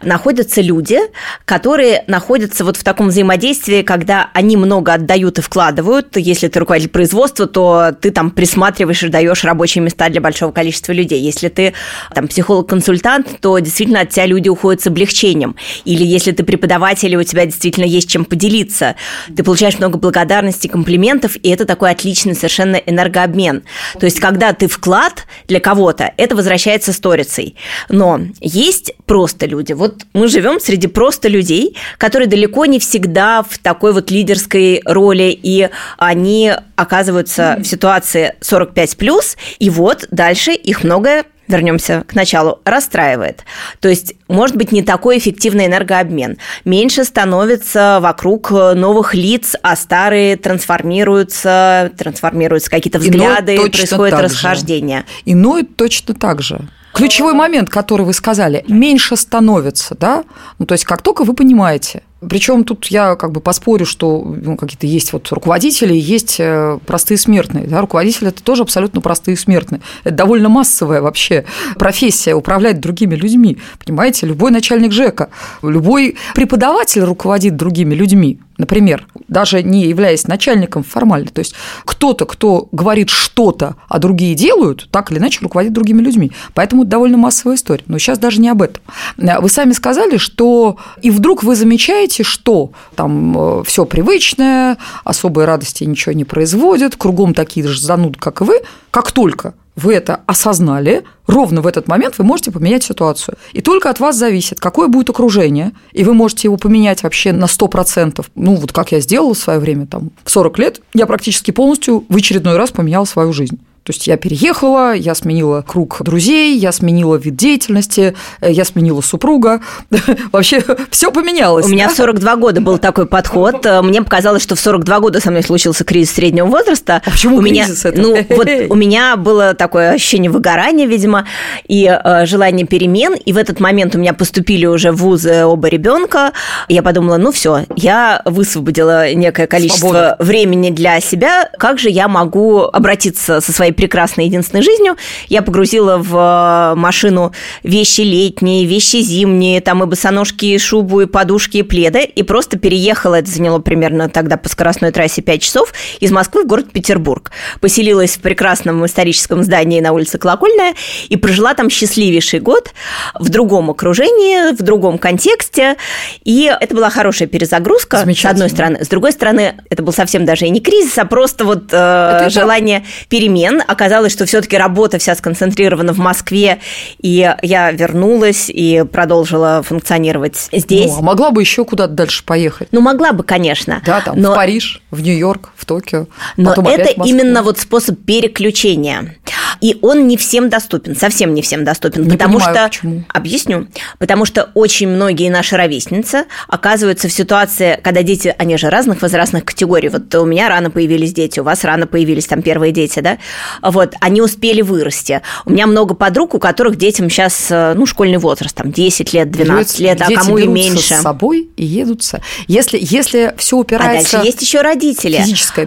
находятся 0.01 0.61
люди, 0.61 0.99
которые 1.43 2.05
находятся 2.07 2.63
вот 2.63 2.77
в 2.77 2.83
таком 2.83 3.09
взаимодействии, 3.09 3.81
когда 3.81 4.29
они 4.33 4.55
много 4.55 4.93
отдают 4.93 5.37
и 5.37 5.41
вкладывают. 5.41 6.15
Если 6.15 6.47
ты 6.47 6.59
руководитель 6.59 6.91
производства, 6.91 7.45
то 7.45 7.91
ты 7.99 8.11
там 8.11 8.31
присматриваешь 8.31 9.03
и 9.03 9.09
даешь 9.09 9.43
рабочие 9.43 9.83
места 9.83 10.07
для 10.07 10.21
большого 10.21 10.53
количества 10.53 10.93
людей. 10.93 11.21
Если 11.21 11.49
ты 11.49 11.73
там 12.13 12.29
психолог-консультант, 12.29 13.41
то 13.41 13.59
действительно 13.59 13.99
от 14.01 14.11
тебя 14.11 14.25
люди 14.25 14.47
уходят 14.47 14.81
с 14.81 14.87
облегчением. 14.87 15.57
Или 15.83 16.05
если 16.05 16.31
ты 16.31 16.45
преподаватель, 16.45 17.11
и 17.11 17.17
у 17.17 17.23
тебя 17.23 17.45
действительно 17.45 17.85
есть 17.85 18.09
чем 18.09 18.23
поделиться, 18.23 18.95
ты 19.35 19.43
получаешь 19.43 19.77
много 19.77 19.97
благодарности, 19.97 20.67
комплиментов, 20.67 21.35
и 21.35 21.49
это 21.49 21.65
такой 21.65 21.91
отличный 21.91 22.33
совершенно 22.33 22.77
энергообмен. 22.77 23.63
То 23.99 24.05
есть, 24.05 24.21
когда 24.21 24.53
ты 24.53 24.69
вкладываешь 24.69 24.84
вклад 24.85 25.25
для 25.47 25.59
кого-то, 25.59 26.13
это 26.15 26.35
возвращается 26.35 26.93
сторицей. 26.93 27.55
Но 27.89 28.19
есть 28.39 28.93
просто 29.07 29.47
люди. 29.47 29.73
Вот 29.73 30.03
мы 30.13 30.27
живем 30.27 30.59
среди 30.59 30.85
просто 30.85 31.27
людей, 31.27 31.75
которые 31.97 32.27
далеко 32.27 32.67
не 32.67 32.77
всегда 32.77 33.41
в 33.41 33.57
такой 33.57 33.93
вот 33.93 34.11
лидерской 34.11 34.83
роли, 34.85 35.37
и 35.41 35.69
они 35.97 36.51
оказываются 36.75 37.41
mm-hmm. 37.41 37.63
в 37.63 37.67
ситуации 37.67 38.35
45 38.41 38.97
плюс, 38.97 39.37
и 39.57 39.71
вот 39.71 40.07
дальше 40.11 40.51
их 40.51 40.83
многое 40.83 41.25
вернемся 41.47 42.03
к 42.07 42.15
началу, 42.15 42.61
расстраивает. 42.65 43.43
То 43.79 43.89
есть, 43.89 44.13
может 44.27 44.55
быть, 44.55 44.71
не 44.71 44.83
такой 44.83 45.17
эффективный 45.17 45.65
энергообмен. 45.67 46.37
Меньше 46.63 47.03
становится 47.03 47.99
вокруг 48.01 48.51
новых 48.51 49.13
лиц, 49.13 49.55
а 49.61 49.75
старые 49.75 50.37
трансформируются, 50.37 51.91
трансформируются 51.97 52.69
какие-то 52.69 52.99
взгляды, 52.99 53.57
происходит 53.57 54.19
расхождение. 54.19 54.99
Же. 54.99 55.05
Иной 55.25 55.63
точно 55.63 56.13
так 56.13 56.41
же. 56.41 56.61
Ключевой 56.95 57.33
момент, 57.33 57.69
который 57.69 58.05
вы 58.05 58.13
сказали, 58.13 58.63
меньше 58.69 59.17
становится, 59.17 59.95
да? 59.99 60.23
Ну, 60.59 60.65
то 60.65 60.71
есть, 60.75 60.85
как 60.85 61.01
только 61.01 61.25
вы 61.25 61.33
понимаете, 61.33 62.03
причем 62.21 62.63
тут 62.63 62.85
я 62.85 63.15
как 63.15 63.33
бы 63.33 63.41
поспорю, 63.41 63.85
что 63.85 64.23
ну, 64.23 64.55
какие-то 64.55 64.87
есть 64.87 65.11
вот 65.11 65.29
руководители, 65.29 65.93
есть 65.93 66.37
э, 66.39 66.79
простые 66.85 67.17
смертные. 67.17 67.67
Да? 67.67 67.81
Руководители– 67.81 68.27
это 68.29 68.41
тоже 68.41 68.63
абсолютно 68.63 69.01
простые 69.01 69.35
смертные. 69.35 69.81
Это 70.05 70.15
довольно 70.15 70.47
массовая 70.47 71.01
вообще 71.01 71.43
профессия– 71.77 72.33
управлять 72.35 72.79
другими 72.79 73.15
людьми. 73.15 73.57
Понимаете, 73.85 74.25
любой 74.25 74.51
начальник 74.51 74.93
ЖЭКа, 74.93 75.29
любой 75.61 76.15
преподаватель 76.33 77.01
руководит 77.01 77.57
другими 77.57 77.93
людьми 77.93 78.39
например, 78.57 79.07
даже 79.27 79.63
не 79.63 79.85
являясь 79.85 80.27
начальником 80.27 80.83
формально, 80.83 81.27
то 81.27 81.39
есть 81.39 81.55
кто-то, 81.83 82.25
кто 82.25 82.67
говорит 82.71 83.09
что-то, 83.09 83.75
а 83.87 83.99
другие 83.99 84.35
делают, 84.35 84.87
так 84.91 85.11
или 85.11 85.19
иначе 85.19 85.39
руководит 85.41 85.73
другими 85.73 86.01
людьми. 86.01 86.31
Поэтому 86.53 86.83
это 86.83 86.91
довольно 86.91 87.17
массовая 87.17 87.55
история. 87.55 87.83
Но 87.87 87.97
сейчас 87.97 88.19
даже 88.19 88.39
не 88.39 88.49
об 88.49 88.61
этом. 88.61 88.81
Вы 89.17 89.49
сами 89.49 89.73
сказали, 89.73 90.17
что 90.17 90.77
и 91.01 91.11
вдруг 91.11 91.43
вы 91.43 91.55
замечаете, 91.55 92.23
что 92.23 92.71
там 92.95 93.37
э, 93.37 93.63
все 93.65 93.85
привычное, 93.85 94.77
особой 95.03 95.45
радости 95.45 95.83
ничего 95.83 96.13
не 96.13 96.23
производит, 96.23 96.95
кругом 96.95 97.33
такие 97.33 97.67
же 97.67 97.79
зануды, 97.79 98.17
как 98.19 98.41
и 98.41 98.43
вы, 98.43 98.61
как 98.91 99.11
только 99.11 99.53
вы 99.75 99.93
это 99.93 100.21
осознали, 100.25 101.03
ровно 101.27 101.61
в 101.61 101.67
этот 101.67 101.87
момент 101.87 102.17
вы 102.17 102.23
можете 102.23 102.51
поменять 102.51 102.83
ситуацию. 102.83 103.37
И 103.53 103.61
только 103.61 103.89
от 103.89 103.99
вас 103.99 104.15
зависит, 104.15 104.59
какое 104.59 104.87
будет 104.87 105.09
окружение, 105.09 105.73
и 105.91 106.03
вы 106.03 106.13
можете 106.13 106.47
его 106.47 106.57
поменять 106.57 107.03
вообще 107.03 107.33
на 107.33 107.45
100%. 107.45 108.25
Ну, 108.35 108.55
вот 108.55 108.71
как 108.71 108.91
я 108.91 108.99
сделала 108.99 109.33
в 109.33 109.37
свое 109.37 109.59
время, 109.59 109.85
там, 109.87 110.11
в 110.23 110.31
40 110.31 110.59
лет, 110.59 110.81
я 110.93 111.05
практически 111.05 111.51
полностью 111.51 112.05
в 112.07 112.15
очередной 112.15 112.57
раз 112.57 112.71
поменяла 112.71 113.05
свою 113.05 113.33
жизнь. 113.33 113.59
То 113.85 113.93
есть 113.93 114.07
я 114.07 114.17
переехала, 114.17 114.95
я 114.95 115.13
сменила 115.13 115.61
круг 115.61 116.01
друзей, 116.01 116.57
я 116.57 116.71
сменила 116.71 117.17
вид 117.17 117.35
деятельности, 117.35 118.15
э, 118.41 118.51
я 118.51 118.65
сменила 118.65 119.01
супруга. 119.01 119.61
Вообще 120.31 120.63
все 120.89 121.11
поменялось. 121.11 121.67
У 121.67 121.69
меня 121.69 121.89
в 121.89 121.91
42 121.91 122.35
года 122.37 122.61
был 122.61 122.79
такой 122.79 123.05
подход. 123.05 123.63
Э, 123.63 123.83
мне 123.83 124.01
показалось, 124.01 124.41
что 124.41 124.55
в 124.55 124.59
42 124.59 124.99
года 125.01 125.19
со 125.19 125.29
мной 125.29 125.43
случился 125.43 125.83
кризис 125.83 126.15
среднего 126.15 126.47
возраста. 126.47 127.03
А 127.05 127.11
почему 127.11 127.37
у 127.37 127.41
кризис 127.43 127.85
меня, 127.85 127.91
это? 127.91 128.01
Ну, 128.01 128.35
вот 128.35 128.47
у 128.71 128.73
меня 128.73 129.17
было 129.17 129.53
такое 129.53 129.91
ощущение 129.91 130.31
выгорания, 130.31 130.87
видимо, 130.87 131.27
и 131.67 131.85
э, 131.85 132.25
желание 132.25 132.65
перемен. 132.65 133.13
И 133.13 133.33
в 133.33 133.37
этот 133.37 133.59
момент 133.59 133.93
у 133.93 133.99
меня 133.99 134.13
поступили 134.13 134.65
уже 134.65 134.93
в 134.93 134.95
вузы 134.95 135.45
оба 135.45 135.67
ребенка. 135.67 136.31
Я 136.69 136.81
подумала, 136.81 137.17
ну 137.17 137.31
все, 137.31 137.65
я 137.75 138.23
высвободила 138.25 139.13
некое 139.13 139.45
количество 139.45 139.89
Свобода. 139.89 140.15
времени 140.21 140.71
для 140.71 140.99
себя. 141.01 141.51
Как 141.59 141.77
же 141.77 141.91
я 141.91 142.07
могу 142.07 142.61
обратиться 142.61 143.41
со 143.41 143.51
своей 143.51 143.74
прекрасной 143.75 144.25
единственной 144.25 144.63
жизнью. 144.63 144.97
Я 145.27 145.41
погрузила 145.41 145.97
в 145.97 146.73
э, 146.73 146.75
машину 146.75 147.33
вещи 147.63 148.01
летние, 148.01 148.65
вещи 148.65 148.97
зимние, 148.97 149.61
там 149.61 149.83
и 149.83 149.85
босоножки, 149.85 150.45
и 150.45 150.57
шубу, 150.57 151.01
и 151.01 151.05
подушки, 151.05 151.57
и 151.57 151.63
пледы, 151.63 152.03
и 152.03 152.23
просто 152.23 152.57
переехала, 152.57 153.15
это 153.15 153.29
заняло 153.29 153.59
примерно 153.59 154.09
тогда 154.09 154.37
по 154.37 154.49
скоростной 154.49 154.91
трассе 154.91 155.21
5 155.21 155.41
часов, 155.41 155.73
из 155.99 156.11
Москвы 156.11 156.43
в 156.43 156.47
город 156.47 156.71
Петербург. 156.71 157.31
Поселилась 157.61 158.17
в 158.17 158.21
прекрасном 158.21 158.85
историческом 158.85 159.43
здании 159.43 159.81
на 159.81 159.91
улице 159.91 160.17
Колокольная 160.17 160.73
и 161.09 161.17
прожила 161.17 161.53
там 161.53 161.69
счастливейший 161.69 162.39
год 162.39 162.71
в 163.13 163.29
другом 163.29 163.69
окружении, 163.69 164.53
в 164.53 164.61
другом 164.61 164.97
контексте, 164.97 165.75
и 166.23 166.51
это 166.59 166.75
была 166.75 166.89
хорошая 166.89 167.27
перезагрузка, 167.27 167.97
с 167.97 168.25
одной 168.25 168.49
стороны. 168.49 168.83
С 168.83 168.87
другой 168.87 169.11
стороны, 169.11 169.55
это 169.69 169.83
был 169.83 169.93
совсем 169.93 170.25
даже 170.25 170.45
и 170.45 170.49
не 170.49 170.61
кризис, 170.61 170.97
а 170.97 171.05
просто 171.05 171.45
вот 171.45 171.65
э, 171.71 172.29
желание 172.29 172.85
перемен, 173.09 173.61
оказалось, 173.67 174.11
что 174.11 174.25
все-таки 174.25 174.57
работа 174.57 174.97
вся 174.97 175.15
сконцентрирована 175.15 175.93
в 175.93 175.97
Москве, 175.97 176.59
и 177.01 177.33
я 177.41 177.71
вернулась 177.71 178.49
и 178.49 178.83
продолжила 178.91 179.63
функционировать 179.63 180.49
здесь. 180.51 180.91
Ну, 180.91 180.99
а 180.99 181.01
могла 181.01 181.31
бы 181.31 181.41
еще 181.41 181.65
куда-то 181.65 181.93
дальше 181.93 182.23
поехать? 182.23 182.69
Ну, 182.71 182.81
могла 182.81 183.11
бы, 183.11 183.23
конечно. 183.23 183.81
Да, 183.85 184.01
там 184.01 184.19
но... 184.19 184.31
в 184.31 184.35
Париж, 184.35 184.81
в 184.91 185.01
Нью-Йорк, 185.01 185.51
в 185.55 185.65
Токио. 185.65 186.07
Но 186.37 186.53
это 186.53 186.89
именно 187.03 187.43
вот 187.43 187.59
способ 187.59 187.99
переключения. 188.05 189.15
И 189.61 189.77
он 189.81 190.07
не 190.07 190.17
всем 190.17 190.49
доступен, 190.49 190.95
совсем 190.95 191.33
не 191.33 191.41
всем 191.41 191.63
доступен, 191.63 192.03
не 192.03 192.11
потому 192.11 192.39
понимаю, 192.39 192.55
что 192.55 192.67
почему. 192.67 193.03
объясню, 193.09 193.67
потому 193.99 194.25
что 194.25 194.51
очень 194.53 194.87
многие 194.87 195.29
наши 195.29 195.55
ровесницы 195.55 196.25
оказываются 196.47 197.07
в 197.07 197.13
ситуации, 197.13 197.79
когда 197.81 198.03
дети, 198.03 198.35
они 198.37 198.57
же 198.57 198.69
разных 198.69 199.01
возрастных 199.01 199.45
категорий. 199.45 199.89
Вот 199.89 200.13
у 200.15 200.25
меня 200.25 200.49
рано 200.49 200.71
появились 200.71 201.13
дети, 201.13 201.39
у 201.39 201.43
вас 201.43 201.63
рано 201.63 201.87
появились 201.87 202.25
там 202.25 202.41
первые 202.41 202.71
дети, 202.71 202.99
да? 202.99 203.17
Вот, 203.61 203.93
они 203.99 204.21
успели 204.21 204.61
вырасти. 204.61 205.21
У 205.45 205.51
меня 205.51 205.67
много 205.67 205.93
подруг, 205.95 206.33
у 206.33 206.39
которых 206.39 206.77
детям 206.77 207.09
сейчас, 207.09 207.47
э, 207.49 207.73
ну, 207.75 207.85
школьный 207.85 208.17
возраст, 208.17 208.55
там 208.55 208.71
10 208.71 209.13
лет, 209.13 209.31
12 209.31 209.79
лет, 209.79 210.01
а 210.01 210.11
кому 210.11 210.37
и 210.37 210.47
меньше. 210.47 210.95
с 210.95 211.01
собой 211.01 211.49
и 211.55 211.65
едутся. 211.65 212.21
Если, 212.47 212.77
если 212.81 213.33
все 213.37 213.57
упирается... 213.57 214.17
А 214.17 214.19
дальше 214.19 214.27
есть 214.27 214.41
еще 214.41 214.61
родители, 214.61 215.23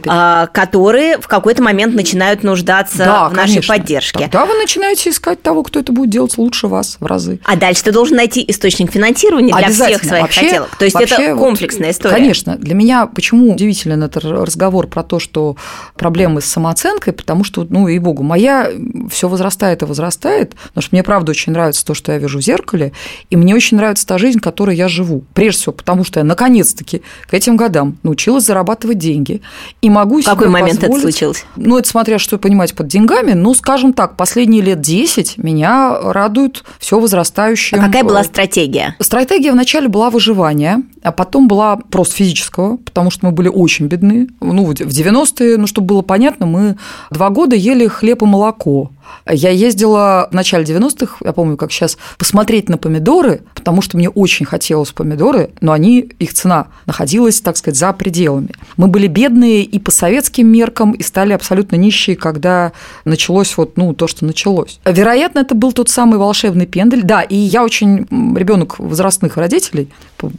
а, 0.06 0.46
которые 0.46 1.18
в 1.18 1.28
какой-то 1.28 1.62
момент 1.62 1.94
начинают 1.94 2.42
нуждаться 2.42 2.98
да, 2.98 3.28
в 3.28 3.34
нашей 3.34 3.54
конечно. 3.54 3.74
поддержке. 3.74 4.18
Тогда 4.20 4.46
вы 4.46 4.54
начинаете 4.54 5.10
искать 5.10 5.42
того, 5.42 5.62
кто 5.62 5.80
это 5.80 5.92
будет 5.92 6.10
делать 6.10 6.36
лучше 6.38 6.66
вас 6.66 6.96
в 7.00 7.06
разы. 7.06 7.40
А 7.44 7.56
дальше 7.56 7.84
ты 7.84 7.92
должен 7.92 8.16
найти 8.16 8.44
источник 8.46 8.92
финансирования 8.92 9.54
для 9.54 9.68
всех 9.68 10.04
своих 10.04 10.22
вообще, 10.22 10.40
хотелок. 10.40 10.76
То 10.76 10.84
есть 10.84 10.96
это 11.00 11.36
комплексная 11.36 11.90
история. 11.90 12.14
Конечно. 12.14 12.56
Для 12.56 12.74
меня 12.74 13.06
почему 13.06 13.52
удивителен 13.52 14.02
этот 14.02 14.24
разговор 14.24 14.86
про 14.86 15.02
то, 15.02 15.18
что 15.18 15.56
проблемы 15.96 16.40
с 16.40 16.46
самооценкой, 16.46 17.12
потому 17.12 17.44
что, 17.44 17.66
ну, 17.68 17.77
и 17.86 17.98
богу, 17.98 18.22
моя 18.22 18.70
все 19.10 19.28
возрастает 19.28 19.82
и 19.82 19.84
возрастает, 19.84 20.56
потому 20.68 20.82
что 20.82 20.94
мне 20.94 21.02
правда 21.02 21.30
очень 21.30 21.52
нравится 21.52 21.84
то, 21.84 21.94
что 21.94 22.12
я 22.12 22.18
вижу 22.18 22.38
в 22.38 22.42
зеркале, 22.42 22.92
и 23.30 23.36
мне 23.36 23.54
очень 23.54 23.76
нравится 23.76 24.06
та 24.06 24.18
жизнь, 24.18 24.40
которой 24.40 24.74
я 24.74 24.88
живу. 24.88 25.22
Прежде 25.34 25.60
всего, 25.60 25.72
потому 25.72 26.04
что 26.04 26.20
я 26.20 26.24
наконец-таки 26.24 27.02
к 27.28 27.34
этим 27.34 27.56
годам 27.56 27.98
научилась 28.02 28.44
зарабатывать 28.44 28.98
деньги 28.98 29.42
и 29.82 29.90
могу 29.90 30.20
в 30.20 30.24
какой 30.24 30.48
момент 30.48 30.80
позволить, 30.80 31.04
это 31.04 31.12
случилось? 31.12 31.44
Ну, 31.56 31.78
это 31.78 31.88
смотря 31.88 32.18
что 32.18 32.38
понимать 32.38 32.74
под 32.74 32.88
деньгами, 32.88 33.32
ну, 33.32 33.54
скажем, 33.54 33.92
так, 33.92 34.16
последние 34.16 34.62
лет 34.62 34.80
10 34.80 35.38
меня 35.38 35.98
радует 36.00 36.64
все 36.78 36.98
возрастающее. 36.98 37.80
А 37.80 37.86
какая 37.86 38.04
была 38.04 38.24
стратегия? 38.24 38.96
Стратегия 39.00 39.52
вначале 39.52 39.88
была 39.88 40.10
выживания, 40.10 40.82
а 41.02 41.12
потом 41.12 41.48
была 41.48 41.76
просто 41.76 42.16
физического, 42.16 42.76
потому 42.76 43.10
что 43.10 43.26
мы 43.26 43.32
были 43.32 43.48
очень 43.48 43.86
бедны. 43.86 44.28
Ну, 44.40 44.64
в 44.64 44.72
90-е, 44.72 45.56
ну, 45.58 45.66
чтобы 45.66 45.86
было 45.88 46.02
понятно, 46.02 46.46
мы 46.46 46.76
два 47.10 47.30
года 47.30 47.56
ели 47.58 47.86
хлеб 47.86 48.22
и 48.22 48.26
молоко. 48.26 48.90
Я 49.30 49.50
ездила 49.50 50.28
в 50.30 50.34
начале 50.34 50.64
90-х, 50.64 51.16
я 51.24 51.32
помню, 51.32 51.56
как 51.56 51.72
сейчас, 51.72 51.98
посмотреть 52.18 52.68
на 52.68 52.78
помидоры, 52.78 53.42
потому 53.54 53.82
что 53.82 53.96
мне 53.96 54.08
очень 54.08 54.46
хотелось 54.46 54.92
помидоры, 54.92 55.50
но 55.60 55.72
они, 55.72 56.00
их 56.18 56.34
цена 56.34 56.68
находилась, 56.86 57.40
так 57.40 57.56
сказать, 57.56 57.78
за 57.78 57.92
пределами. 57.92 58.50
Мы 58.76 58.88
были 58.88 59.06
бедные 59.06 59.62
и 59.62 59.78
по 59.78 59.90
советским 59.90 60.48
меркам, 60.48 60.92
и 60.92 61.02
стали 61.02 61.32
абсолютно 61.32 61.76
нищие, 61.76 62.16
когда 62.16 62.72
началось 63.04 63.56
вот, 63.56 63.76
ну, 63.76 63.92
то, 63.94 64.06
что 64.06 64.24
началось. 64.24 64.80
Вероятно, 64.84 65.40
это 65.40 65.54
был 65.54 65.72
тот 65.72 65.88
самый 65.88 66.18
волшебный 66.18 66.66
пендель. 66.66 67.02
Да, 67.02 67.22
и 67.22 67.36
я 67.36 67.64
очень 67.64 68.06
ребенок 68.36 68.78
возрастных 68.78 69.36
родителей, 69.36 69.88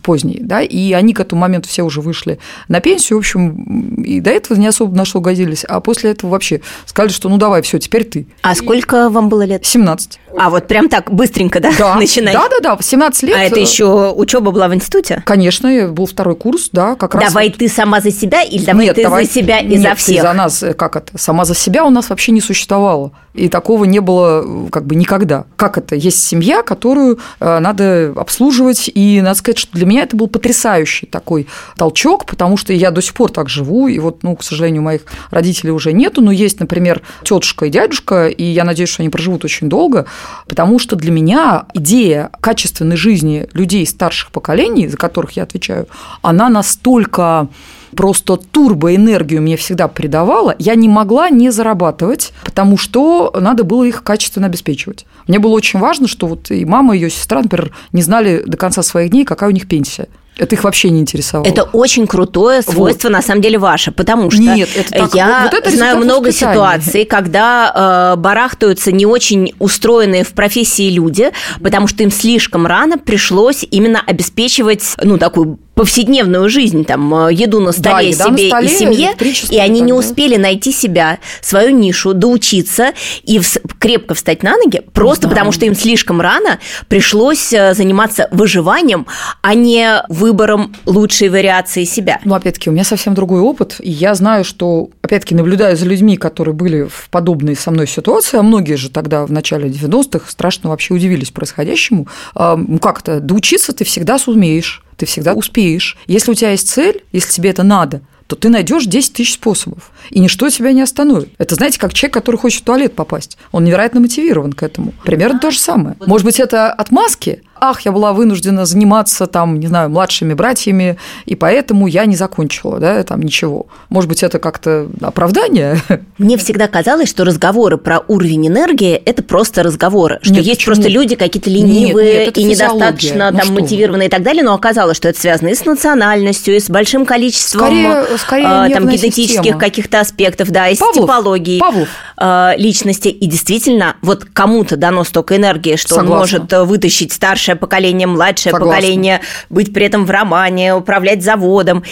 поздний, 0.01 0.39
да, 0.41 0.62
и 0.62 0.91
они 0.93 1.13
к 1.13 1.19
этому 1.19 1.41
моменту 1.41 1.69
все 1.69 1.84
уже 1.84 2.01
вышли 2.01 2.39
на 2.67 2.79
пенсию, 2.79 3.17
в 3.17 3.19
общем, 3.19 4.03
и 4.03 4.19
до 4.19 4.29
этого 4.29 4.58
не 4.58 4.67
особо 4.67 4.95
на 4.95 5.05
что 5.05 5.21
годились, 5.21 5.63
а 5.63 5.79
после 5.79 6.12
этого 6.12 6.32
вообще 6.32 6.62
сказали, 6.86 7.12
что 7.12 7.29
ну 7.29 7.38
давай, 7.38 7.62
все, 7.62 7.79
теперь 7.79 8.03
ты. 8.03 8.27
А 8.41 8.55
сколько 8.60 9.10
вам 9.10 9.30
было 9.30 9.43
лет? 9.43 9.65
17. 9.65 10.19
А 10.38 10.50
вот 10.50 10.67
прям 10.67 10.89
так 10.89 11.12
быстренько, 11.12 11.60
да, 11.60 11.72
да 11.78 11.95
начинать? 11.95 12.34
Да, 12.34 12.48
да, 12.50 12.76
да, 12.76 12.78
17 12.82 13.24
лет. 13.24 13.36
А 13.38 13.43
это 13.43 13.60
еще 13.60 14.12
учеба 14.12 14.52
была 14.52 14.67
в 14.67 14.76
институте? 14.76 15.24
Конечно, 15.26 15.88
был 15.89 16.06
второй 16.06 16.36
курс, 16.36 16.69
да, 16.72 16.95
как 16.95 17.15
раз. 17.15 17.30
Давай 17.30 17.50
вот... 17.50 17.58
ты 17.58 17.67
сама 17.67 18.00
за 18.00 18.12
себя 18.12 18.43
или 18.43 18.63
давай 18.63 18.86
Нет, 18.86 18.95
ты 18.95 19.04
давай... 19.04 19.26
за 19.26 19.32
себя 19.32 19.60
и 19.60 19.67
Нет, 19.67 19.82
за 19.82 19.95
всех? 19.95 20.17
Ты 20.17 20.22
за 20.22 20.34
нас, 20.34 20.63
как 20.78 20.95
это? 20.95 21.17
Сама 21.17 21.45
за 21.45 21.56
себя 21.56 21.84
у 21.86 21.89
нас 21.89 22.10
вообще 22.10 22.32
не 22.32 22.41
существовало. 22.41 23.12
И 23.34 23.48
такого 23.48 23.86
не 23.86 24.00
было 24.00 24.69
как 24.69 24.86
бы 24.86 24.95
никогда. 24.95 25.45
Как 25.56 25.78
это? 25.78 25.95
Есть 25.95 26.26
семья, 26.26 26.63
которую 26.63 27.19
э, 27.39 27.60
надо 27.60 28.13
обслуживать, 28.15 28.89
и 28.93 29.22
надо 29.22 29.38
сказать, 29.38 29.58
что 29.58 29.74
для 29.74 29.86
меня 29.86 30.04
это 30.04 30.15
был 30.15 30.28
потрясающий 30.28 31.06
такой 31.06 31.48
толчок, 31.78 32.26
потому 32.26 32.58
что 32.58 32.74
я 32.74 32.91
до 32.91 33.02
сих 33.02 33.13
пор 33.13 33.32
так 33.32 33.50
живу, 33.50 33.88
и 33.88 34.00
вот, 34.00 34.24
ну, 34.24 34.36
к 34.36 34.43
сожалению, 34.43 34.82
моих 34.82 35.02
родителей 35.32 35.72
уже 35.72 35.93
нету, 35.93 36.22
но 36.22 36.32
есть, 36.32 36.60
например, 36.60 37.02
тетушка 37.24 37.65
и 37.65 37.69
дядюшка, 37.69 38.28
и 38.28 38.43
я 38.53 38.63
надеюсь, 38.63 38.89
что 38.89 39.03
они 39.03 39.09
проживут 39.09 39.45
очень 39.45 39.69
долго, 39.69 40.05
потому 40.47 40.79
что 40.79 40.95
для 40.95 41.12
меня 41.12 41.65
идея 41.73 42.31
качественной 42.41 42.97
жизни 42.97 43.47
людей 43.53 43.85
старших 43.85 44.31
поколений, 44.31 44.88
за 44.88 44.97
которых 44.97 45.31
я 45.31 45.43
отвечаю, 45.43 45.88
она 46.21 46.49
настолько 46.49 47.47
просто 47.95 48.38
турбоэнергию 48.38 49.41
мне 49.41 49.57
всегда 49.57 49.88
придавала, 49.88 50.55
я 50.59 50.75
не 50.75 50.88
могла 50.88 51.29
не 51.29 51.49
зарабатывать, 51.49 52.33
потому 52.43 52.77
что 52.77 53.33
надо 53.39 53.63
было 53.63 53.83
их 53.83 54.03
качественно 54.03 54.47
обеспечивать. 54.47 55.05
Мне 55.27 55.39
было 55.39 55.53
очень 55.53 55.79
важно, 55.79 56.07
что 56.07 56.27
вот 56.27 56.51
и 56.51 56.65
мама, 56.65 56.95
и 56.95 56.99
ее 56.99 57.09
сестра, 57.09 57.41
например, 57.41 57.71
не 57.91 58.01
знали 58.01 58.43
до 58.45 58.57
конца 58.57 58.83
своих 58.83 59.12
дней, 59.12 59.25
какая 59.25 59.49
у 59.49 59.53
них 59.53 59.67
пенсия. 59.67 60.07
Это 60.39 60.56
их 60.56 60.63
вообще 60.63 60.89
не 60.89 61.02
интересовало. 61.02 61.45
Это 61.45 61.63
очень 61.63 62.08
крутое 62.08 62.62
свойство, 62.62 63.10
вот. 63.10 63.13
на 63.13 63.21
самом 63.21 63.41
деле, 63.41 63.58
ваше, 63.58 63.91
потому 63.91 64.32
что 64.32 64.41
Нет, 64.41 64.69
это 64.75 64.91
так, 64.91 65.13
я 65.13 65.49
вот 65.52 65.54
это 65.54 65.69
знаю 65.75 65.97
много 65.97 66.32
ситуаций, 66.32 67.06
когда 67.06 68.13
э, 68.15 68.19
барахтаются 68.19 68.91
не 68.91 69.06
очень 69.06 69.54
устроенные 69.60 70.23
в 70.23 70.34
профессии 70.34 70.89
люди, 70.89 71.32
потому 71.62 71.88
что 71.88 72.04
им 72.04 72.12
слишком 72.12 72.65
рано 72.65 72.97
пришлось 72.97 73.65
именно 73.69 74.02
обеспечивать, 74.06 74.84
ну, 75.02 75.17
такую 75.17 75.60
повседневную 75.80 76.50
жизнь, 76.50 76.84
там, 76.84 77.28
э, 77.28 77.34
еду 77.34 77.62
на 77.62 77.72
столе 77.72 78.13
да, 78.13 78.26
себе 78.26 78.50
на 78.50 78.50
столе, 78.50 78.68
и 78.68 78.78
семье, 78.78 79.15
и 79.50 79.60
они 79.60 79.80
не 79.80 79.94
успели 79.94 80.36
найти 80.36 80.74
себя, 80.74 81.20
свою 81.39 81.70
нишу, 81.70 82.13
доучиться 82.13 82.92
и 83.24 83.39
крепко 83.80 84.13
встать 84.13 84.44
на 84.44 84.58
ноги, 84.58 84.82
просто 84.92 85.22
да. 85.22 85.30
потому 85.30 85.54
что 85.54 85.65
им 85.65 85.76
слишком 85.76 86.20
рано 86.20 86.60
пришлось 86.89 87.54
э, 87.54 87.74
заниматься 87.74 88.28
выживанием, 88.34 89.08
а 89.42 89.54
не 89.54 90.04
выбором 90.10 90.76
лучшей 90.86 91.30
вариации 91.30 91.86
себя. 91.86 92.20
Ну, 92.26 92.36
опять-таки, 92.36 92.70
у 92.70 92.74
меня 92.74 92.84
совсем 92.84 93.13
другой 93.13 93.39
опыт, 93.39 93.78
и 93.80 93.89
я 93.89 94.15
знаю, 94.15 94.44
что, 94.44 94.89
опять-таки, 95.02 95.34
наблюдаю 95.34 95.78
за 95.78 95.86
людьми, 95.86 96.18
которые 96.18 96.54
были 96.54 96.89
в 96.89 97.08
подобной 97.10 97.56
со 97.56 97.72
мной 97.72 97.88
ситуации, 97.88 98.38
а 98.38 98.44
многие 98.44 98.76
же 98.76 98.89
тогда 98.89 99.26
в 99.26 99.32
начале 99.32 99.70
90-х 99.70 100.30
страшно 100.30 100.72
вообще 100.72 100.94
удивились 100.94 101.32
происходящему. 101.32 102.10
Ну, 102.36 102.80
как 102.80 103.02
то 103.02 103.22
доучиться 103.22 103.72
ты 103.72 103.86
всегда 103.86 104.20
сумеешь, 104.20 104.84
ты 104.99 105.05
всегда 105.05 105.33
успеешь. 105.33 105.97
Если 106.07 106.29
у 106.29 106.35
тебя 106.35 106.51
есть 106.51 106.69
цель, 106.69 107.03
если 107.12 107.31
тебе 107.31 107.49
это 107.49 107.63
надо, 107.63 108.01
то 108.27 108.35
ты 108.35 108.49
найдешь 108.49 108.85
10 108.85 109.13
тысяч 109.13 109.33
способов, 109.33 109.91
и 110.12 110.19
ничто 110.19 110.49
тебя 110.49 110.71
не 110.71 110.83
остановит. 110.83 111.29
Это, 111.39 111.55
знаете, 111.55 111.79
как 111.79 111.95
человек, 111.95 112.13
который 112.13 112.35
хочет 112.35 112.62
в 112.62 112.63
туалет 112.63 112.93
попасть. 112.93 113.39
Он 113.51 113.63
невероятно 113.63 114.01
мотивирован 114.01 114.53
к 114.53 114.62
этому. 114.62 114.93
Примерно 115.03 115.39
то 115.39 115.49
же 115.49 115.57
самое. 115.57 115.95
Может 116.05 116.25
быть, 116.25 116.39
это 116.39 116.71
отмазки, 116.71 117.41
ах, 117.62 117.82
я 117.82 117.91
была 117.91 118.13
вынуждена 118.13 118.65
заниматься 118.65 119.28
там, 119.28 119.60
не 119.60 119.67
знаю, 119.67 119.89
младшими 119.89 120.34
братьями, 120.34 120.98
и 121.26 121.36
поэтому 121.36 121.88
я 121.88 122.06
не 122.06 122.15
закончила, 122.15 122.80
да, 122.80 123.04
там 123.04 123.22
ничего. 123.22 123.67
Может 123.89 124.10
быть, 124.10 124.24
это 124.24 124.39
как-то 124.39 124.88
оправдание? 125.02 125.78
Мне 126.17 126.38
всегда 126.38 126.67
казалось, 126.67 127.10
что 127.10 127.24
разговоры 127.24 127.78
про 127.78 128.00
уровень 128.08 128.48
энергии– 128.48 128.93
это 129.06 129.24
просто 129.24 129.63
разговоры, 129.63 130.19
что 130.22 130.34
нет, 130.34 130.45
есть 130.45 130.60
почему? 130.60 130.76
просто 130.76 130.91
люди 130.91 131.15
какие-то 131.15 131.50
ленивые 131.50 132.26
нет, 132.26 132.26
нет, 132.28 132.38
и 132.38 132.43
недостаточно 132.43 133.32
ну, 133.32 133.38
там 133.38 133.54
мотивированные 133.54 134.08
и 134.08 134.12
так 134.12 134.24
далее, 134.24 134.43
но 134.43 134.54
оказалось, 134.54 134.98
что 134.98 135.10
это 135.10 135.19
связано 135.19 135.50
и 135.50 135.56
с 135.56 135.65
национальностью, 135.65 136.56
и 136.56 136.60
с 136.60 136.69
большим 136.69 137.06
количеством 137.06 137.67
скорее, 137.67 138.17
скорее 138.17 138.48
а, 138.48 138.69
там, 138.69 138.88
генетических 138.88 139.58
каких-то 139.58 140.00
аспектов, 140.00 140.52
да, 140.52 140.69
и 140.69 140.76
с 140.76 140.80
Павлов, 140.80 140.95
типологией 140.95 141.60
Павлов. 141.60 141.88
А, 142.17 142.54
личности. 142.58 143.08
И 143.08 143.28
действительно, 143.28 143.95
вот 144.02 144.26
кому-то 144.26 144.76
дано 144.76 145.04
столько 145.04 145.38
энергии, 145.38 145.76
что 145.76 145.95
Согласна. 145.95 146.12
он 146.12 146.19
может 146.19 146.69
вытащить 146.69 147.13
старшее 147.13 147.48
старшее 147.49 147.55
поколение, 147.55 148.07
младшее 148.07 148.51
Согласна. 148.51 148.75
поколение, 148.75 149.21
быть 149.49 149.73
при 149.73 149.85
этом 149.85 150.05
в 150.05 150.12
романе, 150.12 150.75
управлять 150.75 151.23
заводом 151.23 151.83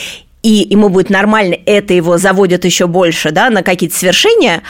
и 0.48 0.66
ему 0.70 0.88
будет 0.88 1.10
нормально, 1.10 1.58
это 1.66 1.94
его 1.94 2.18
заводит 2.18 2.64
еще 2.64 2.88
больше, 2.88 3.32
да, 3.32 3.50
на 3.50 3.64
какие-то 3.64 3.98
свершения. 3.98 4.64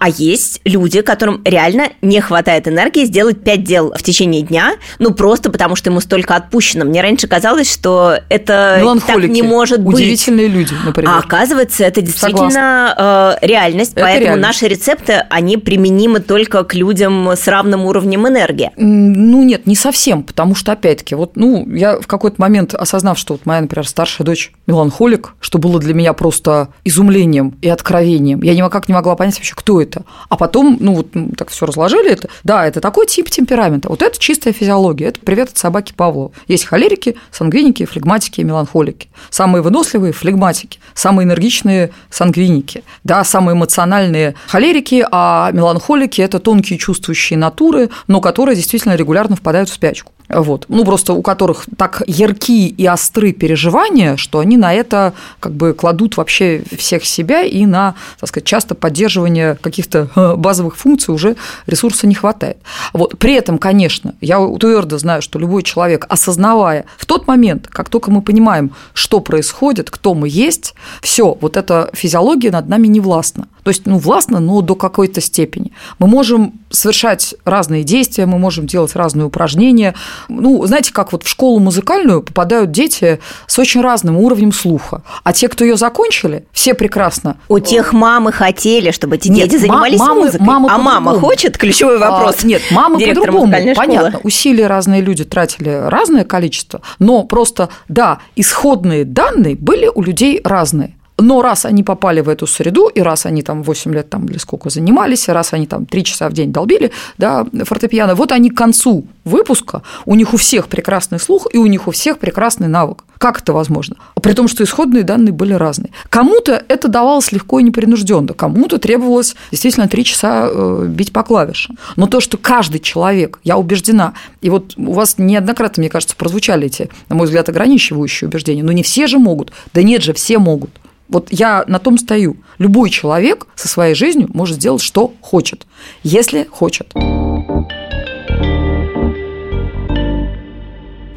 А 0.00 0.08
есть 0.08 0.60
люди, 0.64 1.02
которым 1.02 1.40
реально 1.44 1.90
не 2.02 2.20
хватает 2.20 2.66
энергии 2.66 3.04
сделать 3.04 3.44
пять 3.44 3.62
дел 3.62 3.94
в 3.96 4.02
течение 4.02 4.42
дня, 4.42 4.72
ну 4.98 5.14
просто 5.14 5.52
потому 5.52 5.76
что 5.76 5.90
ему 5.90 6.00
столько 6.00 6.34
отпущено. 6.34 6.84
Мне 6.84 7.00
раньше 7.00 7.28
казалось, 7.28 7.72
что 7.72 8.16
это 8.28 8.82
так 9.06 9.18
не 9.28 9.42
может 9.42 9.80
быть. 9.82 9.94
Удивительные 9.94 10.48
люди, 10.48 10.74
например. 10.84 11.12
А 11.12 11.18
оказывается, 11.20 11.84
это 11.84 12.02
действительно 12.02 13.36
э, 13.40 13.46
реальность, 13.46 13.92
это 13.92 14.00
поэтому 14.00 14.34
реальность. 14.34 14.62
наши 14.62 14.66
рецепты, 14.66 15.12
они 15.30 15.58
применимы 15.58 16.18
только 16.18 16.64
к 16.64 16.74
людям 16.74 17.28
с 17.28 17.46
равным 17.46 17.84
уровнем 17.84 18.26
энергии. 18.26 18.72
Ну 18.76 19.44
нет, 19.44 19.68
не 19.68 19.76
совсем, 19.76 20.24
потому 20.24 20.56
что 20.56 20.72
опять-таки, 20.72 21.14
вот, 21.14 21.36
ну, 21.36 21.72
я 21.72 22.00
в 22.00 22.08
какой-то 22.08 22.40
момент 22.40 22.74
осознав, 22.74 23.16
что 23.16 23.34
вот 23.34 23.46
моя, 23.46 23.60
например, 23.60 23.86
старшая 23.86 24.26
дочь 24.26 24.50
меланхолик, 24.66 25.19
алкоголик, 25.20 25.34
что 25.40 25.58
было 25.58 25.78
для 25.78 25.94
меня 25.94 26.12
просто 26.12 26.68
изумлением 26.84 27.56
и 27.62 27.68
откровением. 27.68 28.42
Я 28.42 28.54
никак 28.54 28.88
не 28.88 28.94
могла 28.94 29.16
понять 29.16 29.36
вообще, 29.36 29.54
кто 29.54 29.80
это. 29.80 30.04
А 30.28 30.36
потом, 30.36 30.76
ну 30.80 30.94
вот 30.94 31.08
ну, 31.14 31.30
так 31.36 31.50
все 31.50 31.66
разложили, 31.66 32.12
это, 32.12 32.28
да, 32.44 32.66
это 32.66 32.80
такой 32.80 33.06
тип 33.06 33.30
темперамента. 33.30 33.88
Вот 33.88 34.02
это 34.02 34.18
чистая 34.18 34.52
физиология. 34.52 35.08
Это 35.08 35.20
привет 35.20 35.50
от 35.50 35.58
собаки 35.58 35.92
Павлова. 35.96 36.32
Есть 36.48 36.64
холерики, 36.64 37.16
сангвиники, 37.30 37.84
флегматики 37.84 38.40
и 38.40 38.44
меланхолики. 38.44 39.08
Самые 39.30 39.62
выносливые– 39.62 40.12
флегматики, 40.20 40.78
самые 40.94 41.24
энергичные– 41.24 41.90
сангвиники. 42.10 42.82
Да, 43.04 43.24
самые 43.24 43.54
эмоциональные– 43.56 44.34
холерики, 44.46 45.06
а 45.10 45.50
меланхолики– 45.52 46.20
это 46.22 46.38
тонкие 46.38 46.78
чувствующие 46.78 47.38
натуры, 47.38 47.90
но 48.06 48.20
которые 48.20 48.56
действительно 48.56 48.96
регулярно 48.96 49.36
впадают 49.36 49.68
в 49.68 49.74
спячку 49.74 50.12
вот, 50.32 50.66
ну 50.68 50.84
просто 50.84 51.12
у 51.12 51.22
которых 51.22 51.66
так 51.76 52.02
яркие 52.06 52.68
и 52.68 52.86
остры 52.86 53.32
переживания, 53.32 54.16
что 54.16 54.38
они 54.38 54.56
на 54.56 54.72
это 54.72 55.12
как 55.40 55.52
бы 55.52 55.74
кладут 55.74 56.16
вообще 56.16 56.62
всех 56.76 57.04
себя 57.04 57.42
и 57.42 57.66
на, 57.66 57.94
так 58.18 58.28
сказать, 58.28 58.46
часто 58.46 58.74
поддерживание 58.74 59.56
каких-то 59.60 60.08
э, 60.16 60.36
базовых 60.36 60.76
функций 60.76 61.12
уже 61.12 61.36
ресурса 61.66 62.06
не 62.06 62.14
хватает. 62.14 62.58
Вот. 62.92 63.18
При 63.18 63.34
этом, 63.34 63.58
конечно, 63.58 64.14
я 64.20 64.38
твердо 64.58 64.98
знаю, 64.98 65.22
что 65.22 65.38
любой 65.38 65.62
человек, 65.62 66.06
осознавая 66.08 66.84
в 66.96 67.06
тот 67.06 67.26
момент, 67.26 67.66
как 67.66 67.88
только 67.88 68.10
мы 68.10 68.22
понимаем, 68.22 68.72
что 68.94 69.20
происходит, 69.20 69.90
кто 69.90 70.14
мы 70.14 70.28
есть, 70.28 70.74
все, 71.02 71.36
вот 71.40 71.56
эта 71.56 71.90
физиология 71.92 72.50
над 72.50 72.68
нами 72.68 72.86
не 72.86 73.00
властна. 73.00 73.48
То 73.62 73.70
есть, 73.70 73.86
ну, 73.86 73.98
властно, 73.98 74.40
но 74.40 74.62
до 74.62 74.74
какой-то 74.74 75.20
степени. 75.20 75.72
Мы 75.98 76.06
можем 76.06 76.54
совершать 76.70 77.34
разные 77.44 77.84
действия, 77.84 78.26
мы 78.26 78.38
можем 78.38 78.66
делать 78.66 78.94
разные 78.96 79.26
упражнения. 79.26 79.94
Ну, 80.28 80.64
знаете, 80.66 80.92
как 80.92 81.12
вот 81.12 81.24
в 81.24 81.28
школу 81.28 81.58
музыкальную 81.58 82.22
попадают 82.22 82.70
дети 82.70 83.20
с 83.46 83.58
очень 83.58 83.80
разным 83.80 84.16
уровнем 84.16 84.52
слуха. 84.52 85.02
А 85.24 85.32
те, 85.32 85.48
кто 85.48 85.64
ее 85.64 85.76
закончили, 85.76 86.46
все 86.52 86.74
прекрасно. 86.74 87.36
У 87.48 87.58
тех 87.58 87.92
мамы 87.92 88.32
хотели, 88.32 88.90
чтобы 88.90 89.16
эти 89.16 89.28
нет, 89.28 89.48
дети 89.48 89.60
занимались 89.60 89.98
мамы, 89.98 90.24
музыкой. 90.24 90.46
Мама 90.46 90.68
а 90.72 90.78
мама 90.78 91.18
хочет? 91.18 91.58
Ключевой 91.58 91.96
а, 91.96 92.10
вопрос. 92.10 92.36
А, 92.42 92.46
нет, 92.46 92.62
мамы 92.70 92.98
по-другому. 92.98 93.52
Понятно, 93.74 94.20
усилия 94.22 94.66
разные 94.66 95.00
люди 95.00 95.24
тратили 95.24 95.70
разное 95.70 96.24
количество, 96.24 96.82
но 96.98 97.24
просто, 97.24 97.68
да, 97.88 98.18
исходные 98.36 99.04
данные 99.04 99.56
были 99.56 99.90
у 99.92 100.02
людей 100.02 100.40
разные. 100.44 100.96
Но 101.20 101.42
раз 101.42 101.64
они 101.64 101.82
попали 101.82 102.20
в 102.20 102.28
эту 102.28 102.46
среду, 102.46 102.88
и 102.88 103.00
раз 103.00 103.26
они 103.26 103.42
там 103.42 103.62
8 103.62 103.94
лет 103.94 104.10
там 104.10 104.26
или 104.26 104.38
сколько 104.38 104.70
занимались, 104.70 105.28
раз 105.28 105.52
они 105.52 105.66
там 105.66 105.86
3 105.86 106.04
часа 106.04 106.28
в 106.28 106.32
день 106.32 106.52
долбили, 106.52 106.90
да, 107.18 107.46
фортепиано, 107.64 108.14
вот 108.14 108.32
они 108.32 108.50
к 108.50 108.56
концу 108.56 109.06
выпуска, 109.24 109.82
у 110.06 110.14
них 110.14 110.34
у 110.34 110.36
всех 110.36 110.68
прекрасный 110.68 111.20
слух, 111.20 111.46
и 111.52 111.58
у 111.58 111.66
них 111.66 111.88
у 111.88 111.90
всех 111.90 112.18
прекрасный 112.18 112.68
навык. 112.68 113.04
Как 113.18 113.42
это 113.42 113.52
возможно? 113.52 113.96
При 114.22 114.32
том, 114.32 114.48
что 114.48 114.64
исходные 114.64 115.04
данные 115.04 115.32
были 115.32 115.52
разные. 115.52 115.90
Кому-то 116.08 116.64
это 116.68 116.88
давалось 116.88 117.32
легко 117.32 117.60
и 117.60 117.62
непринужденно, 117.62 118.32
кому-то 118.32 118.78
требовалось 118.78 119.36
действительно 119.50 119.88
три 119.88 120.04
часа 120.04 120.48
э, 120.50 120.86
бить 120.88 121.12
по 121.12 121.22
клавишам. 121.22 121.76
Но 121.96 122.06
то, 122.06 122.20
что 122.20 122.38
каждый 122.38 122.80
человек, 122.80 123.38
я 123.44 123.58
убеждена, 123.58 124.14
и 124.40 124.48
вот 124.48 124.72
у 124.78 124.92
вас 124.92 125.18
неоднократно, 125.18 125.82
мне 125.82 125.90
кажется, 125.90 126.16
прозвучали 126.16 126.66
эти, 126.66 126.88
на 127.10 127.16
мой 127.16 127.26
взгляд, 127.26 127.48
ограничивающие 127.50 128.26
убеждения, 128.26 128.62
но 128.62 128.72
не 128.72 128.82
все 128.82 129.06
же 129.06 129.18
могут. 129.18 129.52
Да 129.74 129.82
нет 129.82 130.02
же, 130.02 130.14
все 130.14 130.38
могут. 130.38 130.70
Вот 131.10 131.28
я 131.30 131.64
на 131.66 131.78
том 131.78 131.98
стою. 131.98 132.36
Любой 132.58 132.90
человек 132.90 133.46
со 133.56 133.68
своей 133.68 133.94
жизнью 133.94 134.28
может 134.32 134.56
сделать, 134.56 134.82
что 134.82 135.12
хочет, 135.20 135.66
если 136.02 136.44
хочет. 136.44 136.92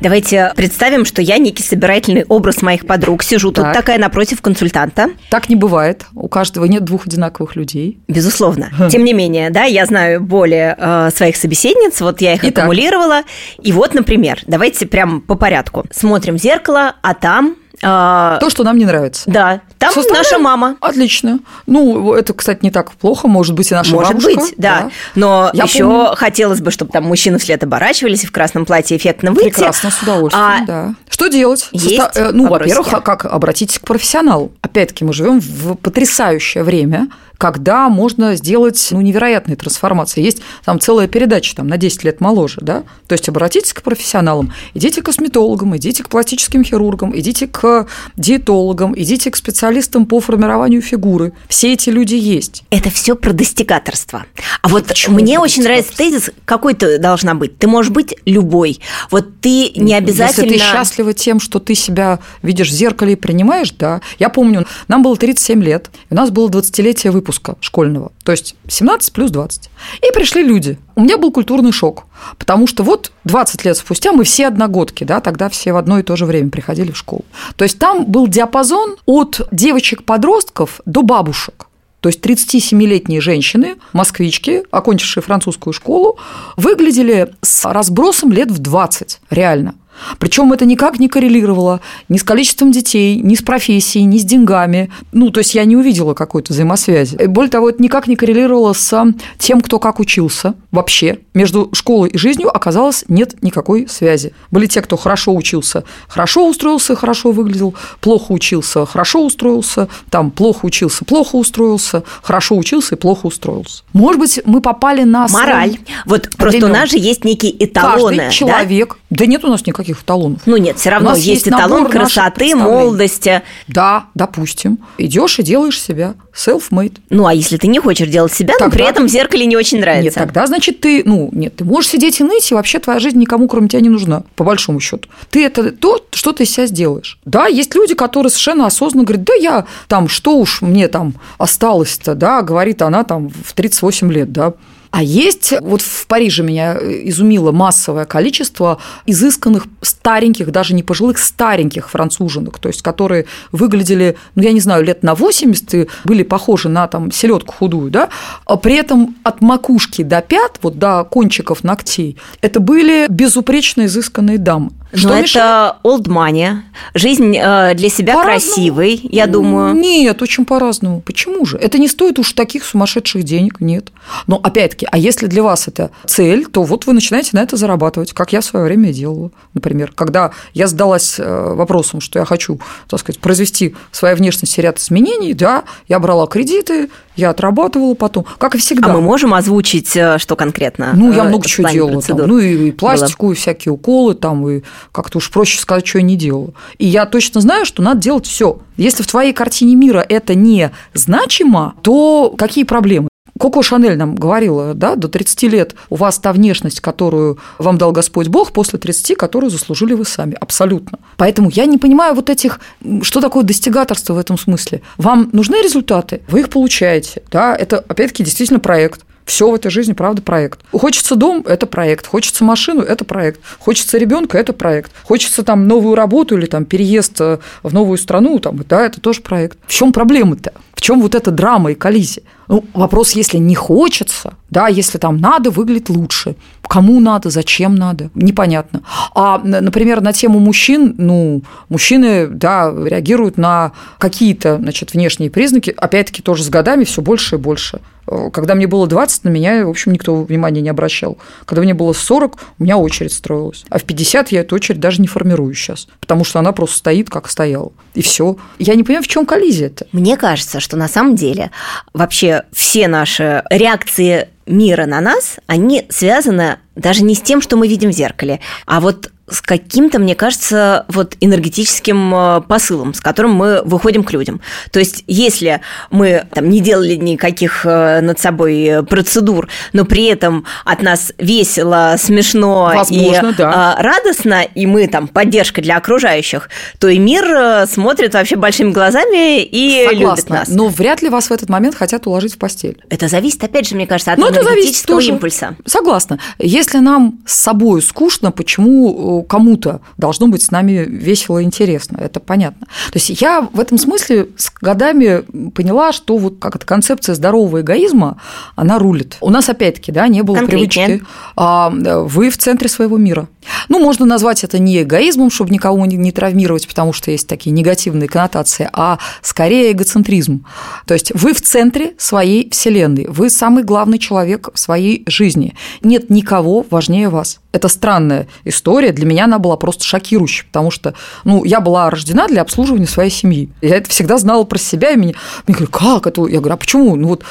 Давайте 0.01 0.51
представим, 0.58 1.06
что 1.06 1.21
я 1.21 1.38
некий 1.38 1.63
собирательный 1.63 2.25
образ 2.27 2.62
моих 2.62 2.86
подруг. 2.86 3.23
Сижу 3.23 3.53
так. 3.53 3.67
тут 3.67 3.73
такая 3.73 3.97
напротив 3.97 4.41
консультанта. 4.41 5.12
Так 5.29 5.47
не 5.47 5.56
бывает. 5.56 6.06
У 6.13 6.27
каждого 6.27 6.65
нет 6.65 6.84
двух 6.84 7.08
одинаковых 7.08 7.56
людей. 7.56 7.99
Безусловно. 8.10 8.69
Тем 8.91 9.06
не 9.06 9.13
менее, 9.13 9.49
да, 9.49 9.63
я 9.63 9.86
знаю 9.86 10.19
более 10.19 10.75
э, 10.77 11.10
своих 11.15 11.38
собеседниц, 11.38 12.01
вот 12.01 12.19
я 12.19 12.34
их 12.34 12.43
Итак. 12.43 12.65
аккумулировала. 12.65 13.21
И 13.62 13.71
вот, 13.71 13.93
например, 13.93 14.41
давайте 14.45 14.88
прям 14.88 15.21
по 15.21 15.36
порядку. 15.36 15.86
Смотрим 15.89 16.38
в 16.38 16.41
зеркало, 16.41 16.95
а 17.01 17.13
там 17.13 17.56
а, 17.84 18.38
То, 18.39 18.50
что 18.50 18.63
нам 18.63 18.78
не 18.78 18.86
нравится. 18.86 19.24
Да. 19.30 19.62
Там 19.78 19.93
наша 20.12 20.39
мама. 20.39 20.78
Отлично. 20.80 21.39
Ну, 21.67 22.13
это, 22.13 22.34
кстати, 22.34 22.60
не 22.63 22.72
так 22.72 22.91
плохо. 22.93 23.28
Может 23.28 23.56
быть, 23.56 23.72
и 23.72 23.74
наша 23.74 23.93
Может 23.93 24.13
бабушка. 24.13 24.39
быть, 24.39 24.54
да. 24.58 24.82
да. 24.82 24.89
Но 25.15 25.50
Я 25.54 25.63
еще 25.65 25.86
помню... 25.86 26.15
хотелось 26.15 26.62
бы, 26.62 26.72
чтобы 26.72 26.91
там 26.91 27.04
мужчины 27.06 27.38
вслед 27.38 27.63
оборачивались 27.63 28.24
и 28.24 28.28
в 28.28 28.32
красном 28.32 28.65
платье 28.65 28.98
эффектно 28.98 29.32
выйти. 29.32 29.50
Прекрасно, 29.50 29.91
с 29.91 30.02
удовольствием, 30.02 30.46
а... 30.46 30.65
да. 30.65 30.96
Что 31.10 31.28
делать? 31.28 31.69
Есть 31.72 31.98
Состав... 31.98 32.15
Э, 32.15 32.32
ну, 32.32 32.48
во-первых, 32.48 33.04
как 33.04 33.26
обратитесь 33.26 33.80
к 33.80 33.86
профессионалу. 33.86 34.52
Опять-таки, 34.62 35.06
мы 35.06 35.13
живем 35.13 35.39
в 35.39 35.76
потрясающее 35.76 36.63
время, 36.63 37.08
когда 37.43 37.89
можно 37.89 38.38
сделать 38.38 38.88
ну, 38.91 39.01
невероятные 39.01 39.58
трансформации. 39.58 40.21
Есть 40.21 40.41
там 40.63 40.79
целая 40.79 41.10
передача 41.10 41.53
там, 41.58 41.67
на 41.67 41.75
10 41.75 42.06
лет 42.06 42.21
моложе. 42.21 42.60
Да? 42.62 42.84
То 43.06 43.15
есть 43.15 43.27
обратитесь 43.27 43.73
к 43.73 43.82
профессионалам, 43.82 44.53
идите 44.73 45.01
к 45.01 45.06
косметологам, 45.08 45.75
идите 45.75 46.06
к 46.06 46.08
пластическим 46.08 46.63
хирургам, 46.63 47.13
идите 47.19 47.47
к 47.47 47.86
диетологам, 48.15 48.97
идите 48.97 49.29
к 49.29 49.36
специалистам 49.36 50.06
по 50.06 50.21
формированию 50.21 50.82
фигуры. 50.82 51.34
Все 51.49 51.73
эти 51.73 51.89
люди 51.89 52.15
есть. 52.15 52.63
Это 52.69 52.89
все 52.89 53.13
про 53.13 53.34
достигаторство. 53.34 54.25
А 54.62 54.69
вот 54.69 54.86
Почему 54.86 55.19
мне 55.19 55.38
очень 55.38 55.63
нравится 55.63 55.97
тезис, 55.97 56.32
какой 56.45 56.75
ты 56.75 56.97
должна 56.97 57.34
быть. 57.34 57.58
Ты 57.58 57.67
можешь 57.67 57.91
быть 57.91 58.15
любой. 58.25 58.79
Вот 59.12 59.41
ты 59.41 59.71
не 59.75 59.93
обязательно... 59.95 60.45
Если 60.45 60.60
ты 60.60 60.63
счастлива 60.63 61.13
тем, 61.13 61.41
что 61.41 61.60
ты 61.60 61.75
себя 61.75 62.19
видишь 62.41 62.69
в 62.69 62.73
зеркале 62.73 63.13
и 63.13 63.15
принимаешь, 63.17 63.71
да. 63.71 63.99
Я 64.17 64.29
помню, 64.29 64.65
нам 64.88 65.03
было 65.03 65.17
37 65.17 65.62
лет, 65.62 65.89
у 66.10 66.15
нас 66.15 66.29
было 66.29 66.47
20-летие 66.47 67.12
выпуска 67.12 67.33
выпуска 67.34 67.56
школьного, 67.60 68.12
то 68.24 68.32
есть 68.32 68.56
17 68.67 69.13
плюс 69.13 69.32
20. 69.32 69.69
И 70.02 70.13
пришли 70.13 70.43
люди. 70.43 70.78
У 70.96 71.02
меня 71.02 71.17
был 71.17 71.32
культурный 71.32 71.72
шок, 71.72 72.06
потому 72.38 72.67
что 72.67 72.84
вот 72.84 73.12
20 73.24 73.65
лет 73.65 73.78
спустя 73.78 74.12
мы 74.12 74.24
все 74.24 74.48
одногодки, 74.48 75.04
да, 75.04 75.19
тогда 75.19 75.50
все 75.50 75.74
в 75.74 75.78
одно 75.78 76.00
и 76.00 76.04
то 76.04 76.15
же 76.15 76.26
время 76.26 76.50
приходили 76.50 76.91
в 76.91 76.98
школу. 76.98 77.26
То 77.56 77.63
есть 77.63 77.80
там 77.80 78.06
был 78.06 78.28
диапазон 78.28 78.98
от 79.06 79.48
девочек-подростков 79.52 80.82
до 80.86 81.02
бабушек. 81.02 81.67
То 82.00 82.10
есть 82.10 82.19
37-летние 82.19 83.22
женщины, 83.22 83.76
москвички, 83.93 84.63
окончившие 84.72 85.24
французскую 85.24 85.74
школу, 85.74 86.17
выглядели 86.58 87.34
с 87.41 87.72
разбросом 87.72 88.34
лет 88.34 88.52
в 88.52 88.60
20, 88.60 89.22
реально. 89.30 89.76
Причем 90.19 90.51
это 90.53 90.65
никак 90.65 90.99
не 90.99 91.08
коррелировало 91.08 91.82
ни 92.10 92.17
с 92.17 92.23
количеством 92.23 92.71
детей, 92.71 93.19
ни 93.19 93.36
с 93.36 93.41
профессией, 93.41 94.06
ни 94.06 94.17
с 94.17 94.23
деньгами. 94.23 94.91
Ну, 95.12 95.29
то 95.29 95.39
есть 95.39 95.56
я 95.56 95.65
не 95.65 95.75
увидела 95.75 96.13
какой-то 96.13 96.53
взаимосвязи. 96.53 97.27
Более 97.27 97.49
того, 97.51 97.69
это 97.69 97.82
никак 97.82 98.08
не 98.08 98.15
коррелировало 98.15 98.73
с 98.73 99.13
тем, 99.38 99.62
кто 99.62 99.79
как 99.79 99.99
учился 99.99 100.56
вообще. 100.71 101.19
Между 101.34 101.69
школой 101.73 102.10
и 102.10 102.17
жизнью 102.17 102.56
оказалось 102.56 103.06
нет 103.08 103.41
никакой 103.41 103.88
связи. 103.88 104.34
Были 104.51 104.67
те, 104.67 104.82
кто 104.82 104.97
хорошо 104.97 105.34
учился, 105.34 105.84
хорошо 106.08 106.47
устроился, 106.47 106.95
хорошо 106.95 107.32
выглядел, 107.32 107.73
плохо 108.01 108.32
учился, 108.32 108.86
хорошо 108.86 109.25
устроился, 109.25 109.88
там 110.10 110.32
плохо 110.32 110.65
учился, 110.65 111.06
плохо 111.06 111.36
устроился, 111.36 112.03
хорошо 112.21 112.58
учился 112.58 112.95
и 112.95 112.97
плохо 112.97 113.27
устроился. 113.27 113.84
Может 113.93 114.19
быть, 114.19 114.39
мы 114.45 114.62
попали 114.62 115.03
на... 115.03 115.27
Мораль. 115.27 115.77
Вот 116.06 116.29
просто 116.38 116.65
у 116.65 116.69
нас 116.69 116.89
же 116.89 116.97
есть 116.97 117.23
некие 117.23 117.51
эталоны. 117.63 118.17
Каждый 118.17 118.34
человек... 118.34 118.97
Да? 119.10 119.17
да 119.17 119.25
нет 119.25 119.43
у 119.45 119.49
нас 119.49 119.65
никаких 119.65 119.83
никаких 119.84 120.04
эталонов. 120.04 120.41
Ну 120.46 120.58
нет, 120.58 120.78
все 120.80 120.89
равно 120.89 121.13
есть, 121.13 121.28
есть 121.28 121.48
эталон 121.48 121.89
красоты, 121.89 122.56
молодости. 122.56 123.41
Да, 123.67 124.06
допустим. 124.15 124.80
Идешь 124.98 125.39
и 125.39 125.43
делаешь 125.43 125.82
себя 125.82 126.15
self-made. 126.34 126.98
Ну, 127.10 127.26
а 127.26 127.34
если 127.34 127.58
ты 127.58 127.67
не 127.67 127.80
хочешь 127.80 128.08
делать 128.08 128.34
себя, 128.34 128.54
тогда 128.58 128.65
но 128.65 128.72
при 128.72 128.89
этом 128.89 129.06
в 129.06 129.10
зеркале 129.10 129.46
не 129.46 129.56
очень 129.56 129.80
нравится? 129.80 130.06
Нет, 130.06 130.13
тогда, 130.13 130.48
значит, 130.48 130.80
ты, 130.80 131.04
ну, 131.06 131.30
нет, 131.32 131.58
ты 131.58 131.65
можешь 131.65 131.91
сидеть 131.91 132.19
и 132.19 132.24
ныть, 132.24 132.52
и 132.52 132.56
вообще 132.56 132.80
твоя 132.80 133.00
жизнь 133.00 133.19
никому, 133.19 133.48
кроме 133.48 133.67
тебя, 133.67 133.82
не 133.82 133.89
нужна, 133.89 134.24
по 134.36 134.43
большому 134.43 134.80
счету. 134.80 135.08
Ты 135.30 135.46
это 135.46 135.72
то, 135.72 136.04
что 136.12 136.32
ты 136.32 136.43
из 136.43 136.52
себя 136.52 136.65
сделаешь. 136.65 137.19
Да, 137.26 137.48
есть 137.48 137.76
люди, 137.76 137.93
которые 137.93 138.30
совершенно 138.32 138.65
осознанно 138.65 139.06
говорят, 139.06 139.26
да 139.26 139.34
я 139.36 139.65
там, 139.88 140.08
что 140.08 140.38
уж 140.38 140.62
мне 140.62 140.88
там 140.88 141.13
осталось-то, 141.38 142.15
да, 142.15 142.41
говорит 142.41 142.82
она 142.82 143.04
там 143.04 143.30
в 143.30 143.54
38 143.54 144.12
лет, 144.12 144.32
да, 144.32 144.54
а 144.93 145.01
есть, 145.01 145.56
вот 145.60 145.82
в 145.82 146.06
Париже 146.06 146.43
меня 146.43 146.77
изумило 146.79 147.51
массовое 147.51 148.06
количество 148.06 148.77
изысканных 149.08 149.65
стареньких, 149.82 150.51
даже 150.51 150.75
не 150.75 150.84
пожилых, 150.84 151.17
стареньких 151.17 151.89
француженок, 151.89 152.60
то 152.60 152.67
есть 152.67 152.84
которые 152.84 153.25
выглядели, 153.51 154.17
ну, 154.36 154.43
я 154.43 154.51
не 154.51 154.60
знаю, 154.60 154.84
лет 154.84 155.01
на 155.01 155.15
80 155.15 155.73
и 155.73 155.88
были 156.03 156.21
похожи 156.21 156.69
на 156.69 156.88
там 156.88 157.12
селедку 157.12 157.56
худую, 157.56 157.89
да, 157.89 158.10
а 158.45 158.56
при 158.56 158.75
этом 158.75 159.15
от 159.23 159.41
макушки 159.41 160.03
до 160.03 160.21
пят, 160.21 160.60
вот 160.62 160.77
до 160.77 161.03
кончиков 161.06 161.63
ногтей, 161.63 162.15
это 162.41 162.60
были 162.60 163.08
безупречно 163.10 163.88
изысканные 163.88 164.38
дамы. 164.38 164.73
Что 164.93 165.10
Но 165.10 165.15
это 165.15 165.77
old 165.84 166.03
money. 166.03 166.58
Жизнь 166.93 167.36
э, 167.36 167.73
для 167.73 167.89
себя 167.89 168.15
по 168.17 168.23
красивой, 168.23 168.99
я 169.03 169.25
думаю. 169.25 169.73
Нет, 169.73 170.21
очень 170.21 170.45
по-разному. 170.45 171.01
Почему 171.01 171.45
же? 171.45 171.58
Это 171.58 171.79
не 171.79 171.88
стоит 171.88 172.19
уж 172.19 172.34
таких 172.34 172.63
сумасшедших 172.63 173.23
денег, 173.23 173.60
нет. 173.60 173.89
Но 174.27 174.39
опять-таки, 174.41 174.88
а 174.91 174.97
если 174.97 175.25
для 175.25 175.41
вас 175.41 175.67
это 175.67 175.89
цель, 176.06 176.45
то 176.45 176.63
вот 176.63 176.86
вы 176.86 176.93
начинаете 176.93 177.32
на 177.34 177.39
это 177.41 177.58
зарабатывать, 177.58 178.13
как 178.13 178.34
я 178.34 178.41
в 178.41 178.45
свое 178.45 178.65
время 178.65 178.93
делала. 178.93 179.32
Например, 179.56 179.91
когда 179.93 180.32
я 180.53 180.67
задалась 180.67 181.15
э, 181.17 181.53
вопросом, 181.53 181.99
что 181.99 182.19
я 182.19 182.25
хочу, 182.25 182.60
так 182.88 182.99
сказать, 182.99 183.19
произвести 183.19 183.75
в 183.91 183.97
своей 183.97 184.15
внешности 184.15 184.60
ряд 184.62 184.77
изменений, 184.77 185.34
да, 185.34 185.63
я 185.88 185.99
брала 185.99 186.27
кредиты, 186.27 186.89
я 187.15 187.30
отрабатывала 187.30 187.93
потом, 187.93 188.26
как 188.38 188.56
и 188.56 188.58
всегда. 188.58 188.89
А 188.89 188.93
мы 188.93 189.02
можем 189.02 189.34
озвучить, 189.34 189.95
э, 189.95 190.17
что 190.17 190.36
конкретно? 190.36 190.91
Ну, 190.93 191.12
я 191.12 191.23
много 191.23 191.47
чего 191.47 191.69
делала. 191.69 192.02
Там, 192.02 192.17
ну, 192.17 192.38
и, 192.39 192.69
и 192.69 192.71
пластику, 192.71 193.28
было. 193.28 193.34
и 193.34 193.36
всякие 193.36 193.71
уколы, 193.71 194.15
там, 194.15 194.47
и 194.49 194.62
как-то 194.91 195.19
уж 195.19 195.30
проще 195.32 195.60
сказать, 195.60 195.86
что 195.86 195.99
я 195.99 196.04
не 196.04 196.15
делала. 196.15 196.54
И 196.78 196.86
я 196.86 197.06
точно 197.06 197.41
знаю, 197.41 197.65
что 197.65 197.82
надо 197.82 198.02
делать 198.02 198.26
все. 198.26 198.60
Если 198.78 199.04
в 199.04 199.08
твоей 199.08 199.34
картине 199.34 199.76
мира 199.76 200.06
это 200.08 200.36
не 200.36 200.71
значимо, 200.93 201.76
то 201.82 202.34
какие 202.38 202.63
проблемы? 202.63 203.10
Коко 203.39 203.63
Шанель 203.63 203.98
нам 203.98 204.15
говорила, 204.15 204.74
да, 204.74 204.96
до 204.96 205.08
30 205.08 205.43
лет 205.43 205.76
у 205.89 205.96
вас 205.96 206.19
та 206.19 206.32
внешность, 206.34 206.82
которую 206.82 207.39
вам 207.58 207.78
дал 207.78 207.91
Господь 207.91 208.28
Бог, 208.28 208.52
после 208.54 208.78
30, 208.78 209.17
которую 209.17 209.50
заслужили 209.50 209.93
вы 209.93 210.06
сами. 210.06 210.36
Абсолютно. 210.39 211.00
Поэтому 211.17 211.50
я 211.50 211.65
не 211.65 211.78
понимаю 211.78 212.13
вот 212.13 212.30
этих, 212.30 212.60
что 213.02 213.22
такое 213.22 213.43
достигаторство 213.43 214.13
в 214.13 214.17
этом 214.17 214.38
смысле. 214.38 214.82
Вам 214.98 215.30
нужны 215.34 215.56
результаты, 215.63 216.22
вы 216.28 216.41
их 216.41 216.50
получаете. 216.50 217.24
Да, 217.32 217.56
это, 217.56 217.80
опять-таки, 217.80 218.24
действительно 218.24 218.60
проект. 218.60 219.02
Все 219.26 219.50
в 219.50 219.56
этой 219.56 219.72
жизни, 219.72 219.93
правда, 219.93 220.22
проект. 220.22 220.60
Хочется 220.72 221.15
дом– 221.15 221.43
это 221.48 221.65
проект. 221.65 222.08
Хочется 222.08 222.43
машину– 222.43 222.82
это 222.84 223.06
проект. 223.06 223.39
Хочется 223.58 223.98
ребенка– 223.98 224.38
это 224.39 224.52
проект. 224.54 224.91
Хочется 225.04 225.43
там 225.43 225.67
новую 225.67 225.96
работу 225.96 226.38
или 226.38 226.46
там 226.46 226.65
переезд 226.65 227.22
э, 227.22 227.39
в 227.63 227.74
новую 227.74 227.98
страну, 227.98 228.39
там, 228.39 228.60
да, 228.67 228.86
это 228.86 229.00
тоже 229.00 229.22
проект. 229.22 229.58
В 229.65 229.72
чем 229.72 229.93
проблема-то? 229.93 230.52
В 230.74 230.82
чем 230.82 231.02
вот 231.02 231.15
эта 231.15 231.32
драма 231.32 231.72
и 231.72 231.76
коллизия? 231.76 232.24
Ну, 232.47 232.65
вопрос, 232.73 233.12
если 233.12 233.38
не 233.38 233.56
хочется, 233.56 234.36
да, 234.49 234.67
если 234.67 234.97
там 234.97 235.17
надо, 235.17 235.49
выглядит 235.49 235.89
лучше. 235.89 236.36
Кому 236.67 236.99
надо, 236.99 237.29
зачем 237.29 237.75
надо, 237.75 238.10
непонятно. 238.15 238.82
А, 239.13 239.38
например, 239.39 240.01
на 240.01 240.13
тему 240.13 240.39
мужчин, 240.39 240.95
ну, 240.97 241.41
мужчины, 241.69 242.27
да, 242.27 242.73
реагируют 242.73 243.38
на 243.38 243.73
какие-то, 243.97 244.58
значит, 244.58 244.93
внешние 244.93 245.29
признаки, 245.29 245.73
опять-таки 245.75 246.21
тоже 246.21 246.43
с 246.43 246.49
годами 246.49 246.84
все 246.84 247.01
больше 247.01 247.36
и 247.36 247.39
больше. 247.39 247.82
Э, 248.08 248.29
когда 248.32 248.56
мне 248.56 248.67
было 248.67 248.88
20, 248.88 249.23
на 249.25 249.29
меня, 249.29 249.65
в 249.65 249.69
общем, 249.69 249.91
никто 249.91 250.23
внимания 250.23 250.62
не 250.62 250.69
обращал. 250.69 251.17
Когда 251.45 251.62
мне 251.62 251.73
было 251.73 251.93
40, 251.93 252.38
у 252.60 252.63
меня 252.63 252.77
очередь 252.77 253.13
строилась. 253.13 253.65
А 253.69 253.79
в 253.79 253.84
50 253.84 254.32
я 254.32 254.41
эту 254.41 254.56
очередь 254.56 254.79
даже 254.79 255.01
не 255.01 255.08
формирую 255.08 255.53
сейчас, 255.53 255.88
потому 255.99 256.24
что 256.24 256.39
она 256.39 256.51
просто 256.51 256.78
стоит, 256.78 257.09
как 257.09 257.30
стояла. 257.30 257.72
И 257.93 258.01
все. 258.01 258.38
Я 258.59 258.76
не 258.76 258.84
понимаю, 258.84 259.03
в 259.03 259.07
чем 259.07 259.26
коллизия 259.26 259.68
это. 259.68 259.88
Мне 259.91 260.18
кажется, 260.18 260.59
что 260.59 260.78
на 260.78 260.88
самом 260.88 261.15
деле 261.15 261.51
вообще 261.93 262.32
все 262.51 262.88
наши 262.88 263.43
реакции 263.49 264.29
мира 264.45 264.86
на 264.86 265.01
нас, 265.01 265.38
они 265.47 265.86
связаны 265.89 266.57
даже 266.76 267.03
не 267.03 267.15
с 267.15 267.21
тем, 267.21 267.41
что 267.41 267.57
мы 267.57 267.67
видим 267.67 267.89
в 267.89 267.93
зеркале, 267.93 268.39
а 268.65 268.80
вот 268.80 269.11
с 269.30 269.41
каким-то, 269.41 269.99
мне 269.99 270.15
кажется, 270.15 270.86
вот 270.89 271.15
энергетическим 271.21 272.13
э, 272.13 272.41
посылом, 272.41 272.93
с 272.93 272.99
которым 272.99 273.34
мы 273.34 273.61
выходим 273.63 274.03
к 274.03 274.11
людям. 274.11 274.41
То 274.71 274.80
есть, 274.80 275.05
если 275.07 275.61
мы 275.91 276.26
там 276.34 276.49
не 276.49 276.59
делали 276.59 276.95
никаких 276.95 277.65
э, 277.65 278.01
над 278.01 278.19
собой 278.19 278.84
процедур, 278.88 279.47
но 279.71 279.86
при 279.86 280.05
этом 280.05 280.45
от 280.65 280.82
нас 280.82 281.13
весело, 281.17 281.95
смешно 281.97 282.74
Возможно, 282.76 283.30
и 283.30 283.36
да. 283.38 283.78
Э, 283.80 283.82
радостно, 283.82 284.43
и 284.43 284.65
мы 284.65 284.88
там 284.88 285.07
поддержка 285.07 285.61
для 285.61 285.78
окружающих, 285.78 286.49
то 286.78 286.89
и 286.89 286.99
мир 286.99 287.65
смотрит 287.67 288.13
вообще 288.15 288.36
большими 288.36 288.71
глазами 288.71 289.41
и 289.41 289.88
Согласна, 289.88 290.09
любит 290.09 290.30
нас. 290.30 290.47
Но 290.49 290.67
вряд 290.67 291.01
ли 291.01 291.07
вас 291.07 291.30
в 291.30 291.32
этот 291.32 291.49
момент 291.49 291.76
хотят 291.76 292.07
уложить 292.07 292.36
в 292.36 292.38
постель. 292.38 292.84
Это 292.89 293.07
зависит, 293.07 293.41
опять 293.41 293.69
же, 293.69 293.76
мне 293.76 293.88
кажется, 293.88 294.11
от 294.11 294.19
Но 294.19 294.28
это 294.28 294.43
зависит 294.43 294.51
энергетического 294.51 294.97
тоже. 294.97 295.09
импульса. 295.11 295.55
Согласна. 295.65 296.19
Если 296.39 296.62
нам 296.72 297.20
с 297.26 297.36
собой 297.36 297.82
скучно, 297.82 298.32
почему 298.32 299.24
кому-то 299.24 299.82
должно 299.97 300.28
быть 300.28 300.41
с 300.43 300.51
нами 300.51 300.86
весело 300.88 301.39
и 301.39 301.43
интересно? 301.43 301.97
Это 301.99 302.20
понятно. 302.20 302.68
То 302.91 302.99
есть 302.99 303.22
я 303.22 303.41
в 303.41 303.59
этом 303.59 303.78
смысле 303.78 304.30
с 304.38 304.51
годами 304.61 305.24
поняла, 305.51 305.91
что 305.93 306.18
вот 306.18 306.39
как 306.39 306.55
эта 306.55 306.66
концепция 306.66 307.16
здорового 307.16 307.61
эгоизма, 307.61 308.18
она 308.55 308.80
рулит. 308.80 309.18
У 309.22 309.30
нас 309.30 309.49
опять-таки, 309.49 309.91
да, 309.91 310.07
не 310.07 310.22
было 310.22 310.38
Конкретнее. 310.38 310.86
привычки. 310.86 311.07
а, 311.36 311.70
Вы 311.70 312.30
в 312.30 312.38
центре 312.38 312.70
своего 312.70 312.97
мира. 312.97 313.28
Ну, 313.70 313.80
можно 313.80 314.05
назвать 314.05 314.43
это 314.43 314.59
не 314.59 314.82
эгоизмом, 314.82 315.30
чтобы 315.30 315.51
никого 315.51 315.86
не 315.86 316.11
травмировать, 316.11 316.68
потому 316.68 316.93
что 316.93 317.11
есть 317.11 317.28
такие 317.28 317.51
негативные 317.51 318.07
коннотации, 318.07 318.70
а 318.74 318.99
скорее 319.22 319.72
эгоцентризм. 319.72 320.45
То 320.86 320.93
есть 320.93 321.11
вы 321.14 321.34
в 321.34 321.41
центре 321.41 321.93
своей 321.97 322.49
вселенной, 322.49 323.05
вы 323.09 323.30
самый 323.30 323.64
главный 323.64 323.99
человек 323.99 324.49
в 324.53 324.59
своей 324.59 325.03
жизни. 325.07 325.55
Нет 325.82 326.09
никого 326.09 326.53
важнее 326.62 327.10
вас. 327.10 327.39
Это 327.51 327.68
странная 327.68 328.28
история. 328.45 328.91
Для 328.91 329.06
меня 329.06 329.26
она 329.26 329.39
была 329.39 329.58
просто 329.58 329.84
шокирующей, 329.84 330.45
потому 330.45 330.72
что 330.72 330.93
ну, 331.24 331.43
я 331.43 331.60
была 331.60 331.89
рождена 331.89 332.28
для 332.28 332.41
обслуживания 332.41 332.88
своей 332.88 333.12
семьи. 333.12 333.49
Я 333.62 333.78
это 333.78 333.89
всегда 333.89 334.18
знала 334.18 334.43
про 334.43 334.58
себя, 334.58 334.91
и 334.91 334.97
меня, 334.97 335.14
мне 335.47 335.56
говорят, 335.56 335.70
как 335.72 336.08
это? 336.08 336.26
Я 336.28 336.39
говорю, 336.39 336.56
а 336.56 336.58
почему? 336.58 336.95
Ну 336.95 337.10
вот 337.10 337.24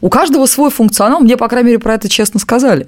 у 0.00 0.08
каждого 0.08 0.46
свой 0.46 0.70
функционал, 0.70 1.20
мне, 1.20 1.36
по 1.36 1.48
крайней 1.48 1.68
мере, 1.68 1.78
про 1.78 1.94
это 1.94 2.08
честно 2.08 2.40
сказали. 2.40 2.86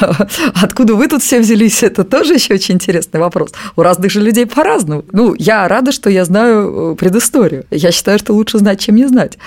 Откуда 0.62 0.94
вы 0.94 1.08
тут 1.08 1.22
все 1.22 1.40
взялись, 1.40 1.82
это 1.82 2.04
тоже 2.04 2.34
еще 2.34 2.54
очень 2.54 2.74
интересный 2.74 3.20
вопрос. 3.20 3.52
У 3.76 3.82
разных 3.82 4.10
же 4.10 4.20
людей 4.20 4.46
по-разному. 4.46 5.04
Ну, 5.12 5.34
я 5.38 5.66
рада, 5.68 5.92
что 5.92 6.10
я 6.10 6.24
знаю 6.24 6.92
э, 6.92 6.96
предысторию. 6.96 7.64
Я 7.70 7.92
считаю, 7.92 8.18
что 8.18 8.34
лучше 8.34 8.58
знать, 8.58 8.80
чем 8.80 8.96
не 8.96 9.06
знать. 9.06 9.38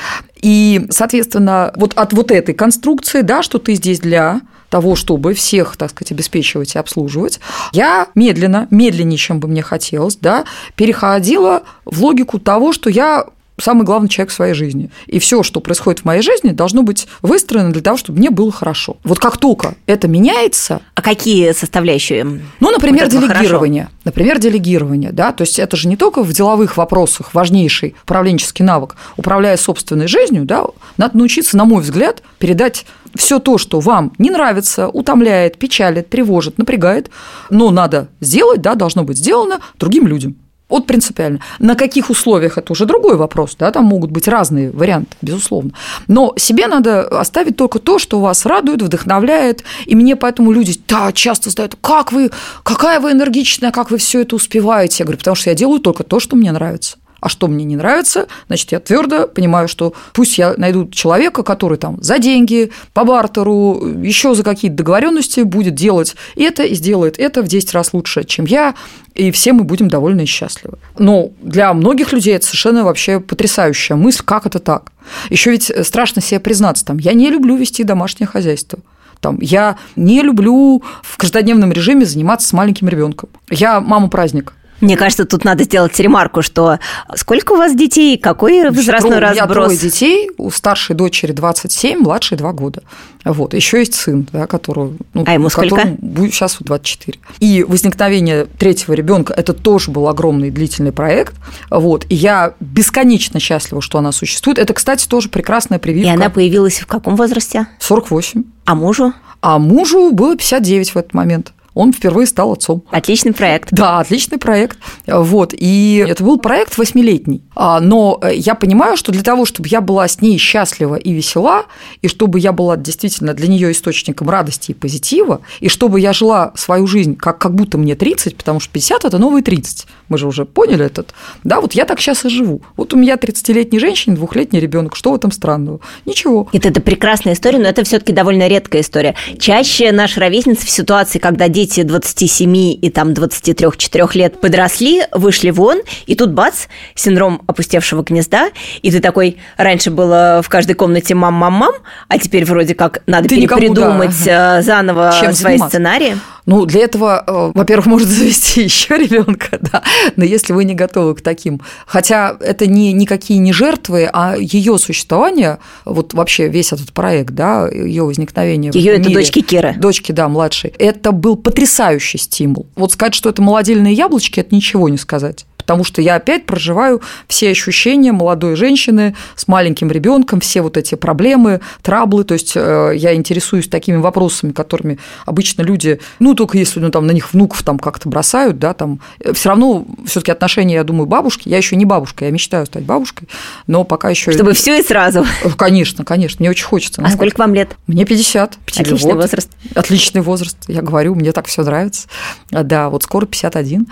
И, 0.42 0.88
соответственно, 0.90 1.72
вот 1.76 1.94
от 1.96 2.14
вот 2.14 2.32
этой 2.32 2.56
конструкции, 2.56 3.22
да, 3.22 3.44
что 3.44 3.60
ты 3.60 3.76
здесь 3.76 4.00
для 4.00 4.42
того, 4.72 4.96
чтобы 4.96 5.34
всех, 5.34 5.76
так 5.76 5.92
сказать, 5.92 6.14
обеспечивать 6.14 6.76
и 6.76 6.80
обслуживать, 6.80 7.40
я 7.74 8.08
медленно, 8.16 8.68
медленнее, 8.72 9.18
чем 9.18 9.40
бы 9.40 9.48
мне 9.48 9.62
хотелось, 9.62 10.16
да, 10.16 10.46
переходила 10.76 11.64
в 11.86 12.02
логику 12.02 12.40
того, 12.40 12.72
что 12.72 12.90
я 12.90 13.26
самый 13.62 13.84
главный 13.84 14.10
человек 14.10 14.32
в 14.32 14.36
своей 14.36 14.54
жизни. 14.54 14.90
И 15.08 15.20
все, 15.20 15.44
что 15.44 15.60
происходит 15.60 16.02
в 16.02 16.06
моей 16.06 16.22
жизни, 16.22 16.50
должно 16.50 16.84
быть 16.84 17.08
выстроено 17.22 17.72
для 17.72 17.82
того, 17.82 17.98
чтобы 17.98 18.20
мне 18.20 18.30
было 18.30 18.52
хорошо. 18.52 18.98
Вот 19.04 19.20
как 19.20 19.38
только 19.38 19.76
это 19.86 20.08
меняется... 20.08 20.82
А 20.96 21.02
какие 21.02 21.52
составляющие? 21.52 22.24
Ну, 22.24 22.72
например, 22.72 23.06
вот 23.06 23.12
делегирование. 23.12 23.84
Хорошо? 23.84 23.98
Например, 24.04 24.40
делегирование, 24.40 25.12
да, 25.12 25.32
то 25.32 25.44
есть 25.44 25.60
это 25.60 25.78
же 25.78 25.88
не 25.88 25.98
только 25.98 26.24
в 26.24 26.32
деловых 26.32 26.78
вопросах 26.78 27.34
важнейший 27.34 27.96
управленческий 28.04 28.66
навык. 28.66 28.96
Управляя 29.18 29.58
собственной 29.58 30.08
жизнью, 30.08 30.46
да, 30.46 30.66
надо 30.98 31.18
научиться, 31.18 31.58
на 31.58 31.66
мой 31.66 31.82
взгляд, 31.82 32.24
передать 32.40 32.86
все 33.16 33.40
то, 33.40 33.58
что 33.58 33.80
вам 33.80 34.14
не 34.18 34.30
нравится, 34.30 34.88
утомляет, 34.88 35.58
печалит, 35.58 36.10
тревожит, 36.10 36.58
напрягает, 36.58 37.10
но 37.50 37.70
надо 37.72 38.08
сделать, 38.20 38.62
да, 38.62 38.76
должно 38.76 39.04
быть 39.04 39.18
сделано 39.18 39.60
другим 39.78 40.08
людям. 40.08 40.36
Вот 40.72 40.88
принципиально. 40.88 41.40
На 41.60 41.76
каких 41.76 42.10
условиях 42.10 42.58
это 42.58 42.72
уже 42.72 42.86
другой 42.86 43.18
вопрос, 43.18 43.56
да, 43.60 43.72
там 43.72 43.86
могут 43.86 44.10
быть 44.10 44.28
разные 44.28 44.72
варианты, 44.72 45.18
безусловно. 45.22 45.72
Но 46.08 46.34
себе 46.38 46.68
надо 46.68 47.04
оставить 47.20 47.58
только 47.58 47.80
то, 47.80 48.00
что 48.00 48.22
вас 48.22 48.46
радует, 48.46 48.82
вдохновляет. 48.82 49.64
И 49.86 49.96
мне 49.96 50.16
поэтому 50.16 50.52
люди 50.52 50.80
да, 50.88 51.12
часто 51.12 51.50
задают, 51.50 51.76
как 51.82 52.14
вы, 52.14 52.32
какая 52.64 53.02
вы 53.02 53.12
энергичная, 53.12 53.72
как 53.72 53.92
вы 53.92 53.98
все 53.98 54.22
это 54.22 54.36
успеваете. 54.36 54.98
Я 55.00 55.06
говорю, 55.06 55.20
потому 55.20 55.36
что 55.36 55.50
я 55.50 55.56
делаю 55.56 55.80
только 55.82 56.04
то, 56.04 56.20
что 56.22 56.36
мне 56.38 56.52
нравится. 56.52 56.98
А 57.22 57.30
что 57.30 57.48
мне 57.48 57.64
не 57.64 57.76
нравится, 57.76 58.28
значит, 58.48 58.72
я 58.72 58.80
твердо 58.80 59.28
понимаю, 59.28 59.68
что 59.68 59.94
пусть 60.12 60.40
я 60.40 60.56
найду 60.58 60.90
человека, 60.90 61.44
который 61.44 61.78
там 61.78 62.02
за 62.02 62.18
деньги, 62.18 62.72
по 62.94 63.06
бартеру, 63.06 63.80
еще 64.02 64.34
за 64.34 64.44
какие-то 64.44 64.78
договоренности 64.78 65.42
будет 65.42 65.76
делать 65.76 66.16
это 66.36 66.64
и 66.64 66.74
сделает 66.74 67.20
это 67.20 67.44
в 67.44 67.48
10 67.48 67.74
раз 67.74 67.94
лучше, 67.94 68.24
чем 68.24 68.46
я, 68.46 68.74
и 69.14 69.30
все 69.30 69.54
мы 69.54 69.64
будем 69.64 69.88
довольны 69.88 70.22
и 70.22 70.26
счастливы. 70.26 70.80
Но 70.98 71.30
для 71.42 71.72
многих 71.76 72.12
людей 72.12 72.36
это 72.36 72.48
совершенно 72.48 72.84
вообще 72.84 73.20
потрясающая 73.20 73.96
мысль, 73.96 74.24
как 74.26 74.48
это 74.48 74.58
так. 74.58 74.92
Еще 75.30 75.52
ведь 75.52 75.72
страшно 75.84 76.24
себе 76.24 76.40
признаться, 76.40 76.86
там, 76.86 76.98
я 76.98 77.14
не 77.14 77.30
люблю 77.30 77.56
вести 77.56 77.84
домашнее 77.84 78.28
хозяйство. 78.28 78.80
Там, 79.20 79.38
я 79.40 79.78
не 79.96 80.24
люблю 80.24 80.82
в 81.04 81.18
каждодневном 81.18 81.72
режиме 81.72 82.06
заниматься 82.06 82.48
с 82.48 82.54
маленьким 82.54 82.90
ребенком. 82.90 83.30
Я 83.52 83.80
мама 83.80 84.10
праздника. 84.10 84.54
Мне 84.82 84.98
кажется, 84.98 85.26
тут 85.26 85.46
надо 85.46 85.64
сделать 85.64 85.98
ремарку, 86.00 86.42
что 86.42 86.80
сколько 87.16 87.54
у 87.54 87.58
вас 87.58 87.76
детей, 87.76 88.18
какой 88.18 88.70
возрастной 88.70 89.18
Трое, 89.18 89.20
разброс? 89.20 89.40
У 89.40 89.48
меня 89.48 89.54
трое 89.54 89.78
детей, 89.78 90.32
у 90.38 90.50
старшей 90.52 90.96
дочери 90.96 91.32
27, 91.32 92.00
младшей 92.00 92.38
2 92.38 92.52
года. 92.54 92.82
Вот. 93.24 93.54
Еще 93.54 93.80
есть 93.80 93.94
сын, 93.94 94.28
да, 94.32 94.48
которого, 94.48 94.94
ну, 95.14 95.24
а 95.28 95.34
ему 95.34 95.50
сколько? 95.50 95.96
Будет 96.00 96.34
сейчас 96.34 96.58
24. 96.60 97.20
И 97.40 97.64
возникновение 97.64 98.46
третьего 98.46 98.94
ребенка 98.94 99.34
это 99.34 99.54
тоже 99.54 99.92
был 99.92 100.08
огромный 100.08 100.50
длительный 100.50 100.92
проект. 100.92 101.36
Вот. 101.70 102.06
И 102.10 102.16
я 102.16 102.56
бесконечно 102.60 103.40
счастлива, 103.40 103.82
что 103.82 104.00
она 104.00 104.12
существует. 104.12 104.58
Это, 104.58 104.74
кстати, 104.74 105.08
тоже 105.08 105.30
прекрасная 105.30 105.78
прививка. 105.78 106.10
И 106.10 106.14
она 106.16 106.30
появилась 106.30 106.80
в 106.80 106.88
каком 106.88 107.16
возрасте? 107.16 107.68
48. 107.80 108.44
А 108.66 108.76
мужу? 108.76 109.14
А 109.42 109.60
мужу 109.60 110.12
было 110.12 110.36
59 110.36 110.96
в 110.96 110.98
этот 110.98 111.14
момент 111.14 111.54
он 111.74 111.94
впервые 111.94 112.28
стал 112.28 112.52
отцом. 112.54 112.84
Отличный 112.92 113.34
проект. 113.34 113.70
Да, 113.72 114.00
отличный 114.00 114.38
проект. 114.38 114.78
Вот. 115.08 115.54
И 115.58 116.06
это 116.08 116.24
был 116.24 116.38
проект 116.38 116.78
восьмилетний. 116.78 117.42
А, 117.56 117.80
но 117.80 118.20
я 118.34 118.56
понимаю, 118.56 118.98
что 118.98 119.12
для 119.12 119.24
того, 119.24 119.46
чтобы 119.46 119.70
я 119.70 119.82
была 119.82 120.08
с 120.08 120.22
ней 120.22 120.38
счастлива 120.38 120.96
и 120.96 121.14
весела, 121.14 121.66
и 122.02 122.08
чтобы 122.08 122.40
я 122.40 122.52
была 122.52 122.76
действительно 122.78 123.34
для 123.34 123.48
нее 123.48 123.72
источником 123.72 124.30
радости 124.30 124.72
и 124.72 124.74
позитива, 124.74 125.42
и 125.60 125.70
чтобы 125.70 126.00
я 126.00 126.14
жила 126.14 126.52
свою 126.56 126.88
жизнь 126.88 127.16
как, 127.16 127.38
как 127.38 127.56
будто 127.56 127.78
мне 127.78 127.96
30, 127.96 128.36
потому 128.36 128.60
что 128.60 128.72
50– 128.74 129.06
это 129.06 129.18
новые 129.18 129.44
30. 129.44 129.88
Мы 130.10 130.18
же 130.18 130.28
уже 130.28 130.46
поняли 130.46 130.86
этот. 130.86 131.14
Да, 131.44 131.62
вот 131.62 131.74
я 131.74 131.86
так 131.86 132.00
сейчас 132.00 132.26
и 132.26 132.30
живу. 132.30 132.62
Вот 132.76 132.94
у 132.94 132.98
меня 132.98 133.16
30-летняя 133.16 133.80
женщина, 133.80 134.16
двухлетний 134.16 134.60
ребенок. 134.60 134.96
Что 134.96 135.12
в 135.12 135.16
этом 135.16 135.32
странного? 135.32 135.80
Ничего. 136.06 136.50
Это, 136.52 136.70
это 136.70 136.82
прекрасная 136.82 137.34
история, 137.34 137.60
но 137.60 137.68
это 137.68 137.84
все-таки 137.84 138.12
довольно 138.12 138.48
редкая 138.48 138.82
история. 138.82 139.16
Чаще 139.40 139.92
наши 139.92 140.20
ровесницы 140.20 140.66
в 140.66 140.70
ситуации, 140.70 141.20
когда 141.20 141.48
дети 141.48 141.71
27 141.80 142.56
и 142.82 142.90
там 142.90 143.12
23-4 143.12 144.10
лет 144.14 144.42
подросли, 144.42 145.04
вышли 145.12 145.52
вон, 145.52 145.80
и 146.06 146.16
тут 146.16 146.32
бац, 146.32 146.68
синдром 146.96 147.42
опустевшего 147.48 148.04
гнезда, 148.04 148.50
и 148.82 148.92
ты 148.92 149.00
такой, 149.00 149.38
раньше 149.58 149.92
было 149.92 150.42
в 150.44 150.50
каждой 150.50 150.74
комнате 150.74 151.16
мам-мам-мам, 151.16 151.74
а 152.08 152.18
теперь 152.20 152.46
вроде 152.46 152.76
как 152.76 153.02
надо 153.08 153.30
Ты 153.30 153.38
никому, 153.38 153.62
перепридумать 153.62 154.26
да. 154.26 154.62
заново 154.62 155.14
Чем 155.20 155.34
свои 155.34 155.54
заниматься? 155.54 155.78
сценарии. 155.78 156.18
Ну, 156.52 156.66
для 156.66 156.82
этого, 156.82 157.24
э, 157.26 157.52
во-первых, 157.56 157.86
можно 157.86 158.08
завести 158.10 158.64
еще 158.66 158.98
ребенка, 158.98 159.58
да, 159.62 159.84
но 160.18 160.26
если 160.26 160.52
вы 160.52 160.66
не 160.66 160.74
готовы 160.74 161.16
к 161.16 161.22
таким, 161.22 161.62
хотя 161.86 162.36
это 162.42 162.68
не 162.68 162.92
никакие 162.92 163.40
не 163.40 163.54
жертвы, 163.54 164.10
а 164.12 164.36
ее 164.38 164.78
существование, 164.78 165.60
вот 165.86 166.14
вообще 166.14 166.50
весь 166.50 166.74
этот 166.74 166.92
проект, 166.92 167.34
да, 167.34 167.70
ее 167.70 168.04
возникновение. 168.04 168.70
Ее 168.74 168.96
это 168.98 169.10
дочки 169.10 169.42
Киры. 169.42 169.76
Дочки, 169.78 170.12
да, 170.12 170.28
младшей. 170.28 170.74
Это 170.78 171.14
был 171.14 171.38
потрясающий 171.38 172.18
стимул. 172.18 172.68
Вот 172.76 172.92
сказать, 172.92 173.16
что 173.16 173.30
это 173.30 173.42
молодильные 173.42 173.94
яблочки, 173.94 174.42
это 174.42 174.54
ничего 174.54 174.90
не 174.90 174.98
сказать 174.98 175.46
потому 175.72 175.86
что 175.86 176.02
я 176.02 176.16
опять 176.16 176.46
проживаю 176.46 177.02
все 177.30 177.50
ощущения 177.50 178.12
молодой 178.12 178.58
женщины 178.58 179.16
с 179.38 179.48
маленьким 179.48 179.90
ребенком, 179.90 180.42
все 180.42 180.62
вот 180.62 180.76
эти 180.76 180.96
проблемы, 180.96 181.62
траблы, 181.82 182.26
то 182.26 182.34
есть 182.34 182.58
э, 182.58 182.92
я 182.94 183.16
интересуюсь 183.16 183.70
такими 183.70 183.96
вопросами, 183.96 184.52
которыми 184.52 185.00
обычно 185.26 185.62
люди, 185.62 186.02
ну, 186.20 186.34
только 186.34 186.58
если 186.58 186.82
ну, 186.82 186.92
там, 186.92 187.08
на 187.08 187.12
них 187.12 187.32
внуков 187.32 187.64
там 187.64 187.80
как-то 187.80 188.10
бросают, 188.10 188.60
да, 188.60 188.74
там, 188.74 189.00
э, 189.22 189.32
все 189.32 189.48
равно 189.48 189.86
все 190.06 190.20
таки 190.20 190.34
отношения, 190.34 190.74
я 190.74 190.84
думаю, 190.84 191.06
бабушки, 191.06 191.48
я 191.48 191.56
еще 191.56 191.78
не 191.78 191.86
бабушка, 191.86 192.26
я 192.26 192.32
мечтаю 192.32 192.66
стать 192.66 192.84
бабушкой, 192.84 193.30
но 193.68 193.86
пока 193.86 194.10
еще... 194.10 194.34
Чтобы 194.34 194.52
все 194.52 194.78
и 194.78 194.84
сразу. 194.84 195.26
Конечно, 195.58 196.04
конечно, 196.04 196.38
мне 196.40 196.50
очень 196.50 196.66
хочется. 196.66 197.02
А 197.02 197.06
ну, 197.06 197.12
сколько 197.12 197.40
вам 197.40 197.54
лет? 197.54 197.78
Мне 197.88 198.04
50. 198.04 198.58
Отличный 198.78 199.14
вот. 199.14 199.22
возраст. 199.22 199.50
Отличный 199.74 200.22
возраст, 200.22 200.58
я 200.68 200.82
говорю, 200.82 201.16
мне 201.16 201.32
так 201.32 201.46
все 201.46 201.64
нравится. 201.64 202.10
Да, 202.50 202.90
вот 202.90 203.04
скоро 203.04 203.26
51. 203.26 203.88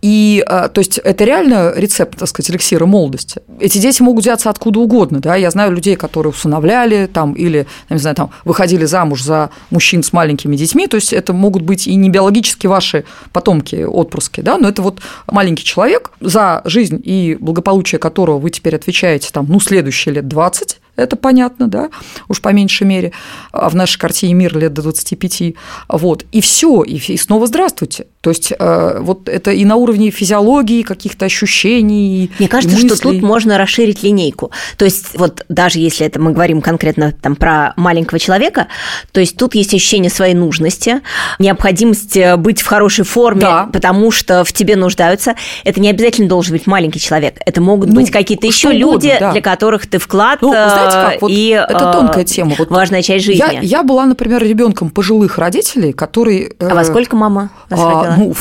И, 0.00 0.44
то 0.46 0.72
есть, 0.76 0.98
это 0.98 1.23
реально 1.24 1.72
рецепт, 1.74 2.18
так 2.18 2.28
сказать, 2.28 2.50
эликсира 2.50 2.86
молодости. 2.86 3.40
Эти 3.60 3.78
дети 3.78 4.02
могут 4.02 4.24
взяться 4.24 4.50
откуда 4.50 4.80
угодно, 4.80 5.20
да, 5.20 5.36
я 5.36 5.50
знаю 5.50 5.72
людей, 5.72 5.96
которые 5.96 6.30
усыновляли 6.30 7.06
там 7.06 7.32
или, 7.32 7.66
не 7.88 7.98
знаю, 7.98 8.16
там, 8.16 8.30
выходили 8.44 8.84
замуж 8.84 9.22
за 9.22 9.50
мужчин 9.70 10.02
с 10.02 10.12
маленькими 10.12 10.56
детьми, 10.56 10.86
то 10.86 10.96
есть, 10.96 11.12
это 11.12 11.32
могут 11.32 11.62
быть 11.62 11.86
и 11.86 11.94
не 11.94 12.10
биологически 12.10 12.66
ваши 12.66 13.04
потомки, 13.32 13.84
отпрыски, 13.84 14.40
да, 14.40 14.58
но 14.58 14.68
это 14.68 14.82
вот 14.82 15.00
маленький 15.30 15.64
человек, 15.64 16.10
за 16.20 16.62
жизнь 16.64 17.00
и 17.04 17.36
благополучие 17.40 17.98
которого 17.98 18.38
вы 18.38 18.50
теперь 18.50 18.76
отвечаете 18.76 19.30
там, 19.32 19.46
ну, 19.48 19.60
следующие 19.60 20.14
лет 20.14 20.28
20, 20.28 20.80
это 20.96 21.16
понятно, 21.16 21.68
да, 21.68 21.90
уж 22.28 22.40
по 22.40 22.50
меньшей 22.50 22.86
мере, 22.86 23.12
а 23.52 23.68
в 23.68 23.74
нашей 23.74 23.98
картине 23.98 24.34
мир 24.34 24.56
лет 24.56 24.72
до 24.72 24.82
25, 24.82 25.54
вот, 25.88 26.24
и 26.32 26.40
все, 26.40 26.82
и 26.82 27.16
снова 27.16 27.46
здравствуйте. 27.46 28.06
То 28.20 28.30
есть 28.30 28.54
э, 28.58 28.98
вот 29.00 29.28
это 29.28 29.50
и 29.50 29.66
на 29.66 29.76
уровне 29.76 30.10
физиологии, 30.10 30.82
каких-то 30.82 31.26
ощущений. 31.26 32.30
Мне 32.38 32.48
кажется, 32.48 32.78
что 32.78 32.96
тут 32.96 33.20
можно 33.20 33.58
расширить 33.58 34.02
линейку. 34.02 34.50
То 34.78 34.86
есть 34.86 35.18
вот 35.18 35.44
даже 35.50 35.78
если 35.78 36.06
это 36.06 36.18
мы 36.18 36.32
говорим 36.32 36.62
конкретно 36.62 37.12
там 37.12 37.36
про 37.36 37.74
маленького 37.76 38.18
человека, 38.18 38.68
то 39.12 39.20
есть 39.20 39.36
тут 39.36 39.54
есть 39.54 39.74
ощущение 39.74 40.10
своей 40.10 40.32
нужности, 40.32 41.02
необходимость 41.38 42.16
э, 42.16 42.36
быть 42.36 42.62
в 42.62 42.66
хорошей 42.66 43.04
форме, 43.04 43.42
да. 43.42 43.68
потому 43.70 44.10
что 44.10 44.42
в 44.44 44.54
тебе 44.54 44.76
нуждаются. 44.76 45.34
Это 45.64 45.80
не 45.80 45.90
обязательно 45.90 46.26
должен 46.26 46.52
быть 46.54 46.66
маленький 46.66 47.00
человек. 47.00 47.38
Это 47.44 47.60
могут 47.60 47.90
ну, 47.90 47.96
быть 47.96 48.10
какие-то 48.10 48.46
еще 48.46 48.72
люди, 48.72 49.14
да. 49.20 49.32
для 49.32 49.42
которых 49.42 49.86
ты 49.86 49.98
вклад 49.98 50.40
ну, 50.40 50.50
знаете 50.50 50.83
как, 50.92 51.22
вот 51.22 51.30
и 51.30 51.48
это 51.48 51.92
тонкая 51.92 52.24
тема. 52.24 52.54
Вот 52.58 52.70
важная 52.70 53.02
часть 53.02 53.24
жизни. 53.24 53.40
Я, 53.40 53.60
я 53.60 53.82
была, 53.82 54.06
например, 54.06 54.42
ребенком 54.42 54.90
пожилых 54.90 55.38
родителей, 55.38 55.92
которые... 55.92 56.52
А 56.58 56.74
во 56.74 56.84
сколько 56.84 57.16
мама 57.16 57.50
вас 57.70 57.80
а, 57.80 58.16
ну, 58.16 58.34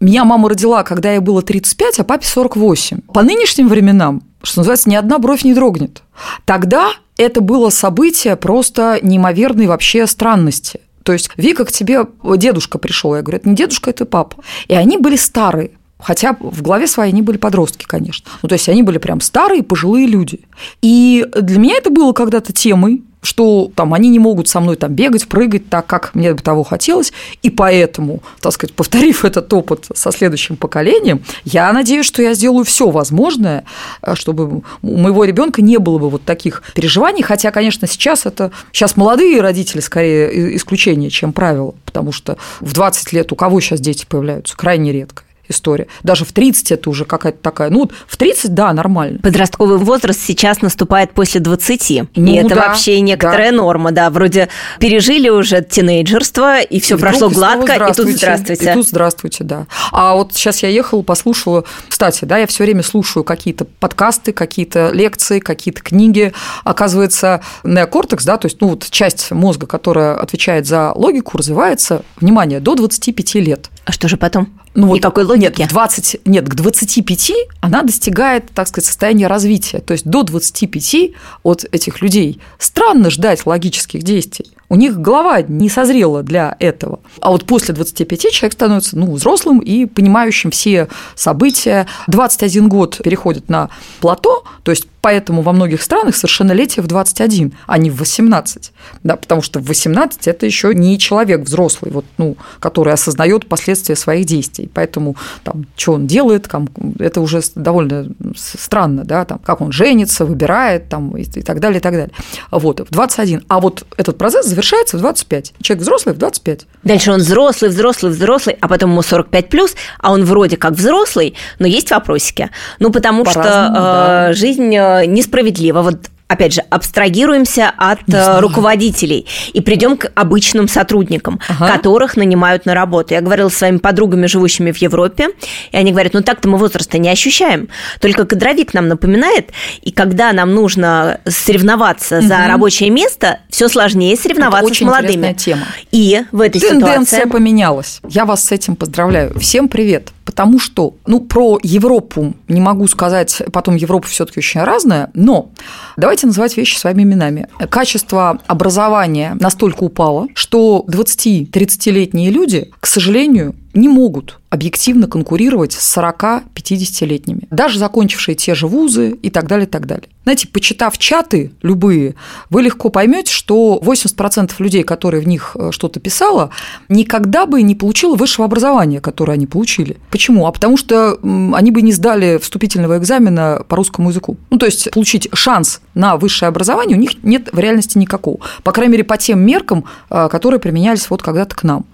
меня 0.00 0.24
мама 0.24 0.48
родила, 0.48 0.82
когда 0.82 1.12
ей 1.12 1.20
было 1.20 1.42
35, 1.42 2.00
а 2.00 2.04
папе 2.04 2.26
48. 2.26 3.00
По 3.12 3.22
нынешним 3.22 3.68
временам, 3.68 4.22
что 4.42 4.60
называется, 4.60 4.90
ни 4.90 4.96
одна 4.96 5.18
бровь 5.18 5.44
не 5.44 5.54
дрогнет. 5.54 6.02
Тогда 6.44 6.90
это 7.16 7.40
было 7.40 7.70
событие 7.70 8.34
просто 8.36 8.98
неимоверной 9.00 9.66
вообще 9.66 10.06
странности. 10.06 10.80
То 11.04 11.12
есть, 11.12 11.30
Вика, 11.36 11.64
к 11.64 11.72
тебе 11.72 12.06
дедушка 12.36 12.78
пришел. 12.78 13.14
Я 13.14 13.22
говорю, 13.22 13.38
это 13.38 13.48
не 13.48 13.54
дедушка, 13.54 13.90
это 13.90 14.04
папа. 14.04 14.42
И 14.68 14.74
они 14.74 14.98
были 14.98 15.16
старые. 15.16 15.70
Хотя 16.02 16.36
в 16.38 16.62
голове 16.62 16.86
своей 16.86 17.12
они 17.12 17.22
были 17.22 17.36
подростки, 17.36 17.84
конечно. 17.86 18.30
Ну, 18.42 18.48
то 18.48 18.54
есть 18.54 18.68
они 18.68 18.82
были 18.82 18.98
прям 18.98 19.20
старые, 19.20 19.62
пожилые 19.62 20.06
люди. 20.06 20.40
И 20.80 21.26
для 21.40 21.58
меня 21.58 21.76
это 21.76 21.90
было 21.90 22.12
когда-то 22.12 22.52
темой, 22.52 23.02
что 23.22 23.70
там 23.74 23.94
они 23.94 24.08
не 24.08 24.18
могут 24.18 24.48
со 24.48 24.60
мной 24.60 24.76
там 24.76 24.92
бегать, 24.92 25.28
прыгать 25.28 25.70
так, 25.70 25.86
как 25.86 26.14
мне 26.14 26.34
бы 26.34 26.42
того 26.42 26.64
хотелось, 26.64 27.12
и 27.42 27.50
поэтому, 27.50 28.20
так 28.40 28.52
сказать, 28.52 28.74
повторив 28.74 29.24
этот 29.24 29.52
опыт 29.52 29.86
со 29.94 30.10
следующим 30.10 30.56
поколением, 30.56 31.22
я 31.44 31.72
надеюсь, 31.72 32.04
что 32.04 32.20
я 32.20 32.34
сделаю 32.34 32.64
все 32.64 32.90
возможное, 32.90 33.64
э, 34.02 34.14
чтобы 34.16 34.62
у 34.82 34.96
моего 34.96 35.24
ребенка 35.24 35.62
не 35.62 35.78
было 35.78 35.98
бы 35.98 36.10
вот 36.10 36.24
таких 36.24 36.62
переживаний, 36.74 37.22
хотя, 37.22 37.52
конечно, 37.52 37.86
сейчас 37.86 38.26
это 38.26 38.50
сейчас 38.72 38.96
молодые 38.96 39.40
родители 39.40 39.80
скорее 39.80 40.56
исключение, 40.56 41.08
чем 41.08 41.32
правило, 41.32 41.74
потому 41.84 42.10
что 42.10 42.36
в 42.60 42.72
20 42.72 43.12
лет 43.12 43.30
у 43.30 43.36
кого 43.36 43.60
сейчас 43.60 43.80
дети 43.80 44.04
появляются 44.04 44.56
крайне 44.56 44.90
редко 44.90 45.22
история. 45.48 45.86
Даже 46.02 46.24
в 46.24 46.32
30 46.32 46.72
это 46.72 46.90
уже 46.90 47.04
какая-то 47.04 47.38
такая. 47.38 47.70
Ну, 47.70 47.90
в 48.06 48.16
30, 48.16 48.54
да, 48.54 48.72
нормально. 48.72 49.18
Подростковый 49.22 49.78
возраст 49.78 50.20
сейчас 50.20 50.62
наступает 50.62 51.12
после 51.12 51.40
20. 51.40 52.02
Ну, 52.16 52.26
и 52.26 52.36
это 52.36 52.54
да, 52.54 52.68
вообще 52.68 53.00
некоторая 53.00 53.50
да. 53.50 53.56
норма, 53.56 53.92
да. 53.92 54.10
Вроде 54.10 54.48
пережили 54.78 55.28
уже 55.28 55.62
тинейджерство, 55.62 56.60
и 56.60 56.80
все 56.80 56.98
прошло 56.98 57.28
гладко, 57.28 57.74
и 57.74 57.94
тут 57.94 58.08
здравствуйте. 58.08 58.70
И 58.70 58.74
тут 58.74 58.88
здравствуйте, 58.88 59.44
да. 59.44 59.66
А 59.90 60.14
вот 60.14 60.34
сейчас 60.34 60.62
я 60.62 60.68
ехала, 60.68 61.02
послушала. 61.02 61.64
Кстати, 61.88 62.24
да, 62.24 62.38
я 62.38 62.46
все 62.46 62.64
время 62.64 62.82
слушаю 62.82 63.24
какие-то 63.24 63.64
подкасты, 63.64 64.32
какие-то 64.32 64.90
лекции, 64.92 65.40
какие-то 65.40 65.82
книги. 65.82 66.32
Оказывается, 66.64 67.42
неокортекс, 67.64 68.24
да, 68.24 68.36
то 68.36 68.46
есть, 68.46 68.60
ну, 68.60 68.68
вот 68.68 68.88
часть 68.90 69.30
мозга, 69.30 69.66
которая 69.66 70.16
отвечает 70.16 70.66
за 70.66 70.92
логику, 70.94 71.38
развивается, 71.38 72.02
внимание, 72.16 72.60
до 72.60 72.74
25 72.74 73.34
лет. 73.36 73.70
А 73.84 73.92
что 73.92 74.08
же 74.08 74.16
потом? 74.16 74.48
Ну, 74.74 74.86
вот, 74.86 74.96
Никакой 74.96 75.24
логики? 75.24 75.60
Нет, 75.60 75.70
20, 75.70 76.20
нет, 76.24 76.48
к 76.48 76.54
25 76.54 77.32
она 77.60 77.82
достигает, 77.82 78.50
так 78.54 78.68
сказать, 78.68 78.86
состояния 78.86 79.26
развития. 79.26 79.80
То 79.80 79.92
есть 79.92 80.06
до 80.06 80.22
25 80.22 81.12
от 81.42 81.64
этих 81.70 82.00
людей 82.00 82.40
странно 82.58 83.10
ждать 83.10 83.44
логических 83.44 84.02
действий. 84.02 84.50
У 84.72 84.76
них 84.76 84.98
голова 84.98 85.42
не 85.42 85.68
созрела 85.68 86.22
для 86.22 86.56
этого. 86.58 87.00
А 87.20 87.30
вот 87.30 87.44
после 87.44 87.74
25 87.74 88.30
человек 88.30 88.54
становится 88.54 88.96
ну, 88.96 89.12
взрослым 89.12 89.58
и 89.58 89.84
понимающим 89.84 90.50
все 90.50 90.88
события. 91.14 91.86
21 92.06 92.70
год 92.70 92.98
переходит 93.04 93.50
на 93.50 93.68
плато, 94.00 94.44
то 94.62 94.70
есть 94.70 94.86
Поэтому 95.02 95.42
во 95.42 95.52
многих 95.52 95.82
странах 95.82 96.14
совершеннолетие 96.14 96.82
в 96.82 96.86
21, 96.86 97.52
а 97.66 97.76
не 97.76 97.90
в 97.90 97.96
18. 97.96 98.72
Да, 99.02 99.16
потому 99.16 99.42
что 99.42 99.58
в 99.58 99.64
18 99.66 100.28
это 100.28 100.46
еще 100.46 100.72
не 100.74 100.96
человек 100.96 101.40
взрослый, 101.40 101.90
вот, 101.90 102.04
ну, 102.18 102.36
который 102.60 102.94
осознает 102.94 103.48
последствия 103.48 103.96
своих 103.96 104.26
действий. 104.26 104.70
Поэтому 104.72 105.16
там, 105.42 105.66
что 105.76 105.94
он 105.94 106.06
делает, 106.06 106.48
там, 106.48 106.68
это 107.00 107.20
уже 107.20 107.42
довольно 107.56 108.06
странно, 108.36 109.02
да, 109.04 109.24
там, 109.24 109.40
как 109.40 109.60
он 109.60 109.72
женится, 109.72 110.24
выбирает 110.24 110.88
там, 110.88 111.16
и, 111.16 111.22
и 111.22 111.42
так 111.42 111.58
далее, 111.58 111.80
и 111.80 111.82
так 111.82 111.94
далее. 111.94 112.12
Вот, 112.52 112.78
в 112.78 112.90
21. 112.92 113.44
А 113.48 113.58
вот 113.58 113.84
этот 113.96 114.16
процесс 114.16 114.46
завершается 114.46 114.61
в 114.92 114.98
25. 114.98 115.54
Человек 115.60 115.82
взрослый 115.82 116.14
в 116.14 116.18
25. 116.18 116.66
Дальше 116.84 117.12
он 117.12 117.18
взрослый, 117.18 117.70
взрослый, 117.70 118.12
взрослый, 118.12 118.56
а 118.60 118.68
потом 118.68 118.90
ему 118.90 119.02
45 119.02 119.48
плюс, 119.48 119.74
а 119.98 120.12
он 120.12 120.24
вроде 120.24 120.56
как 120.56 120.72
взрослый, 120.72 121.34
но 121.58 121.66
есть 121.66 121.90
вопросики. 121.90 122.50
Ну, 122.78 122.90
потому 122.90 123.24
что 123.24 123.42
да. 123.42 124.28
Э, 124.30 124.32
жизнь 124.32 124.74
э, 124.74 125.06
несправедливо. 125.06 125.82
Вот 125.82 126.11
опять 126.32 126.54
же, 126.54 126.62
абстрагируемся 126.70 127.72
от 127.76 128.00
э, 128.08 128.40
руководителей 128.40 129.26
и 129.52 129.60
придем 129.60 129.96
к 129.96 130.10
обычным 130.14 130.66
сотрудникам, 130.68 131.40
ага. 131.48 131.68
которых 131.68 132.16
нанимают 132.16 132.66
на 132.66 132.74
работу. 132.74 133.14
Я 133.14 133.20
говорила 133.20 133.48
с 133.48 133.54
своими 133.54 133.78
подругами, 133.78 134.26
живущими 134.26 134.72
в 134.72 134.76
Европе, 134.78 135.28
и 135.70 135.76
они 135.76 135.92
говорят, 135.92 136.14
ну 136.14 136.22
так-то 136.22 136.48
мы 136.48 136.58
возраста 136.58 136.98
не 136.98 137.10
ощущаем, 137.10 137.68
только 138.00 138.24
кадровик 138.24 138.74
нам 138.74 138.88
напоминает, 138.88 139.50
и 139.82 139.92
когда 139.92 140.32
нам 140.32 140.54
нужно 140.54 141.20
соревноваться 141.26 142.18
угу. 142.18 142.26
за 142.26 142.46
рабочее 142.46 142.90
место, 142.90 143.40
все 143.50 143.68
сложнее 143.68 144.16
соревноваться 144.16 144.58
Это 144.58 144.66
очень 144.66 144.86
с 144.86 144.90
молодыми. 144.90 145.32
тема. 145.34 145.66
И 145.90 146.22
в 146.32 146.40
этой 146.40 146.60
Тенденция 146.60 147.20
ситуации... 147.20 147.30
поменялась. 147.30 148.00
Я 148.08 148.24
вас 148.24 148.44
с 148.44 148.52
этим 148.52 148.76
поздравляю. 148.76 149.38
Всем 149.38 149.68
привет. 149.68 150.12
Потому 150.24 150.58
что, 150.58 150.94
ну, 151.06 151.20
про 151.20 151.58
Европу 151.62 152.34
не 152.48 152.60
могу 152.60 152.86
сказать, 152.86 153.42
потом 153.52 153.76
Европа 153.76 154.06
все-таки 154.06 154.38
очень 154.38 154.60
разная, 154.62 155.10
но 155.14 155.50
давайте 155.96 156.26
называть 156.26 156.56
вещи 156.56 156.76
своими 156.76 157.02
именами. 157.02 157.48
Качество 157.70 158.38
образования 158.46 159.36
настолько 159.40 159.84
упало, 159.84 160.28
что 160.34 160.84
20-30-летние 160.88 162.30
люди, 162.30 162.70
к 162.80 162.86
сожалению, 162.86 163.54
не 163.74 163.88
могут 163.88 164.40
объективно 164.50 165.06
конкурировать 165.06 165.72
с 165.72 165.96
40-50-летними, 165.96 167.48
даже 167.50 167.78
закончившие 167.78 168.34
те 168.34 168.54
же 168.54 168.66
вузы 168.66 169.18
и 169.22 169.30
так 169.30 169.46
далее, 169.46 169.66
и 169.66 169.70
так 169.70 169.86
далее. 169.86 170.08
Знаете, 170.24 170.46
почитав 170.46 170.98
чаты 170.98 171.52
любые, 171.62 172.14
вы 172.50 172.62
легко 172.62 172.90
поймете, 172.90 173.32
что 173.32 173.80
80% 173.82 174.52
людей, 174.58 174.82
которые 174.82 175.22
в 175.22 175.26
них 175.26 175.56
э, 175.58 175.70
что-то 175.72 176.00
писало, 176.00 176.50
никогда 176.88 177.46
бы 177.46 177.62
не 177.62 177.74
получило 177.74 178.14
высшего 178.14 178.44
образования, 178.44 179.00
которое 179.00 179.32
они 179.32 179.46
получили. 179.46 179.96
Почему? 180.10 180.46
А 180.46 180.52
потому 180.52 180.76
что 180.76 181.18
они 181.54 181.70
бы 181.70 181.80
не 181.80 181.92
сдали 181.92 182.38
вступительного 182.38 182.98
экзамена 182.98 183.64
по 183.66 183.76
русскому 183.76 184.10
языку. 184.10 184.36
Ну, 184.50 184.58
то 184.58 184.66
есть 184.66 184.90
получить 184.92 185.28
шанс 185.32 185.80
на 185.94 186.16
высшее 186.16 186.48
образование 186.48 186.96
у 186.96 187.00
них 187.00 187.22
нет 187.24 187.48
в 187.52 187.58
реальности 187.58 187.98
никакого. 187.98 188.38
По 188.62 188.72
крайней 188.72 188.92
мере, 188.92 189.04
по 189.04 189.16
тем 189.16 189.40
меркам, 189.40 189.86
э, 190.10 190.28
которые 190.30 190.60
применялись 190.60 191.08
вот 191.08 191.22
когда-то 191.22 191.56
к 191.56 191.62
нам. 191.62 191.86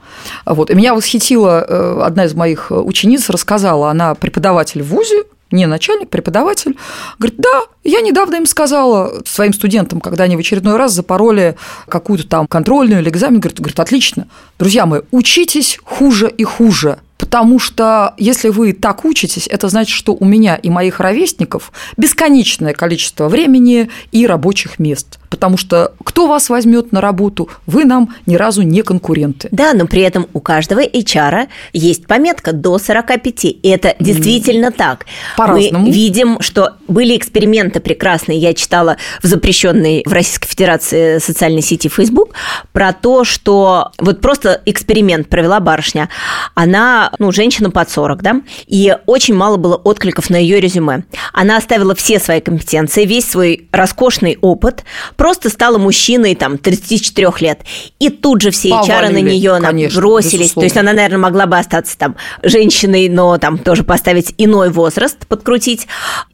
Вот. 0.46 0.70
И 0.70 0.74
меня 0.74 0.94
восхитила 0.94 1.64
э, 1.66 2.00
одна 2.02 2.24
из 2.24 2.34
моих 2.34 2.70
учениц, 2.70 3.28
рассказала, 3.28 3.90
она 3.90 4.14
преподаватель 4.14 4.82
в 4.82 4.88
ВУЗе, 4.88 5.24
не 5.50 5.66
начальник, 5.66 6.10
преподаватель, 6.10 6.76
говорит, 7.18 7.38
да, 7.38 7.62
я 7.84 8.00
недавно 8.00 8.36
им 8.36 8.46
сказала 8.46 9.22
своим 9.24 9.52
студентам, 9.52 10.00
когда 10.00 10.24
они 10.24 10.36
в 10.36 10.40
очередной 10.40 10.76
раз 10.76 10.92
запороли 10.92 11.56
какую-то 11.88 12.26
там 12.26 12.46
контрольную 12.46 13.00
или 13.00 13.08
экзамен, 13.08 13.40
говорит, 13.40 13.58
говорит, 13.58 13.80
отлично, 13.80 14.28
друзья 14.58 14.84
мои, 14.84 15.00
учитесь 15.10 15.78
хуже 15.84 16.28
и 16.28 16.44
хуже, 16.44 16.98
Потому 17.18 17.58
что 17.58 18.14
если 18.16 18.48
вы 18.48 18.72
так 18.72 19.04
учитесь, 19.04 19.48
это 19.48 19.68
значит, 19.68 19.94
что 19.94 20.16
у 20.18 20.24
меня 20.24 20.54
и 20.54 20.70
моих 20.70 21.00
ровесников 21.00 21.72
бесконечное 21.96 22.72
количество 22.72 23.28
времени 23.28 23.90
и 24.12 24.26
рабочих 24.26 24.78
мест. 24.78 25.18
Потому 25.28 25.56
что 25.56 25.92
кто 26.04 26.26
вас 26.26 26.48
возьмет 26.48 26.92
на 26.92 27.00
работу, 27.00 27.48
вы 27.66 27.84
нам 27.84 28.14
ни 28.26 28.36
разу 28.36 28.62
не 28.62 28.82
конкуренты. 28.82 29.48
Да, 29.50 29.72
но 29.74 29.86
при 29.86 30.02
этом 30.02 30.26
у 30.32 30.40
каждого 30.40 30.84
HR 30.84 31.48
есть 31.72 32.06
пометка 32.06 32.52
до 32.52 32.78
45. 32.78 33.44
И 33.44 33.60
это 33.64 33.94
действительно 34.00 34.70
так. 34.70 35.06
По-разному. 35.36 35.86
Мы 35.86 35.92
видим, 35.92 36.40
что 36.40 36.74
были 36.88 37.16
эксперименты 37.16 37.80
прекрасные. 37.80 38.38
Я 38.38 38.54
читала 38.54 38.96
в 39.22 39.26
запрещенной 39.26 40.02
в 40.06 40.12
Российской 40.12 40.48
Федерации 40.48 41.18
социальной 41.18 41.62
сети 41.62 41.88
Facebook 41.88 42.34
про 42.72 42.92
то, 42.92 43.24
что 43.24 43.92
вот 43.98 44.20
просто 44.20 44.60
эксперимент 44.66 45.28
провела 45.28 45.60
барышня. 45.60 46.08
Она, 46.54 47.12
ну, 47.18 47.32
женщина 47.32 47.70
под 47.70 47.90
40, 47.90 48.22
да, 48.22 48.42
и 48.66 48.96
очень 49.06 49.34
мало 49.34 49.56
было 49.56 49.76
откликов 49.76 50.30
на 50.30 50.36
ее 50.36 50.60
резюме. 50.60 51.04
Она 51.32 51.56
оставила 51.56 51.94
все 51.94 52.18
свои 52.18 52.40
компетенции, 52.40 53.04
весь 53.04 53.28
свой 53.28 53.68
роскошный 53.72 54.38
опыт, 54.40 54.84
просто 55.18 55.50
стала 55.50 55.76
мужчиной 55.76 56.34
там 56.36 56.56
34 56.56 57.28
лет. 57.40 57.60
И 57.98 58.08
тут 58.08 58.40
же 58.40 58.50
все 58.50 58.70
HR 58.70 59.10
на 59.10 59.20
нее 59.20 59.58
бросились. 59.94 60.52
То 60.52 60.62
есть 60.62 60.76
она, 60.78 60.94
наверное, 60.94 61.18
могла 61.18 61.46
бы 61.46 61.58
остаться 61.58 61.98
там 61.98 62.16
женщиной, 62.42 63.10
но 63.10 63.36
там 63.36 63.58
тоже 63.58 63.82
поставить 63.82 64.32
иной 64.38 64.70
возраст, 64.70 65.26
подкрутить. 65.26 65.88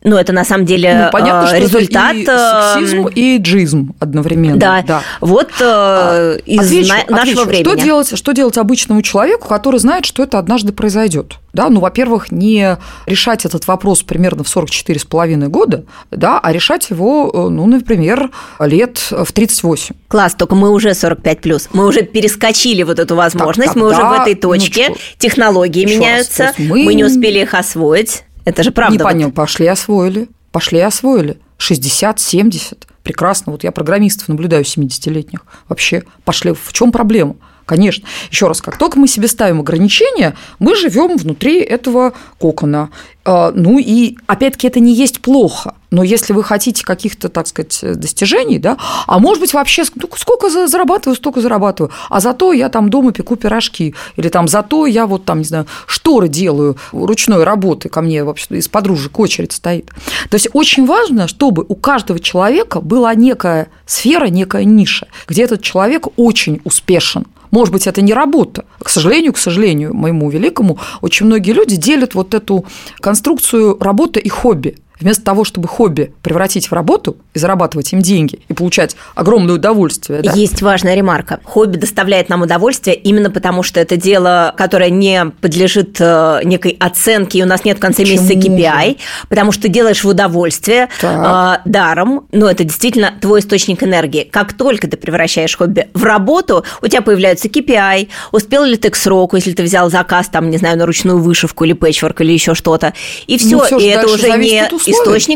Но 0.04 0.20
это 0.20 0.32
на 0.32 0.44
самом 0.44 0.66
деле 0.66 1.06
ну, 1.06 1.10
понятно, 1.10 1.48
что 1.48 1.58
результат. 1.58 2.14
Это 2.14 2.76
и 2.78 2.84
сексизм, 2.84 3.06
и 3.08 3.38
джизм 3.38 3.94
одновременно. 3.98 4.58
Да, 4.58 4.84
да. 4.86 5.02
вот 5.20 5.50
а, 5.62 6.36
из 6.44 6.66
отвечу, 6.66 6.88
на, 6.88 7.16
нашего 7.16 7.42
отвечу. 7.42 7.44
времени. 7.46 7.64
Что 7.64 7.84
делать, 7.84 8.18
что 8.18 8.32
делать 8.32 8.58
обычному 8.58 9.00
человеку, 9.00 9.48
который 9.48 9.80
знает, 9.80 10.04
что 10.04 10.22
это 10.22 10.38
однажды 10.38 10.72
произойдет? 10.72 11.38
Да, 11.54 11.70
ну, 11.70 11.80
во-первых, 11.80 12.32
не 12.32 12.76
решать 13.06 13.44
этот 13.46 13.66
вопрос 13.66 14.02
примерно 14.02 14.42
в 14.42 14.54
44,5 14.54 15.48
года, 15.48 15.84
да, 16.10 16.40
а 16.40 16.52
решать 16.52 16.90
его, 16.90 17.30
э, 17.32 17.48
ну, 17.48 17.64
например, 17.66 18.30
лет 18.58 18.98
в 19.10 19.32
38. 19.32 19.94
Класс, 20.08 20.34
только 20.34 20.56
мы 20.56 20.70
уже 20.70 20.92
45 20.94 21.40
плюс. 21.40 21.68
Мы 21.72 21.86
уже 21.86 22.02
перескочили 22.02 22.82
вот 22.82 22.98
эту 22.98 23.14
возможность, 23.14 23.74
так, 23.74 23.76
мы 23.76 23.88
уже 23.88 24.02
в 24.02 24.12
этой 24.12 24.34
точке, 24.34 24.90
ну, 24.90 24.96
технологии 25.18 25.86
Еще 25.86 25.96
меняются, 25.96 26.42
раз, 26.44 26.54
мы... 26.58 26.82
мы 26.82 26.94
не 26.94 27.04
успели 27.04 27.38
их 27.40 27.54
освоить. 27.54 28.24
Это 28.44 28.62
же 28.64 28.72
правда. 28.72 28.92
Не 28.92 28.98
понял, 28.98 29.26
вот. 29.26 29.34
пошли 29.34 29.66
освоили, 29.68 30.28
пошли 30.50 30.80
освоили. 30.80 31.38
60, 31.56 32.18
70, 32.18 32.86
прекрасно. 33.04 33.52
Вот 33.52 33.62
я 33.62 33.70
программистов 33.70 34.28
наблюдаю 34.28 34.64
70-летних. 34.64 35.46
Вообще 35.68 36.02
пошли. 36.24 36.52
В 36.52 36.72
чем 36.72 36.90
проблема? 36.90 37.36
Конечно. 37.66 38.06
Еще 38.30 38.46
раз, 38.46 38.60
как 38.60 38.78
только 38.78 38.98
мы 38.98 39.08
себе 39.08 39.28
ставим 39.28 39.60
ограничения, 39.60 40.34
мы 40.58 40.76
живем 40.76 41.16
внутри 41.16 41.60
этого 41.60 42.12
кокона. 42.38 42.90
А, 43.24 43.52
ну 43.54 43.78
и 43.78 44.16
опять-таки 44.26 44.66
это 44.66 44.80
не 44.80 44.92
есть 44.94 45.20
плохо. 45.20 45.74
Но 45.90 46.02
если 46.02 46.32
вы 46.32 46.42
хотите 46.42 46.84
каких-то, 46.84 47.28
так 47.28 47.46
сказать, 47.46 47.78
достижений, 47.82 48.58
да, 48.58 48.76
а 49.06 49.18
может 49.18 49.40
быть 49.40 49.54
вообще 49.54 49.84
ну, 49.94 50.08
сколько 50.16 50.50
зарабатываю, 50.66 51.16
столько 51.16 51.40
зарабатываю, 51.40 51.92
а 52.10 52.20
зато 52.20 52.52
я 52.52 52.68
там 52.68 52.90
дома 52.90 53.12
пеку 53.12 53.36
пирожки, 53.36 53.94
или 54.16 54.28
там 54.28 54.48
зато 54.48 54.86
я 54.86 55.06
вот 55.06 55.24
там, 55.24 55.38
не 55.38 55.44
знаю, 55.44 55.66
шторы 55.86 56.28
делаю 56.28 56.76
ручной 56.92 57.44
работы, 57.44 57.88
ко 57.88 58.02
мне 58.02 58.24
вообще 58.24 58.56
из 58.56 58.68
подружек 58.68 59.18
очередь 59.18 59.52
стоит. 59.52 59.86
То 60.28 60.34
есть 60.34 60.48
очень 60.52 60.84
важно, 60.84 61.28
чтобы 61.28 61.64
у 61.66 61.76
каждого 61.76 62.18
человека 62.18 62.80
была 62.80 63.14
некая 63.14 63.68
сфера, 63.86 64.26
некая 64.26 64.64
ниша, 64.64 65.06
где 65.28 65.44
этот 65.44 65.62
человек 65.62 66.08
очень 66.16 66.60
успешен. 66.64 67.24
Может 67.54 67.72
быть, 67.72 67.86
это 67.86 68.02
не 68.02 68.12
работа. 68.12 68.64
К 68.82 68.88
сожалению, 68.88 69.32
к 69.32 69.38
сожалению, 69.38 69.94
моему 69.94 70.28
великому, 70.28 70.80
очень 71.02 71.26
многие 71.26 71.52
люди 71.52 71.76
делят 71.76 72.16
вот 72.16 72.34
эту 72.34 72.64
конструкцию 72.98 73.78
работы 73.78 74.18
и 74.18 74.28
хобби. 74.28 74.78
Вместо 75.04 75.22
того, 75.22 75.44
чтобы 75.44 75.68
хобби 75.68 76.14
превратить 76.22 76.70
в 76.70 76.72
работу 76.72 77.18
и 77.34 77.38
зарабатывать 77.38 77.92
им 77.92 78.00
деньги 78.00 78.38
и 78.48 78.54
получать 78.54 78.96
огромное 79.14 79.56
удовольствие. 79.56 80.22
Да? 80.22 80.32
Есть 80.32 80.62
важная 80.62 80.94
ремарка. 80.94 81.40
Хобби 81.44 81.76
доставляет 81.76 82.30
нам 82.30 82.40
удовольствие 82.40 82.96
именно 82.96 83.30
потому, 83.30 83.62
что 83.62 83.80
это 83.80 83.98
дело, 83.98 84.54
которое 84.56 84.88
не 84.88 85.26
подлежит 85.42 85.98
э, 86.00 86.40
некой 86.44 86.74
оценке, 86.80 87.40
и 87.40 87.42
у 87.42 87.46
нас 87.46 87.66
нет 87.66 87.76
в 87.76 87.80
конце 87.80 88.02
Почему 88.02 88.22
месяца 88.22 88.32
KPI, 88.32 88.88
же? 88.92 88.96
потому 89.28 89.52
что 89.52 89.68
делаешь 89.68 90.02
в 90.02 90.08
удовольствие 90.08 90.88
э, 91.02 91.52
даром, 91.66 92.26
но 92.32 92.50
это 92.50 92.64
действительно 92.64 93.12
твой 93.20 93.40
источник 93.40 93.82
энергии. 93.82 94.24
Как 94.24 94.54
только 94.54 94.88
ты 94.88 94.96
превращаешь 94.96 95.54
хобби 95.54 95.88
в 95.92 96.02
работу, 96.02 96.64
у 96.80 96.88
тебя 96.88 97.02
появляются 97.02 97.48
KPI, 97.48 98.08
успел 98.32 98.64
ли 98.64 98.78
ты 98.78 98.88
к 98.88 98.96
сроку, 98.96 99.36
если 99.36 99.52
ты 99.52 99.64
взял 99.64 99.90
заказ, 99.90 100.28
там, 100.28 100.48
не 100.48 100.56
знаю, 100.56 100.78
на 100.78 100.86
ручную 100.86 101.18
вышивку 101.18 101.64
или 101.64 101.74
пэтчворк 101.74 102.22
или 102.22 102.32
еще 102.32 102.54
что-то, 102.54 102.94
и 103.26 103.36
все, 103.36 103.66
ну, 103.70 103.78
и 103.78 103.84
это 103.84 104.06
уже 104.06 104.30
не 104.38 104.60
источник 104.60 104.93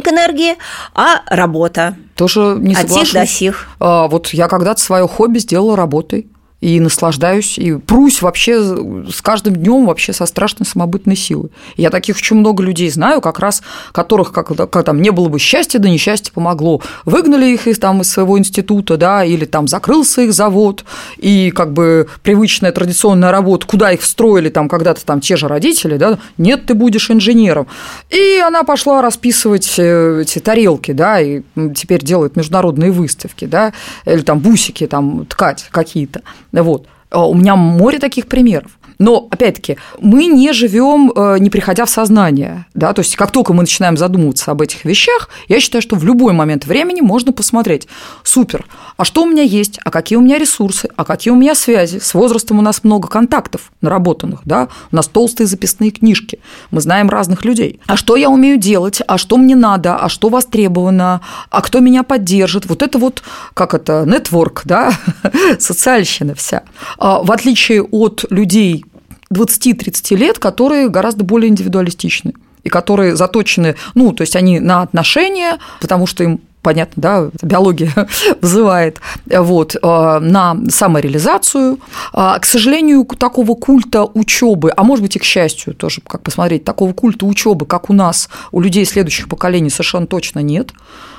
энергии, 0.08 0.56
а 0.94 1.22
работа. 1.26 1.96
Тоже 2.14 2.56
не 2.58 2.74
соглашусь. 2.74 3.02
От 3.02 3.06
сих 3.06 3.14
до 3.14 3.26
сих. 3.26 3.68
А, 3.80 4.08
вот 4.08 4.28
я 4.28 4.48
когда-то 4.48 4.80
свое 4.80 5.06
хобби 5.06 5.38
сделала 5.38 5.76
работой 5.76 6.28
и 6.60 6.80
наслаждаюсь, 6.80 7.56
и 7.56 7.74
прусь 7.74 8.20
вообще 8.20 8.60
с 8.60 9.22
каждым 9.22 9.54
днем 9.54 9.86
вообще 9.86 10.12
со 10.12 10.26
страшной 10.26 10.66
самобытной 10.66 11.14
силой. 11.14 11.50
Я 11.76 11.90
таких 11.90 12.16
очень 12.16 12.36
много 12.36 12.64
людей 12.64 12.90
знаю, 12.90 13.20
как 13.20 13.38
раз 13.38 13.62
которых, 13.92 14.32
как, 14.32 14.48
как 14.48 14.84
там 14.84 15.00
не 15.00 15.10
было 15.10 15.28
бы 15.28 15.38
счастья, 15.38 15.78
да 15.78 15.88
несчастье 15.88 16.32
помогло. 16.32 16.82
Выгнали 17.04 17.46
их 17.46 17.68
из, 17.68 17.78
там, 17.78 18.00
из 18.00 18.10
своего 18.10 18.38
института, 18.38 18.96
да, 18.96 19.24
или 19.24 19.44
там 19.44 19.68
закрылся 19.68 20.22
их 20.22 20.32
завод, 20.32 20.84
и 21.16 21.52
как 21.52 21.72
бы 21.72 22.08
привычная 22.24 22.72
традиционная 22.72 23.30
работа, 23.30 23.66
куда 23.66 23.92
их 23.92 24.00
встроили 24.00 24.48
там 24.48 24.68
когда-то 24.68 25.04
там 25.04 25.20
те 25.20 25.36
же 25.36 25.46
родители, 25.46 25.96
да, 25.96 26.18
нет, 26.38 26.66
ты 26.66 26.74
будешь 26.74 27.08
инженером. 27.10 27.68
И 28.10 28.42
она 28.44 28.64
пошла 28.64 29.00
расписывать 29.00 29.74
э, 29.78 30.22
эти 30.22 30.40
тарелки, 30.40 30.90
да, 30.90 31.20
и 31.20 31.42
теперь 31.76 32.02
делает 32.02 32.34
международные 32.34 32.90
выставки, 32.90 33.44
да, 33.44 33.72
или 34.04 34.22
там 34.22 34.40
бусики 34.40 34.88
там 34.88 35.24
ткать 35.26 35.68
какие-то. 35.70 36.22
Вот. 36.52 36.86
А 37.10 37.26
у 37.26 37.34
меня 37.34 37.56
море 37.56 37.98
таких 37.98 38.26
примеров. 38.26 38.77
Но, 38.98 39.28
опять-таки, 39.30 39.78
мы 40.00 40.26
не 40.26 40.52
живем, 40.52 41.12
э, 41.14 41.38
не 41.38 41.50
приходя 41.50 41.84
в 41.84 41.90
сознание. 41.90 42.66
Да? 42.74 42.92
То 42.92 43.00
есть, 43.00 43.16
как 43.16 43.30
только 43.30 43.52
мы 43.52 43.62
начинаем 43.62 43.96
задумываться 43.96 44.50
об 44.50 44.60
этих 44.60 44.84
вещах, 44.84 45.28
я 45.46 45.60
считаю, 45.60 45.82
что 45.82 45.96
в 45.96 46.04
любой 46.04 46.32
момент 46.32 46.66
времени 46.66 47.00
можно 47.00 47.32
посмотреть, 47.32 47.86
супер, 48.24 48.66
а 48.96 49.04
что 49.04 49.22
у 49.22 49.26
меня 49.26 49.42
есть, 49.42 49.78
а 49.84 49.90
какие 49.90 50.16
у 50.18 50.20
меня 50.20 50.38
ресурсы, 50.38 50.88
а 50.96 51.04
какие 51.04 51.32
у 51.32 51.36
меня 51.36 51.54
связи. 51.54 51.98
С 51.98 52.12
возрастом 52.14 52.58
у 52.58 52.62
нас 52.62 52.82
много 52.82 53.08
контактов 53.08 53.70
наработанных, 53.80 54.40
да? 54.44 54.68
у 54.90 54.96
нас 54.96 55.06
толстые 55.06 55.46
записные 55.46 55.92
книжки, 55.92 56.40
мы 56.72 56.80
знаем 56.80 57.08
разных 57.08 57.44
людей. 57.44 57.80
А 57.86 57.96
что 57.96 58.16
я 58.16 58.28
умею 58.28 58.58
делать, 58.58 59.00
а 59.06 59.16
что 59.18 59.36
мне 59.36 59.54
надо, 59.54 59.96
а 59.96 60.08
что 60.08 60.28
востребовано, 60.28 61.20
а 61.50 61.62
кто 61.62 61.78
меня 61.78 62.02
поддержит. 62.02 62.66
Вот 62.66 62.82
это 62.82 62.98
вот, 62.98 63.22
как 63.54 63.74
это, 63.74 64.04
нетворк, 64.06 64.62
да, 64.64 64.92
социальщина 65.58 66.34
вся. 66.34 66.62
А 66.98 67.22
в 67.22 67.30
отличие 67.30 67.82
от 67.82 68.24
людей 68.30 68.84
20-30 69.32 70.16
лет, 70.16 70.38
которые 70.38 70.88
гораздо 70.88 71.24
более 71.24 71.48
индивидуалистичны 71.48 72.34
и 72.64 72.68
которые 72.68 73.16
заточены, 73.16 73.76
ну, 73.94 74.12
то 74.12 74.22
есть 74.22 74.36
они 74.36 74.60
на 74.60 74.82
отношения, 74.82 75.58
потому 75.80 76.06
что 76.06 76.24
им 76.24 76.40
понятно, 76.62 77.02
да, 77.02 77.30
биология 77.40 77.92
вызывает, 78.42 79.00
вот, 79.26 79.74
э, 79.74 80.18
на 80.20 80.56
самореализацию. 80.68 81.78
А, 82.12 82.38
к 82.38 82.44
сожалению, 82.44 83.04
такого 83.04 83.54
культа 83.54 84.04
учебы, 84.04 84.72
а 84.76 84.82
может 84.82 85.02
быть 85.02 85.16
и 85.16 85.18
к 85.18 85.24
счастью 85.24 85.74
тоже, 85.74 86.02
как 86.06 86.22
посмотреть, 86.22 86.64
такого 86.64 86.92
культа 86.92 87.24
учебы, 87.24 87.64
как 87.64 87.88
у 87.88 87.94
нас, 87.94 88.28
у 88.52 88.60
людей 88.60 88.84
следующих 88.84 89.28
поколений 89.28 89.70
совершенно 89.70 90.06
точно 90.06 90.40
нет 90.40 90.72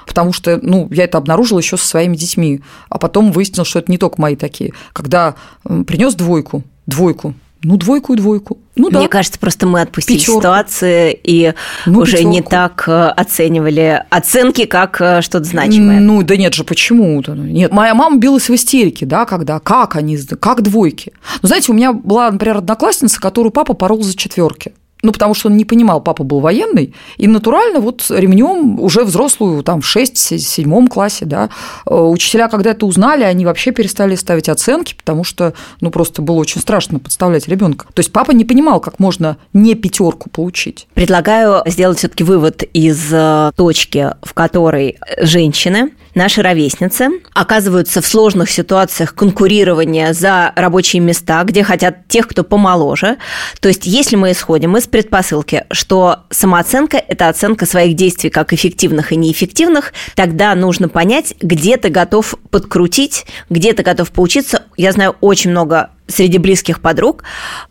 потому 0.06 0.34
что, 0.34 0.60
ну, 0.64 0.88
я 0.90 1.04
это 1.04 1.20
обнаружила 1.20 1.60
еще 1.60 1.78
со 1.78 1.86
своими 1.86 2.16
детьми, 2.16 2.62
а 2.90 2.98
потом 2.98 3.32
выяснилось, 3.32 3.68
что 3.68 3.78
это 3.78 3.92
не 3.92 4.00
только 4.00 4.20
мои 4.20 4.36
такие. 4.36 4.74
Когда 4.92 5.36
принес 5.86 6.16
двойку, 6.16 6.64
двойку, 6.88 7.36
ну, 7.62 7.78
двойку 7.78 8.14
и 8.14 8.18
двойку. 8.18 8.58
Ну, 8.76 8.90
да. 8.90 9.00
Мне 9.00 9.10
кажется, 9.10 9.38
просто 9.38 9.68
мы 9.68 9.82
отпустили 9.82 10.18
Пятерку. 10.18 10.40
ситуации 10.40 11.20
и 11.22 11.54
ну, 11.86 12.00
уже 12.00 12.14
пятерку. 12.14 12.32
не 12.32 12.42
так 12.42 12.84
э, 12.88 13.10
оценивали 13.10 14.06
оценки 14.10 14.66
как 14.66 15.02
э, 15.02 15.22
что-то 15.22 15.44
значимое. 15.44 16.00
Ну, 16.00 16.24
да 16.24 16.38
нет 16.38 16.54
же, 16.54 16.64
почему? 16.64 17.22
Нет, 17.28 17.72
моя 17.74 17.94
мама 17.94 18.18
билась 18.18 18.48
в 18.48 18.56
истерике, 18.56 19.06
да, 19.06 19.26
когда, 19.26 19.60
как 19.60 19.98
они, 19.98 20.18
как 20.40 20.62
двойки. 20.62 21.12
Ну, 21.42 21.48
знаете, 21.48 21.72
у 21.72 21.76
меня 21.76 21.92
была, 21.92 22.32
например, 22.32 22.58
одноклассница, 22.58 23.20
которую 23.20 23.52
папа 23.52 23.74
порол 23.74 24.04
за 24.04 24.16
четверки 24.16 24.74
ну, 25.02 25.12
потому 25.12 25.34
что 25.34 25.48
он 25.50 25.58
не 25.58 25.66
понимал, 25.66 26.02
папа 26.02 26.24
был 26.24 26.40
военный, 26.40 26.94
и 27.18 27.28
натурально 27.28 27.80
вот 27.80 28.06
ремнем 28.10 28.80
уже 28.80 29.04
взрослую, 29.04 29.64
там, 29.64 29.82
в 29.82 29.96
6-7 29.96 30.88
классе, 30.88 31.26
да, 31.26 31.50
э, 31.86 31.96
учителя, 31.96 32.50
когда 32.50 32.72
это 32.72 32.86
узнали, 32.86 33.24
они 33.24 33.46
вообще 33.46 33.72
перестали 33.72 34.16
ставить 34.16 34.50
оценки, 34.50 34.96
потому 34.96 35.24
что, 35.24 35.54
ну, 35.80 35.90
просто 35.90 36.22
было 36.22 36.36
очень 36.36 36.60
страшно 36.60 37.00
подставлять 37.00 37.48
ребенка. 37.48 37.88
То 37.94 38.02
есть 38.02 38.12
папа 38.12 38.32
не 38.32 38.46
понимал, 38.46 38.80
как 38.82 39.00
можно 39.00 39.38
не 39.54 39.76
пятерку 39.76 40.30
получить. 40.30 40.88
Предлагаю 40.94 41.64
сделать 41.66 42.00
все-таки 42.00 42.24
вывод 42.24 42.64
из 42.74 43.08
э, 43.12 43.52
точки, 43.56 44.12
в 44.22 44.34
которой 44.34 44.98
женщины 45.22 45.92
наши 46.16 46.42
ровесницы 46.42 47.10
оказываются 47.34 48.02
в 48.02 48.06
сложных 48.06 48.50
ситуациях 48.50 49.14
конкурирования 49.16 50.14
за 50.14 50.52
рабочие 50.56 51.02
места, 51.02 51.44
где 51.44 51.64
хотят 51.64 52.08
тех, 52.08 52.28
кто 52.28 52.44
помоложе. 52.44 53.18
То 53.60 53.68
есть, 53.68 53.86
если 53.86 54.16
мы 54.16 54.32
исходим 54.32 54.78
из 54.78 54.88
предпосылки, 54.88 55.66
что 55.72 56.24
самооценка– 56.30 56.98
это 57.08 57.30
оценка 57.30 57.66
своих 57.66 57.96
действий 57.96 58.30
как 58.30 58.54
эффективных 58.54 59.12
и 59.12 59.16
неэффективных, 59.16 59.94
тогда 60.16 60.54
нужно 60.56 60.90
понять, 60.90 61.34
где 61.42 61.78
ты 61.78 61.90
готов 61.90 62.36
подкрутить, 62.50 63.26
где 63.50 63.74
ты 63.74 63.84
готов 63.84 64.12
поучиться. 64.12 64.64
Я 64.78 64.92
знаю 64.92 65.16
очень 65.22 65.52
много 65.52 65.92
среди 66.10 66.38
близких 66.38 66.82
подруг 66.82 67.24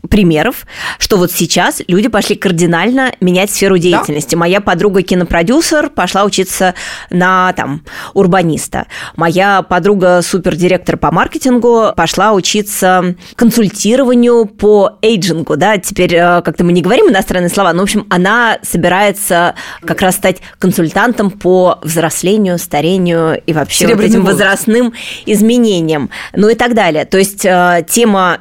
примеров, 0.08 0.66
что 0.98 1.16
вот 1.16 1.30
сейчас 1.32 1.82
люди 1.88 2.08
пошли 2.08 2.36
кардинально 2.36 3.12
менять 3.20 3.50
сферу 3.50 3.78
деятельности. 3.78 4.34
Да. 4.34 4.38
Моя 4.38 4.60
подруга 4.60 5.02
кинопродюсер 5.02 5.90
пошла 5.90 6.24
учиться 6.24 6.74
на 7.10 7.52
там 7.52 7.82
урбаниста. 8.14 8.86
Моя 9.16 9.62
подруга 9.62 10.22
супердиректор 10.22 10.96
по 10.96 11.10
маркетингу 11.10 11.92
пошла 11.96 12.32
учиться 12.32 13.16
консультированию 13.36 14.46
по 14.46 14.98
эйджингу, 15.02 15.56
да, 15.56 15.78
теперь 15.78 16.14
э, 16.14 16.42
как-то 16.42 16.64
мы 16.64 16.72
не 16.72 16.82
говорим 16.82 17.08
иностранные 17.08 17.50
слова, 17.50 17.72
но, 17.72 17.80
в 17.80 17.82
общем, 17.82 18.06
она 18.10 18.58
собирается 18.62 19.54
как 19.84 20.02
раз 20.02 20.16
стать 20.16 20.38
консультантом 20.58 21.30
по 21.30 21.78
взрослению, 21.82 22.58
старению 22.58 23.40
и 23.44 23.52
вообще 23.52 23.88
вот 23.88 24.00
этим 24.00 24.24
возрастным 24.24 24.92
изменениям, 25.26 26.10
ну 26.34 26.48
и 26.48 26.54
так 26.54 26.74
далее. 26.74 27.04
То 27.04 27.18
есть 27.18 27.44
э, 27.44 27.84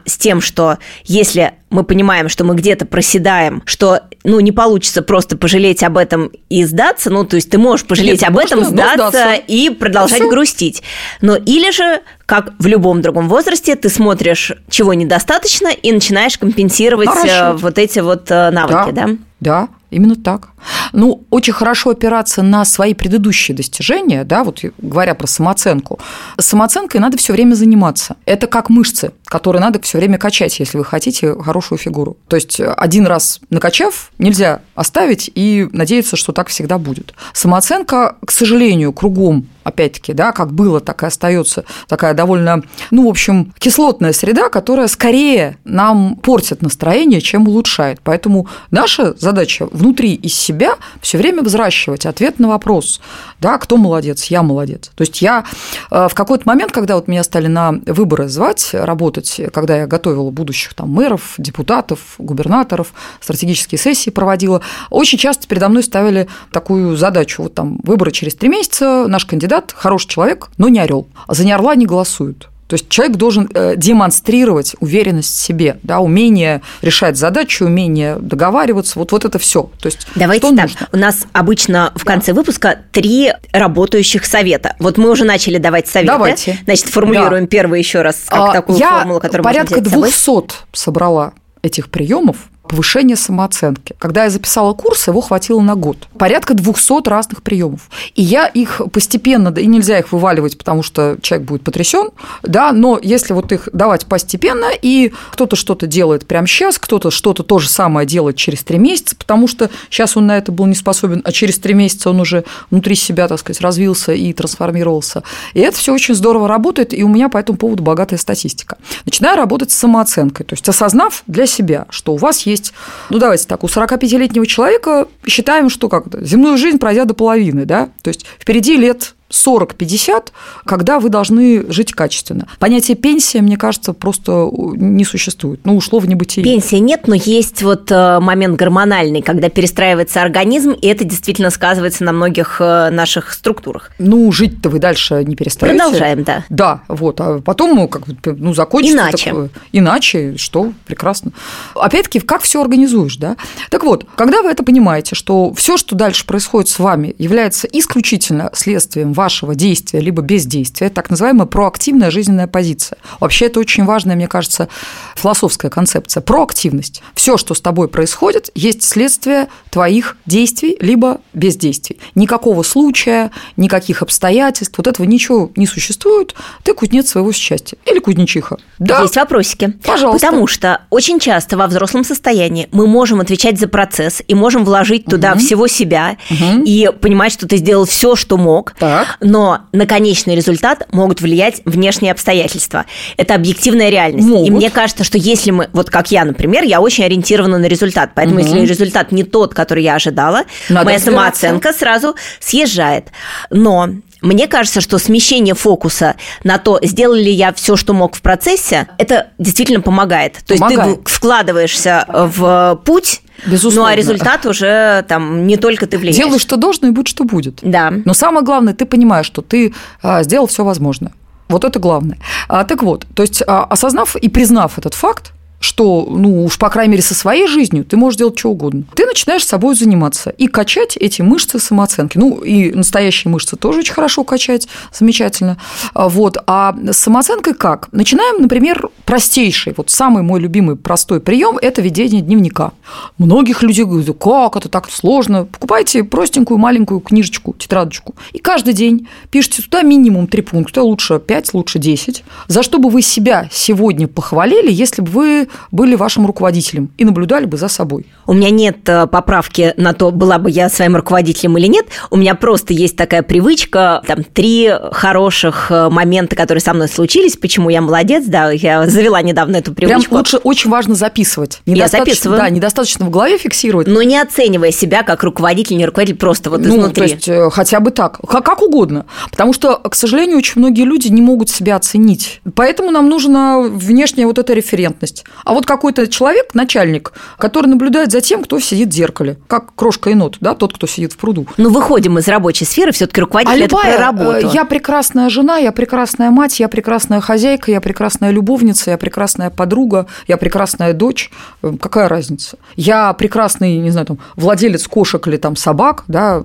с 0.05 0.17
тем, 0.17 0.41
что 0.41 0.77
если 1.03 1.53
мы 1.69 1.83
понимаем, 1.83 2.29
что 2.29 2.43
мы 2.43 2.55
где-то 2.55 2.85
проседаем, 2.85 3.61
что 3.65 4.01
ну, 4.23 4.39
не 4.39 4.51
получится 4.51 5.01
просто 5.01 5.37
пожалеть 5.37 5.83
об 5.83 5.97
этом 5.97 6.31
и 6.49 6.63
сдаться, 6.63 7.09
ну, 7.09 7.25
то 7.25 7.35
есть 7.35 7.49
ты 7.49 7.57
можешь 7.57 7.85
пожалеть 7.85 8.21
Нет, 8.21 8.29
об 8.29 8.37
этом, 8.37 8.63
сдаться, 8.63 9.09
сдаться 9.09 9.33
и 9.33 9.69
продолжать 9.69 10.19
Все. 10.19 10.29
грустить. 10.29 10.83
Но 11.21 11.35
или 11.35 11.71
же, 11.71 12.01
как 12.25 12.53
в 12.59 12.67
любом 12.67 13.01
другом 13.01 13.27
возрасте, 13.27 13.75
ты 13.75 13.89
смотришь, 13.89 14.53
чего 14.69 14.93
недостаточно, 14.93 15.69
и 15.69 15.91
начинаешь 15.91 16.37
компенсировать 16.37 17.09
Хорошо. 17.09 17.57
вот 17.57 17.77
эти 17.77 17.99
вот 17.99 18.31
э, 18.31 18.49
навыки, 18.51 18.91
да? 18.91 19.05
Да, 19.05 19.17
да. 19.39 19.69
Именно 19.89 20.15
так. 20.15 20.49
Ну, 20.91 21.23
очень 21.29 21.53
хорошо 21.53 21.91
опираться 21.91 22.41
на 22.43 22.65
свои 22.65 22.93
предыдущие 22.93 23.55
достижения, 23.55 24.23
да, 24.23 24.43
вот 24.43 24.63
говоря 24.77 25.15
про 25.15 25.27
самооценку. 25.27 25.99
Самооценкой 26.37 26.99
надо 26.99 27.17
все 27.17 27.33
время 27.33 27.55
заниматься. 27.55 28.17
Это 28.25 28.47
как 28.47 28.69
мышцы, 28.69 29.11
которые 29.25 29.61
надо 29.61 29.79
все 29.81 29.97
время 29.97 30.17
качать, 30.17 30.59
если 30.59 30.77
вы 30.77 30.83
хотите 30.83 31.33
хорошую 31.41 31.79
фигуру. 31.79 32.17
То 32.27 32.35
есть 32.35 32.59
один 32.59 33.07
раз 33.07 33.39
накачав, 33.49 34.11
нельзя 34.17 34.61
оставить 34.75 35.31
и 35.33 35.67
надеяться, 35.71 36.17
что 36.17 36.33
так 36.33 36.49
всегда 36.49 36.77
будет. 36.77 37.13
Самооценка, 37.33 38.17
к 38.25 38.31
сожалению, 38.31 38.91
кругом 38.93 39.47
опять-таки, 39.63 40.13
да, 40.13 40.31
как 40.31 40.53
было, 40.53 40.79
так 40.79 41.03
и 41.03 41.05
остается 41.05 41.65
такая 41.87 42.13
довольно, 42.13 42.63
ну, 42.89 43.05
в 43.05 43.09
общем, 43.09 43.53
кислотная 43.59 44.13
среда, 44.13 44.47
которая 44.47 44.87
скорее 44.87 45.57
нам 45.65 46.15
портит 46.15 46.61
настроение, 46.61 47.19
чем 47.19 47.47
улучшает. 47.49 47.99
Поэтому 48.01 48.47
наша 48.71 49.13
задача 49.17 49.67
внутри 49.87 50.15
из 50.15 50.35
себя 50.35 50.75
все 50.99 51.17
время 51.17 51.43
взращивать 51.43 52.05
ответ 52.05 52.39
на 52.39 52.49
вопрос, 52.49 52.99
да, 53.39 53.57
кто 53.57 53.77
молодец, 53.77 54.25
я 54.25 54.43
молодец. 54.43 54.91
То 54.95 55.01
есть 55.03 55.21
я 55.21 55.45
э, 55.89 56.07
в 56.09 56.13
какой-то 56.13 56.43
момент, 56.45 56.73
когда 56.73 56.95
вот 56.95 57.07
меня 57.07 57.23
стали 57.23 57.47
на 57.47 57.71
выборы 57.85 58.27
звать, 58.27 58.71
работать, 58.73 59.39
когда 59.53 59.77
я 59.77 59.87
готовила 59.87 60.29
будущих 60.29 60.73
там 60.73 60.89
мэров, 60.89 61.35
депутатов, 61.37 62.15
губернаторов, 62.17 62.93
стратегические 63.21 63.79
сессии 63.79 64.09
проводила, 64.09 64.61
очень 64.89 65.17
часто 65.17 65.47
передо 65.47 65.69
мной 65.69 65.83
ставили 65.83 66.27
такую 66.51 66.97
задачу, 66.97 67.43
вот 67.43 67.53
там 67.53 67.79
выборы 67.83 68.11
через 68.11 68.35
три 68.35 68.49
месяца, 68.49 69.05
наш 69.07 69.25
кандидат 69.25 69.73
хороший 69.73 70.09
человек, 70.09 70.49
но 70.57 70.67
не 70.67 70.79
орел, 70.79 71.07
а 71.27 71.33
за 71.33 71.45
не 71.45 71.53
орла 71.53 71.75
не 71.75 71.85
голосуют. 71.85 72.49
То 72.67 72.73
есть 72.73 72.89
человек 72.89 73.17
должен 73.17 73.49
э, 73.53 73.75
демонстрировать 73.77 74.75
уверенность 74.79 75.35
в 75.37 75.41
себе, 75.41 75.77
да, 75.83 75.99
умение 75.99 76.61
решать 76.81 77.17
задачи, 77.17 77.63
умение 77.63 78.17
договариваться, 78.17 78.99
вот, 78.99 79.11
вот 79.11 79.25
это 79.25 79.39
все. 79.39 79.69
То 79.79 79.87
есть 79.87 80.07
Давайте 80.15 80.47
что 80.47 80.55
так, 80.55 80.65
нужно? 80.65 80.87
у 80.91 80.97
нас 80.97 81.25
обычно 81.31 81.93
в 81.95 82.03
конце 82.03 82.33
да. 82.33 82.39
выпуска 82.39 82.79
три 82.91 83.33
работающих 83.53 84.25
совета. 84.25 84.75
Вот 84.79 84.97
мы 84.97 85.09
уже 85.09 85.23
начали 85.23 85.57
давать 85.57 85.87
советы. 85.87 86.13
Давайте. 86.13 86.59
Значит, 86.65 86.87
формулируем 86.87 87.43
да. 87.43 87.47
первый 87.47 87.79
еще 87.79 88.01
раз 88.01 88.25
как 88.27 88.49
а, 88.49 88.53
такую 88.53 88.77
я 88.77 88.99
формулу, 88.99 89.19
которую 89.19 89.43
порядка 89.43 89.81
двухсот 89.81 90.65
собрала 90.73 91.33
этих 91.61 91.89
приемов 91.89 92.37
повышение 92.67 93.15
самооценки. 93.15 93.95
Когда 93.99 94.25
я 94.25 94.29
записала 94.29 94.73
курс, 94.73 95.07
его 95.07 95.21
хватило 95.21 95.61
на 95.61 95.75
год. 95.75 96.07
Порядка 96.17 96.53
200 96.53 97.07
разных 97.07 97.43
приемов. 97.43 97.89
И 98.15 98.21
я 98.21 98.47
их 98.47 98.81
постепенно, 98.91 99.49
и 99.49 99.65
нельзя 99.65 99.99
их 99.99 100.11
вываливать, 100.11 100.57
потому 100.57 100.83
что 100.83 101.17
человек 101.21 101.47
будет 101.47 101.63
потрясен, 101.63 102.09
да, 102.43 102.71
но 102.71 102.99
если 103.01 103.33
вот 103.33 103.51
их 103.51 103.69
давать 103.73 104.05
постепенно, 104.05 104.67
и 104.81 105.13
кто-то 105.31 105.55
что-то 105.55 105.87
делает 105.87 106.27
прямо 106.27 106.47
сейчас, 106.47 106.77
кто-то 106.77 107.11
что-то 107.11 107.43
то 107.43 107.59
же 107.59 107.69
самое 107.69 108.07
делает 108.07 108.35
через 108.35 108.63
три 108.63 108.77
месяца, 108.77 109.15
потому 109.15 109.47
что 109.47 109.69
сейчас 109.89 110.17
он 110.17 110.27
на 110.27 110.37
это 110.37 110.51
был 110.51 110.65
не 110.65 110.75
способен, 110.75 111.21
а 111.23 111.31
через 111.31 111.59
три 111.59 111.73
месяца 111.73 112.09
он 112.09 112.19
уже 112.19 112.43
внутри 112.69 112.95
себя, 112.95 113.27
так 113.27 113.39
сказать, 113.39 113.61
развился 113.61 114.13
и 114.13 114.33
трансформировался. 114.33 115.23
И 115.53 115.59
это 115.59 115.77
все 115.77 115.93
очень 115.93 116.15
здорово 116.15 116.47
работает, 116.47 116.93
и 116.93 117.03
у 117.03 117.07
меня 117.07 117.29
по 117.29 117.37
этому 117.37 117.57
поводу 117.57 117.83
богатая 117.83 118.17
статистика. 118.17 118.77
Начинаю 119.05 119.37
работать 119.37 119.71
с 119.71 119.75
самооценкой, 119.75 120.45
то 120.45 120.53
есть 120.53 120.67
осознав 120.67 121.23
для 121.27 121.45
себя, 121.45 121.85
что 121.89 122.13
у 122.13 122.17
вас 122.17 122.45
есть 122.45 122.56
есть, 122.57 122.73
ну 123.09 123.19
давайте 123.19 123.47
так, 123.47 123.63
у 123.63 123.67
45-летнего 123.67 124.45
человека 124.45 125.07
считаем, 125.25 125.69
что 125.69 125.89
как 125.89 126.09
то 126.09 126.23
земную 126.23 126.57
жизнь 126.57 126.79
пройдя 126.79 127.05
до 127.05 127.13
половины, 127.13 127.65
да, 127.65 127.89
то 128.01 128.09
есть 128.09 128.25
впереди 128.39 128.77
лет 128.77 129.15
40-50, 129.29 130.29
когда 130.65 130.99
вы 130.99 131.09
должны 131.09 131.71
жить 131.71 131.93
качественно. 131.93 132.47
Понятие 132.59 132.95
пенсия, 132.95 133.41
мне 133.41 133.57
кажется, 133.57 133.93
просто 133.93 134.49
не 134.53 135.03
существует. 135.03 135.59
Ну, 135.65 135.75
ушло 135.75 135.99
в 135.99 136.07
небытие. 136.07 136.43
Пенсии 136.43 136.77
нет, 136.77 137.07
но 137.07 137.15
есть 137.15 137.61
вот 137.61 137.91
э, 137.91 138.19
момент 138.19 138.57
гормональный, 138.57 139.21
когда 139.21 139.49
перестраивается 139.49 140.21
организм, 140.21 140.71
и 140.71 140.87
это 140.87 141.03
действительно 141.03 141.49
сказывается 141.49 142.03
на 142.03 142.13
многих 142.13 142.57
э, 142.59 142.89
наших 142.89 143.33
структурах. 143.33 143.91
Ну, 143.99 144.31
жить-то 144.31 144.69
вы 144.69 144.79
дальше 144.79 145.23
не 145.25 145.35
перестраиваете. 145.35 145.83
Продолжаем, 145.83 146.23
да. 146.23 146.45
Да, 146.49 146.81
вот. 146.87 147.19
А 147.19 147.39
потом, 147.39 147.75
ну, 147.75 147.87
как 147.87 148.03
ну, 148.25 148.53
закончится. 148.53 148.97
Иначе. 148.97 149.29
Такое. 149.29 149.49
Иначе, 149.71 150.37
что? 150.37 150.71
Прекрасно. 150.85 151.31
Опять-таки, 151.75 152.19
как 152.19 152.41
все 152.41 152.61
организуешь, 152.61 153.17
да? 153.17 153.35
Так 153.69 153.83
вот, 153.83 154.05
когда 154.15 154.41
вы 154.41 154.49
это 154.49 154.63
понимаете, 154.63 155.15
что 155.15 155.53
все, 155.53 155.77
что 155.77 155.95
дальше 155.95 156.25
происходит 156.25 156.69
с 156.69 156.79
вами, 156.79 157.15
является 157.17 157.67
исключительно 157.67 158.49
следствием 158.53 159.13
вашего 159.17 159.55
действия 159.55 159.99
либо 159.99 160.21
бездействия, 160.21 160.89
так 160.89 161.09
называемая 161.09 161.47
проактивная 161.47 162.11
жизненная 162.11 162.47
позиция. 162.47 162.99
Вообще 163.19 163.47
это 163.47 163.59
очень 163.59 163.83
важная, 163.83 164.15
мне 164.15 164.27
кажется, 164.27 164.69
философская 165.15 165.69
концепция. 165.69 166.21
Проактивность. 166.21 167.01
Все, 167.15 167.35
что 167.37 167.53
с 167.55 167.59
тобой 167.59 167.87
происходит, 167.89 168.51
есть 168.53 168.83
следствие 168.83 169.47
твоих 169.71 170.17
действий 170.25 170.77
либо 170.79 171.19
бездействий. 171.33 171.99
Никакого 172.15 172.61
случая, 172.63 173.31
никаких 173.57 174.01
обстоятельств, 174.03 174.77
вот 174.77 174.87
этого 174.87 175.05
ничего 175.05 175.51
не 175.55 175.65
существует. 175.65 176.35
Ты 176.63 176.73
кузнец 176.73 177.09
своего 177.09 177.31
счастья. 177.33 177.77
Или 177.85 177.99
кузнечиха. 177.99 178.57
Да. 178.77 179.01
Есть 179.01 179.15
вопросики. 179.15 179.73
Пожалуйста. 179.83 180.27
Потому 180.27 180.47
что 180.47 180.81
очень 180.91 181.19
часто 181.19 181.57
во 181.57 181.65
взрослом 181.67 182.03
состоянии 182.03 182.69
мы 182.71 182.85
можем 182.85 183.19
отвечать 183.19 183.59
за 183.59 183.67
процесс 183.67 184.21
и 184.27 184.35
можем 184.35 184.63
вложить 184.63 185.05
туда 185.05 185.31
угу. 185.31 185.39
всего 185.39 185.67
себя 185.67 186.17
угу. 186.29 186.63
и 186.63 186.91
понимать, 187.01 187.33
что 187.33 187.47
ты 187.47 187.57
сделал 187.57 187.85
все, 187.85 188.15
что 188.15 188.37
мог. 188.37 188.73
Так 188.77 189.06
но 189.19 189.61
на 189.71 189.85
конечный 189.85 190.35
результат 190.35 190.87
могут 190.91 191.21
влиять 191.21 191.61
внешние 191.65 192.11
обстоятельства. 192.11 192.85
Это 193.17 193.35
объективная 193.35 193.89
реальность. 193.89 194.27
Могут. 194.27 194.47
И 194.47 194.51
мне 194.51 194.69
кажется, 194.69 195.03
что 195.03 195.17
если 195.17 195.51
мы, 195.51 195.69
вот 195.73 195.89
как 195.89 196.11
я, 196.11 196.25
например, 196.25 196.63
я 196.63 196.81
очень 196.81 197.03
ориентирована 197.03 197.57
на 197.57 197.65
результат, 197.65 198.11
поэтому 198.15 198.39
угу. 198.39 198.47
если 198.47 198.65
результат 198.65 199.11
не 199.11 199.23
тот, 199.23 199.53
который 199.53 199.83
я 199.83 199.95
ожидала, 199.95 200.43
Надо 200.69 200.85
моя 200.85 200.99
самооценка 200.99 201.73
сразу 201.73 202.15
съезжает. 202.39 203.07
Но 203.49 203.89
мне 204.21 204.47
кажется, 204.47 204.81
что 204.81 204.97
смещение 204.97 205.53
фокуса 205.53 206.15
на 206.43 206.57
то, 206.57 206.79
сделали 206.81 207.23
ли 207.23 207.31
я 207.31 207.53
все, 207.53 207.75
что 207.75 207.93
мог 207.93 208.15
в 208.15 208.21
процессе, 208.21 208.87
это 208.97 209.27
действительно 209.37 209.81
помогает. 209.81 210.37
То 210.45 210.55
помогает. 210.55 210.87
есть 210.87 211.03
ты 211.03 211.11
вкладываешься 211.11 212.05
в 212.07 212.81
путь, 212.83 213.21
Безусловно. 213.45 213.89
Ну, 213.89 213.93
а 213.93 213.95
результат 213.95 214.45
уже 214.45 215.05
там 215.07 215.45
не 215.45 215.57
только 215.57 215.85
ты 215.87 215.97
влияешь. 215.97 216.17
Делай, 216.17 216.39
что 216.39 216.57
должно, 216.57 216.87
и 216.87 216.91
будет, 216.91 217.07
что 217.07 217.23
будет. 217.23 217.59
Да. 217.61 217.93
Но 218.05 218.13
самое 218.13 218.43
главное, 218.43 218.73
ты 218.73 218.85
понимаешь, 218.85 219.25
что 219.25 219.41
ты 219.41 219.73
а, 220.01 220.23
сделал 220.23 220.47
все 220.47 220.63
возможное. 220.63 221.13
Вот 221.49 221.63
это 221.63 221.79
главное. 221.79 222.17
А, 222.47 222.63
так 222.63 222.83
вот, 222.83 223.05
то 223.13 223.23
есть, 223.23 223.43
а, 223.45 223.63
осознав 223.65 224.15
и 224.15 224.29
признав 224.29 224.77
этот 224.77 224.93
факт, 224.93 225.33
что, 225.59 226.07
ну 226.09 226.45
уж 226.45 226.57
по 226.57 226.69
крайней 226.69 226.91
мере 226.91 227.03
со 227.03 227.15
своей 227.15 227.47
жизнью 227.47 227.83
ты 227.83 227.97
можешь 227.97 228.17
делать 228.17 228.37
что 228.37 228.51
угодно. 228.51 228.83
Ты 228.95 229.05
начинаешь 229.05 229.43
с 229.43 229.47
собой 229.47 229.75
заниматься 229.75 230.29
и 230.29 230.47
качать 230.47 230.97
эти 230.97 231.21
мышцы 231.21 231.59
самооценки. 231.59 232.17
Ну 232.17 232.41
и 232.41 232.71
настоящие 232.71 233.31
мышцы 233.31 233.55
тоже 233.55 233.79
очень 233.79 233.93
хорошо 233.93 234.23
качать, 234.23 234.67
замечательно. 234.93 235.57
А, 235.93 236.09
вот. 236.09 236.37
А 236.45 236.75
с 236.91 236.97
самооценкой 236.97 237.53
как? 237.53 237.89
Начинаем, 237.91 238.41
например, 238.41 238.89
простейший, 239.05 239.73
вот 239.75 239.89
самый 239.89 240.23
мой 240.23 240.39
любимый 240.39 240.75
простой 240.75 241.19
прием– 241.19 241.57
это 241.61 241.81
ведение 241.81 242.21
дневника. 242.21 242.71
Многих 243.17 243.63
людей 243.63 243.85
говорят, 243.85 244.15
как 244.19 244.57
это 244.57 244.69
так 244.69 244.89
сложно. 244.91 245.45
Покупайте 245.45 246.03
простенькую 246.03 246.57
маленькую 246.57 246.99
книжечку, 246.99 247.55
тетрадочку. 247.57 248.15
И 248.33 248.39
каждый 248.39 248.73
день 248.73 249.07
пишите 249.31 249.63
туда 249.63 249.81
минимум 249.81 250.27
три 250.27 250.41
пункта, 250.41 250.83
лучше 250.83 251.19
5, 251.19 251.53
лучше 251.53 251.79
10, 251.79 252.23
за 252.47 252.63
что 252.63 252.77
бы 252.77 252.89
вы 252.89 253.01
себя 253.01 253.49
сегодня 253.51 254.07
похвалили, 254.07 254.71
если 254.71 255.01
бы 255.01 255.11
вы 255.11 255.46
были 255.71 255.95
вашим 255.95 256.25
руководителем 256.25 256.89
и 256.97 257.05
наблюдали 257.05 257.45
бы 257.45 257.57
за 257.57 257.67
собой. 257.67 258.05
У 258.25 258.33
меня 258.33 258.49
нет 258.49 258.77
э, 258.87 259.07
поправки 259.07 259.73
на 259.77 259.93
то, 259.93 260.11
была 260.11 260.37
бы 260.37 260.49
я 260.49 260.69
своим 260.69 260.95
руководителем 260.95 261.57
или 261.57 261.67
нет. 261.67 261.85
У 262.09 262.17
меня 262.17 262.35
просто 262.35 262.73
есть 262.73 262.95
такая 262.95 263.23
привычка, 263.23 264.01
там, 264.05 264.23
три 264.23 264.71
хороших 264.91 265.71
э, 265.71 265.89
момента, 265.89 266.35
которые 266.35 266.61
со 266.61 266.73
мной 266.73 266.87
случились, 266.87 267.37
почему 267.37 267.69
я 267.69 267.81
молодец, 267.81 268.25
да, 268.25 268.51
я 268.51 268.87
завела 268.87 269.21
недавно 269.21 269.57
эту 269.57 269.73
привычку. 269.73 270.09
Прям 270.09 270.17
лучше, 270.17 270.37
очень 270.37 270.69
важно 270.69 270.95
записывать. 270.95 271.61
Я 271.65 271.87
записываю. 271.87 272.39
Да, 272.39 272.49
недостаточно 272.49 273.05
в 273.05 273.09
голове 273.09 273.37
фиксировать. 273.37 273.87
Но 273.87 274.01
не 274.03 274.17
оценивая 274.19 274.71
себя 274.71 275.03
как 275.03 275.23
руководитель, 275.23 275.77
не 275.77 275.85
руководитель, 275.85 276.17
просто 276.17 276.49
вот 276.49 276.61
ну, 276.61 276.69
изнутри. 276.69 276.93
то 276.93 277.03
есть, 277.03 277.27
э, 277.27 277.49
хотя 277.49 277.79
бы 277.79 277.91
так, 277.91 278.19
как, 278.27 278.45
как 278.45 278.61
угодно. 278.61 279.05
Потому 279.31 279.53
что, 279.53 279.75
к 279.77 279.95
сожалению, 279.95 280.37
очень 280.37 280.59
многие 280.59 280.83
люди 280.83 281.07
не 281.07 281.21
могут 281.21 281.49
себя 281.49 281.75
оценить. 281.75 282.41
Поэтому 282.55 282.91
нам 282.91 283.09
нужна 283.09 283.59
внешняя 283.59 284.25
вот 284.25 284.37
эта 284.37 284.53
референтность. 284.53 285.25
А 285.45 285.53
вот 285.53 285.65
какой-то 285.65 286.07
человек, 286.07 286.53
начальник, 286.53 287.13
который 287.37 287.67
наблюдает 287.67 288.11
за 288.11 288.21
тем, 288.21 288.43
кто 288.43 288.59
сидит 288.59 288.89
в 288.89 288.91
зеркале, 288.93 289.37
как 289.47 289.73
крошка 289.75 290.09
енот, 290.09 290.37
да, 290.39 290.53
тот, 290.53 290.73
кто 290.73 290.87
сидит 290.87 291.13
в 291.13 291.17
пруду. 291.17 291.47
Ну, 291.57 291.69
выходим 291.69 292.17
из 292.17 292.27
рабочей 292.27 292.65
сферы, 292.65 292.91
все 292.91 293.07
таки 293.07 293.21
руководитель 293.21 293.53
а 293.61 293.65
это 293.65 293.75
любая, 293.75 293.95
про 293.97 294.03
работу. 294.05 294.47
э, 294.47 294.51
Я 294.53 294.65
прекрасная 294.65 295.29
жена, 295.29 295.57
я 295.57 295.71
прекрасная 295.71 296.31
мать, 296.31 296.59
я 296.59 296.67
прекрасная 296.67 297.21
хозяйка, 297.21 297.71
я 297.71 297.81
прекрасная 297.81 298.31
любовница, 298.31 298.91
я 298.91 298.97
прекрасная 298.97 299.49
подруга, 299.49 300.07
я 300.27 300.37
прекрасная 300.37 300.93
дочь. 300.93 301.31
Э, 301.63 301.73
Какая 301.79 302.09
разница? 302.09 302.57
Я 302.75 303.13
прекрасный, 303.13 303.77
не 303.77 303.91
знаю, 303.91 304.07
там, 304.07 304.19
владелец 304.35 304.87
кошек 304.87 305.25
или 305.27 305.37
там 305.37 305.55
собак, 305.55 306.03
да, 306.07 306.43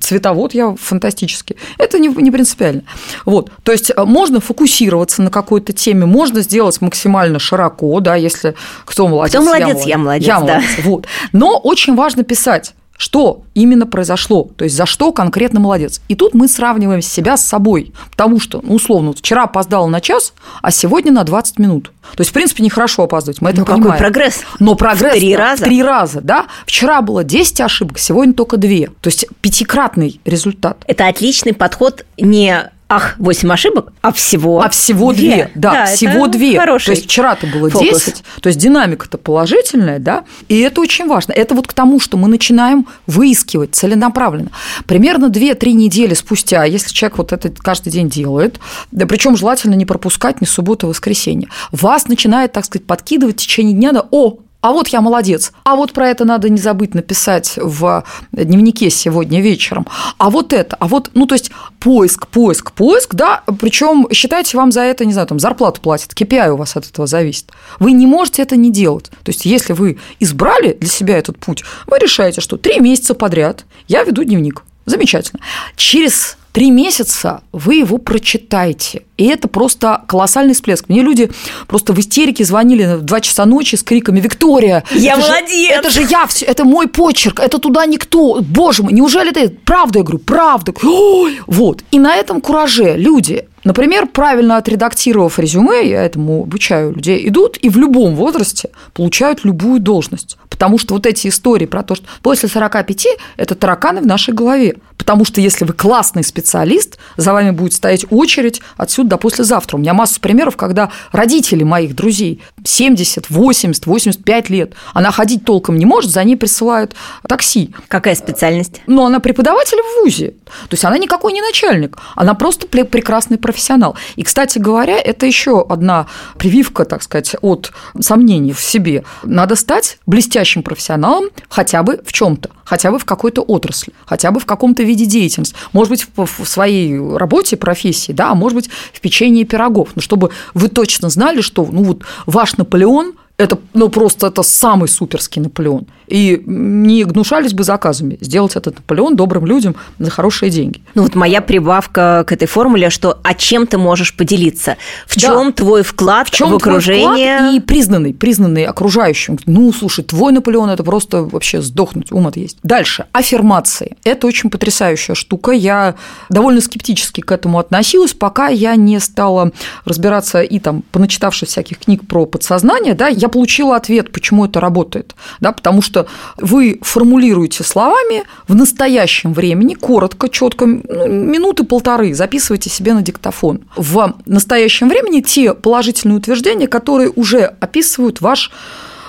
цветовод 0.00 0.54
я 0.54 0.74
фантастический. 0.80 1.56
Это 1.78 1.98
не, 1.98 2.08
не 2.08 2.30
принципиально. 2.30 2.82
Вот. 3.24 3.50
То 3.62 3.72
есть 3.72 3.90
э, 3.94 4.04
можно 4.04 4.40
фокусироваться 4.40 5.22
на 5.22 5.30
какой-то 5.30 5.72
теме, 5.72 6.06
можно 6.06 6.40
сделать 6.42 6.80
максимально 6.80 7.38
широко, 7.38 8.00
да, 8.00 8.16
если 8.22 8.54
кто 8.84 9.08
молодец, 9.08 9.40
Кто 9.40 9.44
молодец, 9.44 9.84
я 9.84 9.98
молодец, 9.98 10.26
я 10.26 10.40
да. 10.40 10.40
молодец. 10.40 10.70
Вот. 10.84 11.06
Но 11.32 11.58
очень 11.58 11.94
важно 11.94 12.22
писать 12.22 12.74
что 13.02 13.42
именно 13.54 13.84
произошло, 13.84 14.48
то 14.56 14.62
есть 14.62 14.76
за 14.76 14.86
что 14.86 15.10
конкретно 15.10 15.58
молодец. 15.58 16.00
И 16.06 16.14
тут 16.14 16.34
мы 16.34 16.46
сравниваем 16.46 17.02
себя 17.02 17.36
с 17.36 17.44
собой, 17.44 17.92
потому 18.12 18.38
что, 18.38 18.60
ну, 18.62 18.74
условно, 18.74 19.08
вот 19.08 19.18
вчера 19.18 19.42
опоздала 19.42 19.88
на 19.88 20.00
час, 20.00 20.34
а 20.60 20.70
сегодня 20.70 21.10
на 21.10 21.24
20 21.24 21.58
минут. 21.58 21.90
То 22.14 22.20
есть, 22.20 22.30
в 22.30 22.32
принципе, 22.32 22.62
нехорошо 22.62 23.02
опаздывать, 23.02 23.40
мы 23.42 23.50
это 23.50 23.60
Ну, 23.60 23.64
какой 23.64 23.80
понимаем. 23.80 23.98
прогресс? 24.00 24.42
Но 24.60 24.76
прогресс 24.76 25.16
В 25.16 25.18
три 25.18 25.32
да, 25.34 25.38
раза? 25.40 25.64
В 25.64 25.64
три 25.64 25.82
раза, 25.82 26.20
да. 26.20 26.46
Вчера 26.64 27.02
было 27.02 27.24
10 27.24 27.60
ошибок, 27.62 27.98
сегодня 27.98 28.34
только 28.34 28.56
2. 28.56 28.68
То 29.00 29.08
есть, 29.08 29.26
пятикратный 29.40 30.20
результат. 30.24 30.84
Это 30.86 31.08
отличный 31.08 31.54
подход 31.54 32.04
не 32.18 32.70
ах, 32.92 33.14
8 33.18 33.52
ошибок, 33.52 33.92
а 34.02 34.12
всего 34.12 34.60
А 34.60 34.68
всего 34.68 35.14
две, 35.14 35.50
да, 35.54 35.84
это 35.84 35.96
всего 35.96 36.26
две. 36.26 36.58
Хороший 36.58 36.86
То 36.86 36.90
есть 36.92 37.04
вчера-то 37.04 37.46
было 37.46 37.70
фокус. 37.70 37.88
10, 37.88 38.24
то 38.42 38.48
есть 38.48 38.58
динамика-то 38.58 39.16
положительная, 39.16 39.98
да, 39.98 40.24
и 40.48 40.60
это 40.60 40.80
очень 40.80 41.06
важно. 41.06 41.32
Это 41.32 41.54
вот 41.54 41.66
к 41.66 41.72
тому, 41.72 42.00
что 42.00 42.18
мы 42.18 42.28
начинаем 42.28 42.86
выискивать 43.06 43.74
целенаправленно. 43.74 44.50
Примерно 44.86 45.26
2-3 45.26 45.72
недели 45.72 46.12
спустя, 46.12 46.64
если 46.64 46.92
человек 46.92 47.18
вот 47.18 47.32
это 47.32 47.50
каждый 47.50 47.90
день 47.90 48.10
делает, 48.10 48.60
да, 48.90 49.06
причем 49.06 49.36
желательно 49.36 49.74
не 49.74 49.86
пропускать 49.86 50.42
ни 50.42 50.44
субботу, 50.44 50.86
воскресенье, 50.86 51.48
вас 51.70 52.08
начинает, 52.08 52.52
так 52.52 52.66
сказать, 52.66 52.86
подкидывать 52.86 53.36
в 53.36 53.38
течение 53.38 53.74
дня, 53.74 53.92
да, 53.92 54.06
о, 54.10 54.36
а 54.62 54.72
вот 54.72 54.88
я 54.88 55.00
молодец. 55.00 55.52
А 55.64 55.76
вот 55.76 55.92
про 55.92 56.08
это 56.08 56.24
надо 56.24 56.48
не 56.48 56.58
забыть 56.58 56.94
написать 56.94 57.58
в 57.60 58.04
дневнике 58.32 58.90
сегодня 58.90 59.40
вечером. 59.42 59.86
А 60.18 60.30
вот 60.30 60.52
это, 60.52 60.76
а 60.78 60.86
вот, 60.86 61.10
ну, 61.14 61.26
то 61.26 61.34
есть 61.34 61.50
поиск, 61.80 62.28
поиск, 62.28 62.72
поиск, 62.72 63.14
да, 63.14 63.42
причем 63.60 64.06
считайте, 64.12 64.56
вам 64.56 64.70
за 64.70 64.82
это, 64.82 65.04
не 65.04 65.12
знаю, 65.12 65.26
там, 65.26 65.40
зарплату 65.40 65.80
платят, 65.80 66.12
KPI 66.12 66.50
у 66.52 66.56
вас 66.56 66.76
от 66.76 66.86
этого 66.86 67.08
зависит. 67.08 67.50
Вы 67.80 67.92
не 67.92 68.06
можете 68.06 68.42
это 68.42 68.56
не 68.56 68.70
делать. 68.70 69.10
То 69.24 69.30
есть 69.30 69.44
если 69.44 69.72
вы 69.72 69.98
избрали 70.20 70.74
для 70.74 70.88
себя 70.88 71.18
этот 71.18 71.38
путь, 71.38 71.64
вы 71.88 71.98
решаете, 71.98 72.40
что 72.40 72.56
три 72.56 72.78
месяца 72.78 73.14
подряд 73.14 73.64
я 73.88 74.04
веду 74.04 74.22
дневник. 74.22 74.62
Замечательно. 74.86 75.40
Через 75.74 76.36
три 76.52 76.70
месяца 76.70 77.42
вы 77.52 77.76
его 77.76 77.98
прочитаете. 77.98 79.02
И 79.16 79.26
это 79.26 79.48
просто 79.48 80.02
колоссальный 80.06 80.54
всплеск. 80.54 80.88
Мне 80.88 81.02
люди 81.02 81.30
просто 81.66 81.92
в 81.92 81.98
истерике 81.98 82.44
звонили 82.44 82.96
в 82.96 83.02
2 83.02 83.20
часа 83.20 83.44
ночи 83.46 83.76
с 83.76 83.82
криками 83.82 84.20
«Виктория! 84.20 84.84
Я 84.94 85.12
это 85.14 85.22
же- 85.22 85.28
молодец!» 85.28 85.70
это 85.78 85.90
же 85.90 86.02
я, 86.02 86.26
всё- 86.26 86.46
это 86.46 86.64
мой 86.64 86.88
почерк, 86.88 87.40
это 87.40 87.58
туда 87.58 87.86
никто. 87.86 88.40
Боже 88.40 88.82
мой, 88.82 88.92
неужели 88.92 89.30
ты? 89.30 89.48
Правда, 89.48 90.00
я 90.00 90.04
говорю, 90.04 90.18
правда. 90.18 90.72
Ой, 90.82 91.40
вот. 91.46 91.84
И 91.90 91.98
на 91.98 92.14
этом 92.16 92.40
кураже 92.40 92.96
люди 92.96 93.44
Например, 93.64 94.06
правильно 94.06 94.56
отредактировав 94.56 95.38
резюме, 95.38 95.88
я 95.88 96.02
этому 96.04 96.42
обучаю 96.42 96.94
людей, 96.96 97.28
идут 97.28 97.56
и 97.58 97.68
в 97.68 97.76
любом 97.76 98.16
возрасте 98.16 98.70
получают 98.92 99.44
любую 99.44 99.78
должность. 99.78 100.36
Потому 100.52 100.78
что 100.78 100.94
вот 100.94 101.06
эти 101.06 101.28
истории 101.28 101.66
про 101.66 101.82
то, 101.82 101.94
что 101.94 102.06
после 102.22 102.48
45– 102.48 103.06
это 103.38 103.54
тараканы 103.54 104.02
в 104.02 104.06
нашей 104.06 104.34
голове. 104.34 104.76
Потому 104.98 105.24
что 105.24 105.40
если 105.40 105.64
вы 105.64 105.72
классный 105.72 106.22
специалист, 106.22 106.98
за 107.16 107.32
вами 107.32 107.50
будет 107.50 107.72
стоять 107.72 108.04
очередь 108.10 108.60
отсюда 108.76 109.10
до 109.10 109.16
послезавтра. 109.16 109.76
У 109.76 109.80
меня 109.80 109.94
масса 109.94 110.20
примеров, 110.20 110.56
когда 110.56 110.90
родители 111.10 111.64
моих 111.64 111.96
друзей 111.96 112.40
70, 112.62 113.28
80, 113.28 113.86
85 113.86 114.50
лет, 114.50 114.74
она 114.92 115.10
ходить 115.10 115.44
толком 115.44 115.76
не 115.76 115.86
может, 115.86 116.12
за 116.12 116.22
ней 116.22 116.36
присылают 116.36 116.94
такси. 117.26 117.74
Какая 117.88 118.14
специальность? 118.14 118.80
Но 118.86 119.06
она 119.06 119.18
преподаватель 119.18 119.78
в 119.78 120.04
ВУЗе. 120.04 120.34
То 120.68 120.74
есть 120.74 120.84
она 120.84 120.98
никакой 120.98 121.32
не 121.32 121.40
начальник, 121.40 121.96
она 122.14 122.34
просто 122.34 122.66
пре- 122.66 122.84
прекрасный 122.84 123.38
профессионал. 123.38 123.96
И, 124.16 124.22
кстати 124.22 124.58
говоря, 124.58 124.98
это 125.00 125.26
еще 125.26 125.66
одна 125.68 126.06
прививка, 126.38 126.84
так 126.84 127.02
сказать, 127.02 127.34
от 127.40 127.72
сомнений 127.98 128.52
в 128.52 128.60
себе. 128.60 129.02
Надо 129.24 129.56
стать 129.56 129.98
блестящим 130.06 130.41
профессионалом 130.62 131.26
хотя 131.48 131.82
бы 131.82 132.00
в 132.04 132.12
чем-то, 132.12 132.50
хотя 132.64 132.90
бы 132.90 132.98
в 132.98 133.04
какой-то 133.04 133.42
отрасли, 133.42 133.92
хотя 134.04 134.30
бы 134.30 134.40
в 134.40 134.46
каком-то 134.46 134.82
виде 134.82 135.06
деятельности. 135.06 135.54
Может 135.72 135.90
быть, 135.90 136.06
в 136.16 136.44
своей 136.44 136.98
работе, 137.16 137.56
профессии, 137.56 138.12
да, 138.12 138.30
а 138.30 138.34
может 138.34 138.56
быть, 138.56 138.70
в 138.92 139.00
печенье 139.00 139.44
пирогов. 139.44 139.90
Но 139.94 140.02
чтобы 140.02 140.30
вы 140.54 140.68
точно 140.68 141.08
знали, 141.08 141.40
что 141.40 141.66
ну, 141.70 141.84
вот 141.84 142.02
ваш 142.26 142.56
Наполеон 142.56 143.14
это, 143.38 143.58
ну, 143.74 143.88
просто 143.88 144.28
это 144.28 144.42
самый 144.42 144.88
суперский 144.88 145.40
Наполеон. 145.42 145.86
И 146.12 146.42
не 146.44 147.04
гнушались 147.04 147.54
бы 147.54 147.64
заказами 147.64 148.18
сделать 148.20 148.54
этот 148.54 148.76
Наполеон 148.76 149.16
добрым 149.16 149.46
людям 149.46 149.76
за 149.98 150.10
хорошие 150.10 150.50
деньги. 150.50 150.82
Ну 150.94 151.04
вот 151.04 151.14
моя 151.14 151.40
прибавка 151.40 152.24
к 152.26 152.32
этой 152.32 152.46
формуле, 152.46 152.90
что 152.90 153.18
а 153.22 153.32
чем 153.32 153.66
ты 153.66 153.78
можешь 153.78 154.14
поделиться? 154.14 154.76
В 155.06 155.14
Да. 155.14 155.20
чем 155.28 155.52
твой 155.54 155.82
вклад 155.82 156.28
в, 156.28 156.32
В 156.32 156.34
чем 156.34 156.48
твой 156.48 156.58
окружение? 156.58 157.38
вклад 157.38 157.54
и 157.54 157.60
признанный, 157.60 158.12
признанный 158.12 158.64
окружающим. 158.66 159.38
Ну, 159.46 159.72
слушай, 159.72 160.04
твой 160.04 160.32
Наполеон– 160.32 160.68
это 160.70 160.84
просто 160.84 161.22
вообще 161.22 161.62
сдохнуть, 161.62 162.12
ум 162.12 162.30
есть. 162.34 162.58
Дальше. 162.62 163.06
Аффирмации. 163.12 163.96
Это 164.04 164.26
очень 164.26 164.50
потрясающая 164.50 165.14
штука. 165.14 165.52
Я 165.52 165.94
довольно 166.28 166.60
скептически 166.60 167.20
к 167.22 167.32
этому 167.32 167.58
относилась, 167.58 168.12
пока 168.12 168.48
я 168.48 168.76
не 168.76 169.00
стала 169.00 169.50
разбираться 169.84 170.42
и 170.42 170.58
там, 170.58 170.82
поначитавшись 170.92 171.48
всяких 171.48 171.78
книг 171.78 172.06
про 172.06 172.26
подсознание, 172.26 172.94
да, 172.94 173.08
я 173.08 173.28
получила 173.28 173.76
ответ, 173.76 174.12
почему 174.12 174.44
это 174.44 174.60
работает. 174.60 175.14
Да, 175.40 175.52
потому 175.52 175.82
что 175.82 176.01
вы 176.36 176.78
формулируете 176.82 177.64
словами 177.64 178.24
в 178.48 178.54
настоящем 178.54 179.32
времени, 179.32 179.74
коротко, 179.74 180.28
четко, 180.28 180.66
ну, 180.66 181.08
минуты 181.08 181.64
полторы, 181.64 182.14
записывайте 182.14 182.70
себе 182.70 182.94
на 182.94 183.02
диктофон. 183.02 183.60
В 183.76 184.14
настоящем 184.26 184.88
времени 184.88 185.20
те 185.20 185.54
положительные 185.54 186.16
утверждения, 186.18 186.68
которые 186.68 187.10
уже 187.10 187.54
описывают 187.60 188.20
ваш 188.20 188.50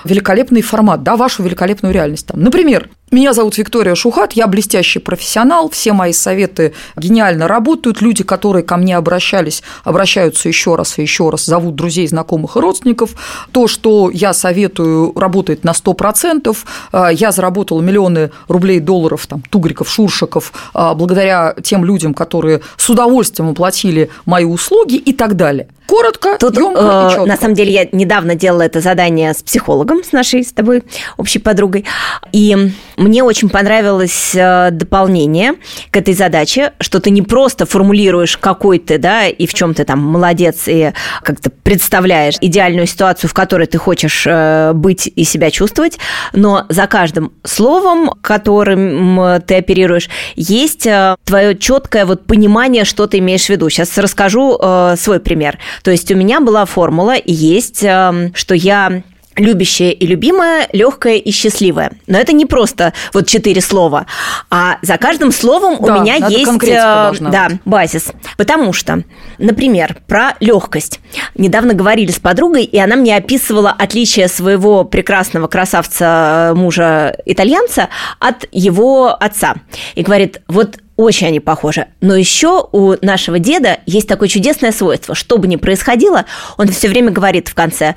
великолепный 0.04 0.62
формат, 0.62 1.02
да, 1.02 1.16
вашу 1.16 1.42
великолепную 1.42 1.92
реальность. 1.92 2.26
Там, 2.26 2.42
например, 2.42 2.88
Меня 3.10 3.32
зовут 3.32 3.58
Виктория 3.58 3.94
Шухат, 3.94 4.32
я 4.32 4.46
блестящий 4.46 4.98
профессионал, 4.98 5.68
все 5.68 5.92
мои 5.92 6.12
советы 6.12 6.72
гениально 6.96 7.46
работают, 7.46 8.00
люди, 8.00 8.24
которые 8.24 8.64
ко 8.64 8.76
мне 8.76 8.96
обращались, 8.96 9.62
обращаются 9.84 10.48
еще 10.48 10.74
раз 10.74 10.98
и 10.98 11.02
еще 11.02 11.30
раз, 11.30 11.44
зовут 11.44 11.76
друзей, 11.76 12.08
знакомых 12.08 12.56
и 12.56 12.60
родственников. 12.60 13.10
То, 13.52 13.68
что 13.68 14.10
я 14.10 14.32
советую, 14.32 15.12
работает 15.14 15.64
на 15.64 15.72
100%. 15.72 16.56
А, 16.92 17.12
я 17.12 17.30
заработала 17.30 17.80
миллионы 17.82 18.30
рублей, 18.48 18.80
долларов, 18.80 19.26
там, 19.26 19.42
тугриков, 19.42 19.88
шуршиков, 19.88 20.52
а, 20.72 20.94
благодаря 20.94 21.54
тем 21.62 21.84
людям, 21.84 22.14
которые 22.14 22.62
с 22.76 22.88
удовольствием 22.90 23.50
оплатили 23.50 24.10
мои 24.24 24.44
услуги 24.44 24.96
и 24.96 25.12
так 25.12 25.36
далее. 25.36 25.68
Коротко, 25.86 26.38
Тут, 26.38 26.56
ёмко 26.56 26.80
э, 26.80 27.26
На 27.26 27.36
самом 27.36 27.54
деле, 27.54 27.72
я 27.72 27.88
недавно 27.92 28.34
делала 28.34 28.62
это 28.62 28.80
задание 28.80 29.34
с 29.34 29.42
психологом, 29.42 30.02
с 30.02 30.12
нашей 30.12 30.42
с 30.42 30.50
тобой 30.52 30.82
общей 31.18 31.38
подругой, 31.38 31.84
и 32.32 32.72
мне 32.96 33.22
очень 33.22 33.48
понравилось 33.48 34.32
э, 34.34 34.70
дополнение 34.70 35.54
к 35.90 35.96
этой 35.96 36.14
задаче, 36.14 36.72
что 36.80 37.00
ты 37.00 37.10
не 37.10 37.22
просто 37.22 37.66
формулируешь 37.66 38.36
какой 38.36 38.78
ты, 38.78 38.98
да, 38.98 39.26
и 39.26 39.46
в 39.46 39.54
чем 39.54 39.74
ты 39.74 39.84
там 39.84 40.00
молодец, 40.00 40.64
и 40.66 40.92
как-то 41.22 41.50
представляешь 41.50 42.36
идеальную 42.40 42.86
ситуацию, 42.86 43.28
в 43.30 43.34
которой 43.34 43.66
ты 43.66 43.78
хочешь 43.78 44.24
э, 44.26 44.72
быть 44.74 45.10
и 45.14 45.24
себя 45.24 45.50
чувствовать, 45.50 45.98
но 46.32 46.66
за 46.68 46.86
каждым 46.86 47.32
словом, 47.42 48.10
которым 48.20 49.40
ты 49.46 49.56
оперируешь, 49.56 50.08
есть 50.36 50.86
э, 50.86 51.16
твое 51.24 51.56
четкое 51.56 52.06
вот 52.06 52.26
понимание, 52.26 52.84
что 52.84 53.06
ты 53.06 53.18
имеешь 53.18 53.46
в 53.46 53.48
виду. 53.50 53.68
Сейчас 53.68 53.96
расскажу 53.98 54.58
свой 54.96 55.20
пример. 55.20 55.58
То 55.82 55.90
есть 55.90 56.10
у 56.10 56.16
меня 56.16 56.40
была 56.40 56.64
формула, 56.64 57.16
и 57.16 57.32
есть, 57.32 57.82
эм, 57.82 58.34
что 58.34 58.54
я 58.54 59.02
любящая 59.36 59.90
и 59.90 60.06
любимая, 60.06 60.68
легкая 60.72 61.16
и 61.16 61.30
счастливая. 61.30 61.92
Но 62.06 62.18
это 62.18 62.32
не 62.32 62.46
просто 62.46 62.92
вот 63.12 63.26
четыре 63.26 63.60
слова, 63.60 64.06
а 64.50 64.78
за 64.82 64.96
каждым 64.98 65.32
словом 65.32 65.76
да, 65.80 65.96
у 65.96 66.00
меня 66.00 66.16
есть 66.16 66.62
э, 66.64 67.12
да, 67.20 67.48
базис. 67.64 68.12
Потому 68.36 68.72
что, 68.72 69.02
например, 69.38 69.96
про 70.06 70.34
легкость. 70.40 71.00
Недавно 71.34 71.74
говорили 71.74 72.10
с 72.10 72.18
подругой, 72.18 72.64
и 72.64 72.78
она 72.78 72.96
мне 72.96 73.16
описывала 73.16 73.70
отличие 73.70 74.28
своего 74.28 74.84
прекрасного 74.84 75.46
красавца 75.46 76.50
э, 76.50 76.54
мужа 76.54 77.16
итальянца 77.24 77.88
от 78.18 78.46
его 78.52 79.14
отца. 79.14 79.54
И 79.94 80.02
говорит, 80.02 80.40
вот 80.48 80.78
очень 80.96 81.26
они 81.26 81.40
похожи. 81.40 81.88
Но 82.00 82.14
еще 82.14 82.68
у 82.70 82.94
нашего 83.02 83.38
деда 83.38 83.78
есть 83.86 84.06
такое 84.06 84.28
чудесное 84.28 84.70
свойство. 84.70 85.14
Что 85.14 85.38
бы 85.38 85.46
ни 85.48 85.56
происходило, 85.56 86.24
он 86.56 86.68
все 86.68 86.88
время 86.88 87.10
говорит 87.10 87.48
в 87.48 87.54
конце, 87.54 87.96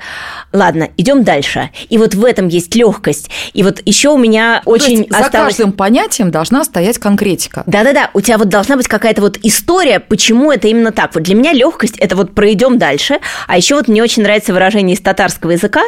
ладно, 0.52 0.88
идем 0.96 1.22
дальше. 1.22 1.70
И 1.88 1.98
вот 1.98 2.14
в 2.14 2.24
этом 2.24 2.48
есть 2.48 2.74
легкость. 2.74 3.30
И 3.52 3.62
вот 3.62 3.80
еще 3.84 4.10
у 4.10 4.18
меня 4.18 4.62
То 4.64 4.70
очень 4.70 4.98
есть 4.98 5.10
осталось... 5.10 5.32
За 5.32 5.62
каждым 5.62 5.72
понятием 5.72 6.30
должна 6.30 6.64
стоять 6.64 6.98
конкретика. 6.98 7.62
Да-да-да, 7.66 8.10
у 8.14 8.20
тебя 8.20 8.38
вот 8.38 8.48
должна 8.48 8.76
быть 8.76 8.88
какая-то 8.88 9.20
вот 9.20 9.38
история, 9.42 10.00
почему 10.00 10.50
это 10.50 10.66
именно 10.66 10.90
так. 10.90 11.14
Вот 11.14 11.22
для 11.22 11.36
меня 11.36 11.52
легкость– 11.52 11.96
это 11.98 12.16
вот 12.16 12.34
пройдем 12.34 12.78
дальше. 12.78 13.20
А 13.46 13.56
еще 13.56 13.76
вот 13.76 13.86
мне 13.86 14.02
очень 14.02 14.24
нравится 14.24 14.52
выражение 14.52 14.96
из 14.96 15.00
татарского 15.00 15.52
языка, 15.52 15.82